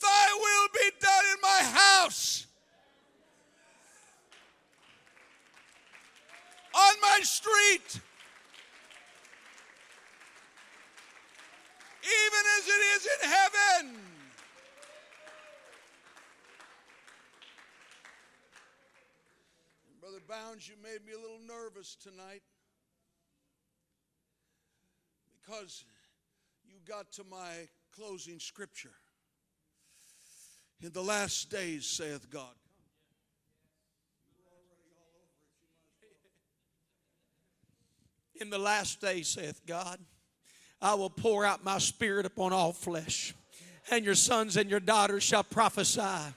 Thy 0.00 0.28
will 0.32 0.68
be 0.74 0.90
done 1.00 1.24
in 1.34 1.40
my 1.42 1.80
house. 1.80 2.46
On 6.74 6.94
my 7.02 7.11
street. 7.24 8.00
Even 12.02 12.42
as 12.58 12.66
it 12.66 12.82
is 12.96 13.06
in 13.06 13.30
heaven. 13.30 13.96
Brother 20.00 20.18
Bounds, 20.28 20.68
you 20.68 20.74
made 20.82 21.06
me 21.06 21.12
a 21.12 21.18
little 21.18 21.38
nervous 21.46 21.96
tonight 21.96 22.42
because 25.40 25.84
you 26.66 26.74
got 26.86 27.12
to 27.12 27.24
my 27.30 27.68
closing 27.94 28.38
scripture. 28.38 28.94
In 30.82 30.92
the 30.92 31.02
last 31.02 31.50
days, 31.50 31.86
saith 31.86 32.28
God. 32.30 32.54
In 38.42 38.50
the 38.50 38.58
last 38.58 39.00
day, 39.00 39.22
saith 39.22 39.60
God, 39.66 40.00
I 40.80 40.94
will 40.94 41.10
pour 41.10 41.44
out 41.44 41.62
my 41.62 41.78
spirit 41.78 42.26
upon 42.26 42.52
all 42.52 42.72
flesh, 42.72 43.36
and 43.88 44.04
your 44.04 44.16
sons 44.16 44.56
and 44.56 44.68
your 44.68 44.80
daughters 44.80 45.22
shall 45.22 45.44
prophesy. 45.44 46.34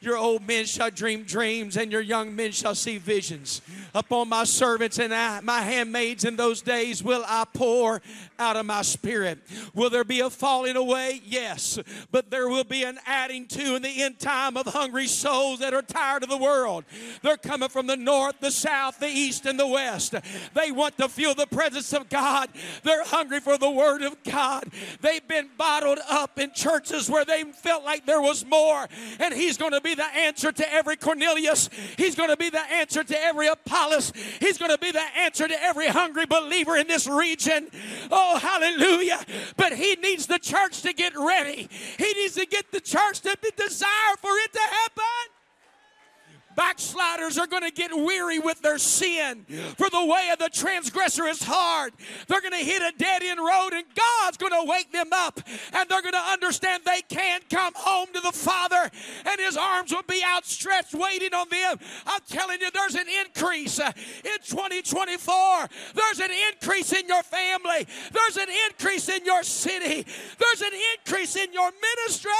Your 0.00 0.16
old 0.16 0.46
men 0.46 0.64
shall 0.64 0.90
dream 0.90 1.24
dreams, 1.24 1.76
and 1.76 1.90
your 1.90 2.00
young 2.00 2.34
men 2.34 2.52
shall 2.52 2.74
see 2.74 2.98
visions. 2.98 3.62
Upon 3.94 4.28
my 4.28 4.44
servants 4.44 4.98
and 4.98 5.12
I, 5.12 5.40
my 5.40 5.60
handmaids 5.60 6.24
in 6.24 6.36
those 6.36 6.62
days 6.62 7.02
will 7.02 7.24
I 7.26 7.44
pour 7.52 8.00
out 8.38 8.56
of 8.56 8.66
my 8.66 8.82
spirit. 8.82 9.38
Will 9.74 9.90
there 9.90 10.04
be 10.04 10.20
a 10.20 10.30
falling 10.30 10.76
away? 10.76 11.20
Yes. 11.24 11.78
But 12.12 12.30
there 12.30 12.48
will 12.48 12.64
be 12.64 12.84
an 12.84 12.98
adding 13.06 13.46
to 13.48 13.74
in 13.74 13.82
the 13.82 14.02
end 14.02 14.20
time 14.20 14.56
of 14.56 14.66
hungry 14.66 15.08
souls 15.08 15.58
that 15.60 15.74
are 15.74 15.82
tired 15.82 16.22
of 16.22 16.28
the 16.28 16.36
world. 16.36 16.84
They're 17.22 17.36
coming 17.36 17.68
from 17.68 17.86
the 17.86 17.96
north, 17.96 18.36
the 18.40 18.50
south, 18.50 19.00
the 19.00 19.08
east, 19.08 19.46
and 19.46 19.58
the 19.58 19.66
west. 19.66 20.14
They 20.54 20.70
want 20.70 20.96
to 20.98 21.08
feel 21.08 21.34
the 21.34 21.46
presence 21.46 21.92
of 21.92 22.08
God. 22.08 22.50
They're 22.84 23.04
hungry 23.04 23.40
for 23.40 23.58
the 23.58 23.70
word 23.70 24.02
of 24.02 24.22
God. 24.22 24.70
They've 25.00 25.26
been 25.26 25.48
bottled 25.56 25.98
up 26.08 26.38
in 26.38 26.52
churches 26.52 27.10
where 27.10 27.24
they 27.24 27.42
felt 27.44 27.84
like 27.84 28.06
there 28.06 28.22
was 28.22 28.44
more. 28.46 28.86
And 29.18 29.34
He's 29.34 29.56
going 29.56 29.72
to 29.72 29.80
be 29.80 29.87
the 29.94 30.04
answer 30.04 30.52
to 30.52 30.72
every 30.72 30.96
Cornelius. 30.96 31.70
He's 31.96 32.14
going 32.14 32.30
to 32.30 32.36
be 32.36 32.50
the 32.50 32.60
answer 32.72 33.04
to 33.04 33.18
every 33.18 33.48
Apollos. 33.48 34.12
He's 34.40 34.58
going 34.58 34.70
to 34.70 34.78
be 34.78 34.90
the 34.90 35.04
answer 35.18 35.48
to 35.48 35.62
every 35.62 35.88
hungry 35.88 36.26
believer 36.26 36.76
in 36.76 36.86
this 36.86 37.06
region. 37.06 37.68
Oh, 38.10 38.38
hallelujah. 38.38 39.24
But 39.56 39.74
He 39.74 39.94
needs 39.96 40.26
the 40.26 40.38
church 40.38 40.82
to 40.82 40.92
get 40.92 41.12
ready. 41.16 41.68
He 41.98 42.12
needs 42.14 42.34
to 42.34 42.46
get 42.46 42.70
the 42.70 42.80
church 42.80 43.20
to 43.20 43.36
desire 43.56 44.16
for 44.20 44.30
it 44.44 44.52
to 44.52 44.60
happen. 44.60 45.37
Backsliders 46.58 47.38
are 47.38 47.46
going 47.46 47.62
to 47.62 47.70
get 47.70 47.92
weary 47.94 48.40
with 48.40 48.60
their 48.62 48.78
sin, 48.78 49.44
for 49.76 49.88
the 49.90 50.04
way 50.04 50.30
of 50.32 50.40
the 50.40 50.50
transgressor 50.52 51.24
is 51.26 51.40
hard. 51.40 51.92
They're 52.26 52.40
going 52.40 52.50
to 52.50 52.66
hit 52.68 52.82
a 52.82 52.90
dead 52.98 53.22
end 53.22 53.38
road, 53.38 53.70
and 53.74 53.84
God's 53.94 54.38
going 54.38 54.50
to 54.50 54.68
wake 54.68 54.90
them 54.90 55.10
up, 55.12 55.38
and 55.72 55.88
they're 55.88 56.02
going 56.02 56.14
to 56.14 56.32
understand 56.32 56.82
they 56.84 57.02
can't 57.02 57.48
come 57.48 57.74
home 57.76 58.08
to 58.12 58.20
the 58.20 58.32
Father, 58.32 58.90
and 59.24 59.40
His 59.40 59.56
arms 59.56 59.92
will 59.92 60.02
be 60.08 60.20
outstretched, 60.34 60.94
waiting 60.94 61.32
on 61.32 61.48
them. 61.48 61.78
I'm 62.04 62.22
telling 62.28 62.60
you, 62.60 62.72
there's 62.72 62.96
an 62.96 63.06
increase 63.24 63.78
uh, 63.78 63.92
in 64.24 64.38
2024. 64.44 65.68
There's 65.94 66.18
an 66.18 66.30
increase 66.52 66.92
in 66.92 67.06
your 67.06 67.22
family. 67.22 67.86
There's 68.10 68.36
an 68.36 68.48
increase 68.68 69.08
in 69.08 69.24
your 69.24 69.44
city. 69.44 70.04
There's 70.38 70.62
an 70.62 70.76
increase 70.96 71.36
in 71.36 71.52
your 71.52 71.70
ministry. 71.70 72.32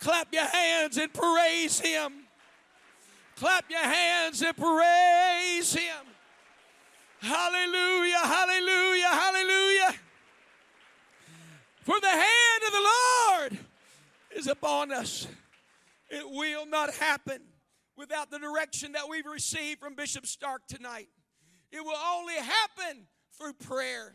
Clap 0.00 0.34
your 0.34 0.46
hands 0.46 0.96
and 0.96 1.14
praise 1.14 1.78
Him. 1.78 2.21
Clap 3.42 3.64
your 3.68 3.80
hands 3.80 4.40
and 4.40 4.56
praise 4.56 5.74
Him. 5.74 6.06
Hallelujah, 7.18 8.18
hallelujah, 8.18 9.08
hallelujah. 9.08 9.94
For 11.80 11.98
the 12.00 12.06
hand 12.06 12.62
of 12.64 12.72
the 12.72 12.88
Lord 12.88 13.58
is 14.36 14.46
upon 14.46 14.92
us. 14.92 15.26
It 16.08 16.22
will 16.24 16.66
not 16.66 16.94
happen 16.94 17.40
without 17.96 18.30
the 18.30 18.38
direction 18.38 18.92
that 18.92 19.08
we've 19.10 19.26
received 19.26 19.80
from 19.80 19.96
Bishop 19.96 20.24
Stark 20.24 20.68
tonight. 20.68 21.08
It 21.72 21.84
will 21.84 21.98
only 22.14 22.36
happen 22.36 23.08
through 23.36 23.54
prayer. 23.54 24.14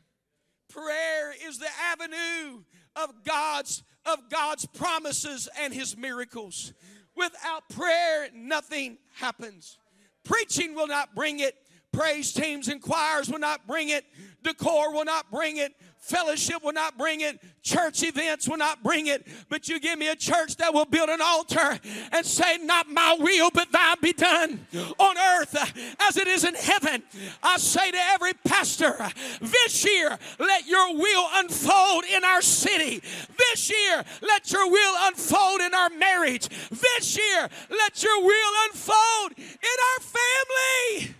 Prayer 0.69 1.33
is 1.45 1.59
the 1.59 1.67
avenue 1.91 2.63
of 2.95 3.25
God's 3.25 3.83
of 4.05 4.29
God's 4.29 4.65
promises 4.67 5.49
and 5.59 5.73
his 5.73 5.97
miracles. 5.97 6.71
Without 7.17 7.67
prayer, 7.69 8.29
nothing 8.33 8.97
happens. 9.15 9.77
Preaching 10.23 10.75
will 10.75 10.87
not 10.87 11.15
bring 11.15 11.39
it. 11.39 11.55
Praise 11.91 12.31
teams 12.31 12.67
and 12.67 12.81
choirs 12.81 13.29
will 13.29 13.39
not 13.39 13.65
bring 13.65 13.89
it. 13.89 14.05
Decor 14.43 14.93
will 14.93 15.05
not 15.05 15.31
bring 15.31 15.57
it. 15.57 15.73
Fellowship 15.99 16.63
will 16.63 16.73
not 16.73 16.97
bring 16.97 17.21
it. 17.21 17.37
Church 17.63 18.01
events 18.01 18.47
will 18.47 18.57
not 18.57 18.81
bring 18.81 19.07
it. 19.07 19.27
But 19.49 19.67
you 19.67 19.77
give 19.79 19.99
me 19.99 20.07
a 20.07 20.15
church 20.15 20.55
that 20.55 20.73
will 20.73 20.85
build 20.85 21.09
an 21.09 21.21
altar 21.21 21.79
and 22.13 22.25
say, 22.25 22.57
Not 22.59 22.89
my 22.89 23.17
will, 23.19 23.49
but 23.53 23.71
thy 23.73 23.95
be 24.01 24.13
done 24.13 24.65
on 24.99 25.17
earth 25.17 25.55
as 25.99 26.15
it 26.15 26.27
is 26.27 26.45
in 26.45 26.55
heaven. 26.55 27.03
I 27.43 27.57
say 27.57 27.91
to 27.91 27.97
every 27.97 28.33
pastor, 28.45 28.95
This 29.41 29.83
year, 29.83 30.17
let 30.39 30.65
your 30.65 30.95
will 30.95 31.27
unfold 31.33 32.05
in 32.05 32.23
our 32.23 32.41
city. 32.41 33.01
This 33.37 33.69
year, 33.69 34.05
let 34.21 34.49
your 34.51 34.71
will 34.71 34.95
unfold 35.01 35.59
in 35.59 35.73
our 35.73 35.89
marriage. 35.89 36.47
This 36.69 37.17
year, 37.17 37.49
let 37.69 38.01
your 38.01 38.23
will 38.23 38.53
unfold 38.69 39.33
in 39.37 39.77
our 39.89 39.99
family. 39.99 41.15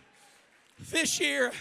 This 0.91 1.19
year, 1.19 1.51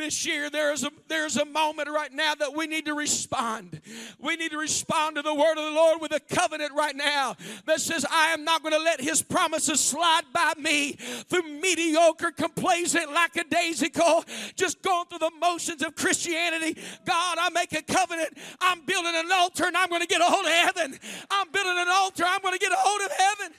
this 0.00 0.26
year 0.26 0.50
there's 0.50 0.82
a 0.82 0.90
there's 1.08 1.36
a 1.36 1.44
moment 1.44 1.88
right 1.88 2.12
now 2.12 2.34
that 2.34 2.54
we 2.54 2.66
need 2.66 2.86
to 2.86 2.94
respond. 2.94 3.80
We 4.18 4.36
need 4.36 4.50
to 4.50 4.58
respond 4.58 5.16
to 5.16 5.22
the 5.22 5.34
word 5.34 5.58
of 5.58 5.64
the 5.64 5.70
lord 5.70 6.00
with 6.00 6.12
a 6.12 6.20
covenant 6.20 6.72
right 6.74 6.96
now 6.96 7.36
that 7.66 7.80
says 7.80 8.06
i 8.10 8.28
am 8.28 8.44
not 8.44 8.62
going 8.62 8.72
to 8.72 8.82
let 8.82 9.00
his 9.00 9.22
promises 9.22 9.80
slide 9.80 10.24
by 10.32 10.54
me 10.58 10.92
through 10.92 11.42
mediocre 11.42 12.30
complacent 12.32 13.12
lackadaisical 13.12 14.24
just 14.56 14.82
going 14.82 15.06
through 15.06 15.18
the 15.18 15.30
motions 15.40 15.82
of 15.82 15.94
christianity. 15.94 16.80
God 17.04 17.38
i 17.38 17.50
make 17.50 17.72
a 17.72 17.82
covenant. 17.82 18.36
I'm 18.60 18.84
building 18.84 19.12
an 19.14 19.30
altar 19.30 19.66
and 19.66 19.76
i'm 19.76 19.88
going 19.88 20.02
to 20.02 20.08
get 20.08 20.20
a 20.20 20.24
hold 20.24 20.46
of 20.46 20.52
heaven. 20.52 20.98
I'm 21.30 21.50
building 21.50 21.76
an 21.76 21.88
altar. 21.88 22.24
I'm 22.26 22.40
going 22.40 22.54
to 22.54 22.60
get 22.60 22.72
a 22.72 22.78
hold 22.78 23.00
of 23.02 23.12
heaven. 23.12 23.54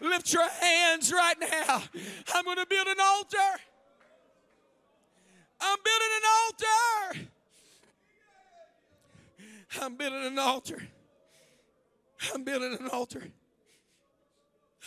Lift 0.00 0.32
your 0.32 0.48
hands 0.48 1.12
right 1.12 1.36
now. 1.40 1.82
I'm 2.34 2.44
going 2.44 2.56
to 2.56 2.66
build 2.66 2.88
an 2.88 3.00
altar 3.00 3.60
I'm 5.60 5.78
building 5.84 6.08
an 6.16 6.22
altar. 6.44 7.28
I'm 9.82 9.96
building 9.96 10.26
an 10.26 10.38
altar. 10.38 10.82
I'm 12.34 12.44
building 12.44 12.76
an 12.80 12.88
altar. 12.88 13.22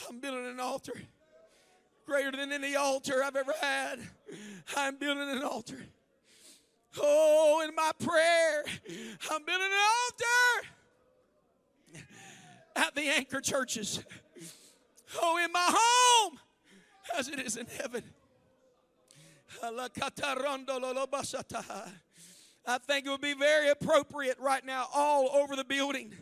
I'm 0.08 0.20
building 0.20 0.48
an 0.48 0.60
altar 0.60 0.94
greater 2.06 2.32
than 2.32 2.52
any 2.52 2.76
altar 2.76 3.24
I've 3.24 3.36
ever 3.36 3.54
had. 3.62 4.00
I'm 4.76 4.98
building 4.98 5.30
an 5.30 5.44
altar. 5.44 5.78
Oh, 7.00 7.66
in 7.68 7.74
my 7.76 7.92
prayer, 8.00 8.64
I'm 9.32 9.44
building 9.44 9.66
an 9.66 9.80
altar 10.04 10.68
at 12.76 12.96
the 12.96 13.04
anchor 13.04 13.42
churches. 13.42 14.04
Oh, 15.22 15.44
in 15.44 15.52
my 15.52 15.68
home, 15.70 16.40
as 17.18 17.28
it 17.28 17.40
is 17.40 17.58
in 17.58 17.68
heaven. 17.68 18.04
I 22.66 22.78
think 22.80 23.06
it 23.06 23.10
would 23.10 23.22
be 23.22 23.34
very 23.34 23.70
appropriate 23.70 24.38
right 24.40 24.66
now, 24.66 24.88
all 24.94 25.30
over 25.30 25.56
the 25.56 25.64
building, 25.64 26.14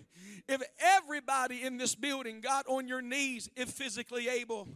if 0.48 0.62
everybody 0.80 1.64
in 1.64 1.78
this 1.78 1.96
building 1.96 2.42
got 2.42 2.68
on 2.68 2.88
your 2.88 3.02
knees, 3.02 3.50
if 3.56 3.70
physically 3.70 4.28
able. 4.28 4.68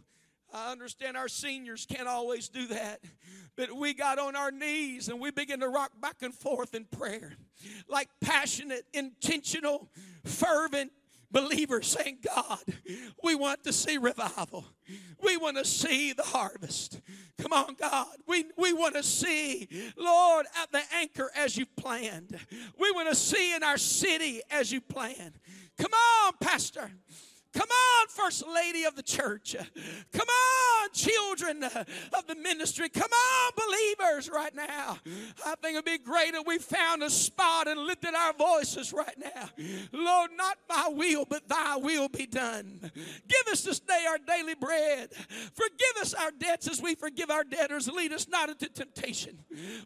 I 0.52 0.72
understand 0.72 1.16
our 1.16 1.28
seniors 1.28 1.86
can't 1.86 2.08
always 2.08 2.48
do 2.48 2.66
that, 2.68 3.00
but 3.56 3.76
we 3.76 3.94
got 3.94 4.18
on 4.18 4.36
our 4.36 4.50
knees 4.50 5.08
and 5.08 5.20
we 5.20 5.30
began 5.30 5.60
to 5.60 5.68
rock 5.68 5.92
back 6.00 6.16
and 6.22 6.34
forth 6.34 6.74
in 6.74 6.84
prayer. 6.84 7.34
Like 7.88 8.08
passionate, 8.20 8.84
intentional, 8.92 9.90
fervent 10.24 10.92
believers 11.30 11.88
saying, 11.88 12.18
God, 12.22 12.62
we 13.22 13.34
want 13.34 13.64
to 13.64 13.72
see 13.72 13.98
revival. 13.98 14.64
We 15.22 15.36
want 15.36 15.56
to 15.56 15.64
see 15.64 16.12
the 16.12 16.22
harvest. 16.22 17.00
Come 17.38 17.52
on, 17.52 17.74
God. 17.74 18.06
We, 18.26 18.46
we 18.56 18.72
want 18.72 18.94
to 18.94 19.02
see, 19.02 19.68
Lord, 19.96 20.46
at 20.62 20.72
the 20.72 20.82
anchor 20.94 21.30
as 21.36 21.56
you 21.56 21.66
planned. 21.66 22.38
We 22.78 22.90
want 22.92 23.08
to 23.08 23.14
see 23.14 23.54
in 23.54 23.62
our 23.62 23.76
city 23.76 24.40
as 24.50 24.72
you 24.72 24.80
planned. 24.80 25.38
Come 25.78 25.92
on, 25.92 26.32
Pastor. 26.40 26.90
Come 27.56 27.68
on, 27.70 28.08
First 28.08 28.44
Lady 28.46 28.84
of 28.84 28.96
the 28.96 29.02
church. 29.02 29.56
Come 30.12 30.28
on, 30.28 30.90
children 30.92 31.64
of 31.64 32.26
the 32.26 32.34
ministry. 32.34 32.90
Come 32.90 33.10
on, 33.10 33.52
believers, 33.56 34.28
right 34.28 34.54
now. 34.54 34.98
I 35.44 35.54
think 35.62 35.74
it'd 35.74 35.84
be 35.86 35.96
great 35.96 36.34
if 36.34 36.46
we 36.46 36.58
found 36.58 37.02
a 37.02 37.08
spot 37.08 37.66
and 37.66 37.80
lifted 37.80 38.14
our 38.14 38.34
voices 38.34 38.92
right 38.92 39.16
now. 39.18 39.48
Lord, 39.92 40.32
not 40.36 40.58
my 40.68 40.90
will, 40.92 41.24
but 41.24 41.48
thy 41.48 41.76
will 41.76 42.08
be 42.08 42.26
done. 42.26 42.90
Give 42.94 43.52
us 43.52 43.62
this 43.62 43.80
day 43.80 44.04
our 44.06 44.18
daily 44.18 44.54
bread. 44.54 45.12
Forgive 45.54 46.02
us 46.02 46.12
our 46.12 46.32
debts 46.32 46.68
as 46.68 46.82
we 46.82 46.94
forgive 46.94 47.30
our 47.30 47.44
debtors. 47.44 47.88
Lead 47.88 48.12
us 48.12 48.28
not 48.28 48.50
into 48.50 48.68
temptation, 48.68 49.38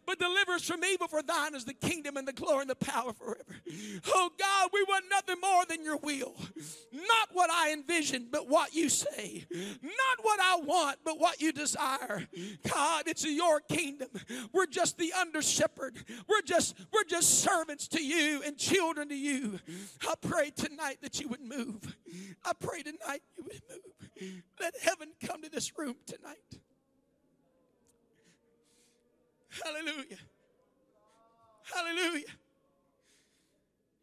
but 0.05 0.19
deliver 0.19 0.53
us 0.53 0.67
from 0.67 0.83
evil, 0.83 1.07
for 1.07 1.21
thine 1.21 1.55
is 1.55 1.63
the 1.63 1.73
kingdom 1.73 2.17
and 2.17 2.27
the 2.27 2.33
glory 2.33 2.61
and 2.61 2.69
the 2.69 2.75
power 2.75 3.13
forever. 3.13 3.61
Oh 4.13 4.29
God, 4.37 4.69
we 4.73 4.83
want 4.83 5.05
nothing 5.09 5.37
more 5.41 5.65
than 5.65 5.85
your 5.85 5.97
will. 5.97 6.35
Not 6.91 7.29
what 7.31 7.49
I 7.61 7.73
envision, 7.73 8.27
but 8.31 8.49
what 8.49 8.73
you 8.73 8.89
say. 8.89 9.45
Not 9.51 10.23
what 10.23 10.39
I 10.41 10.57
want, 10.57 10.97
but 11.03 11.19
what 11.19 11.41
you 11.41 11.51
desire. 11.51 12.27
God, 12.67 13.03
it's 13.07 13.23
your 13.23 13.59
kingdom. 13.59 14.09
We're 14.51 14.65
just 14.65 14.97
the 14.97 15.13
under 15.13 15.41
shepherd. 15.41 15.95
We're 16.27 16.41
just 16.41 16.75
we're 16.91 17.03
just 17.03 17.41
servants 17.41 17.87
to 17.89 18.03
you 18.03 18.41
and 18.43 18.57
children 18.57 19.09
to 19.09 19.15
you. 19.15 19.59
I 20.07 20.15
pray 20.19 20.49
tonight 20.49 20.97
that 21.01 21.19
you 21.19 21.27
would 21.27 21.41
move. 21.41 21.95
I 22.43 22.53
pray 22.53 22.81
tonight 22.81 23.21
you 23.37 23.43
would 23.43 23.61
move. 23.69 24.41
Let 24.59 24.73
heaven 24.81 25.09
come 25.23 25.43
to 25.43 25.49
this 25.49 25.77
room 25.77 25.95
tonight. 26.05 26.37
Hallelujah. 29.63 30.17
Hallelujah. 31.63 32.25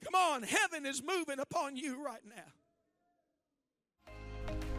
Come 0.04 0.14
on, 0.14 0.42
heaven 0.44 0.86
is 0.86 1.02
moving 1.02 1.40
upon 1.40 1.76
you 1.76 2.02
right 2.04 2.22
now. 2.24 2.52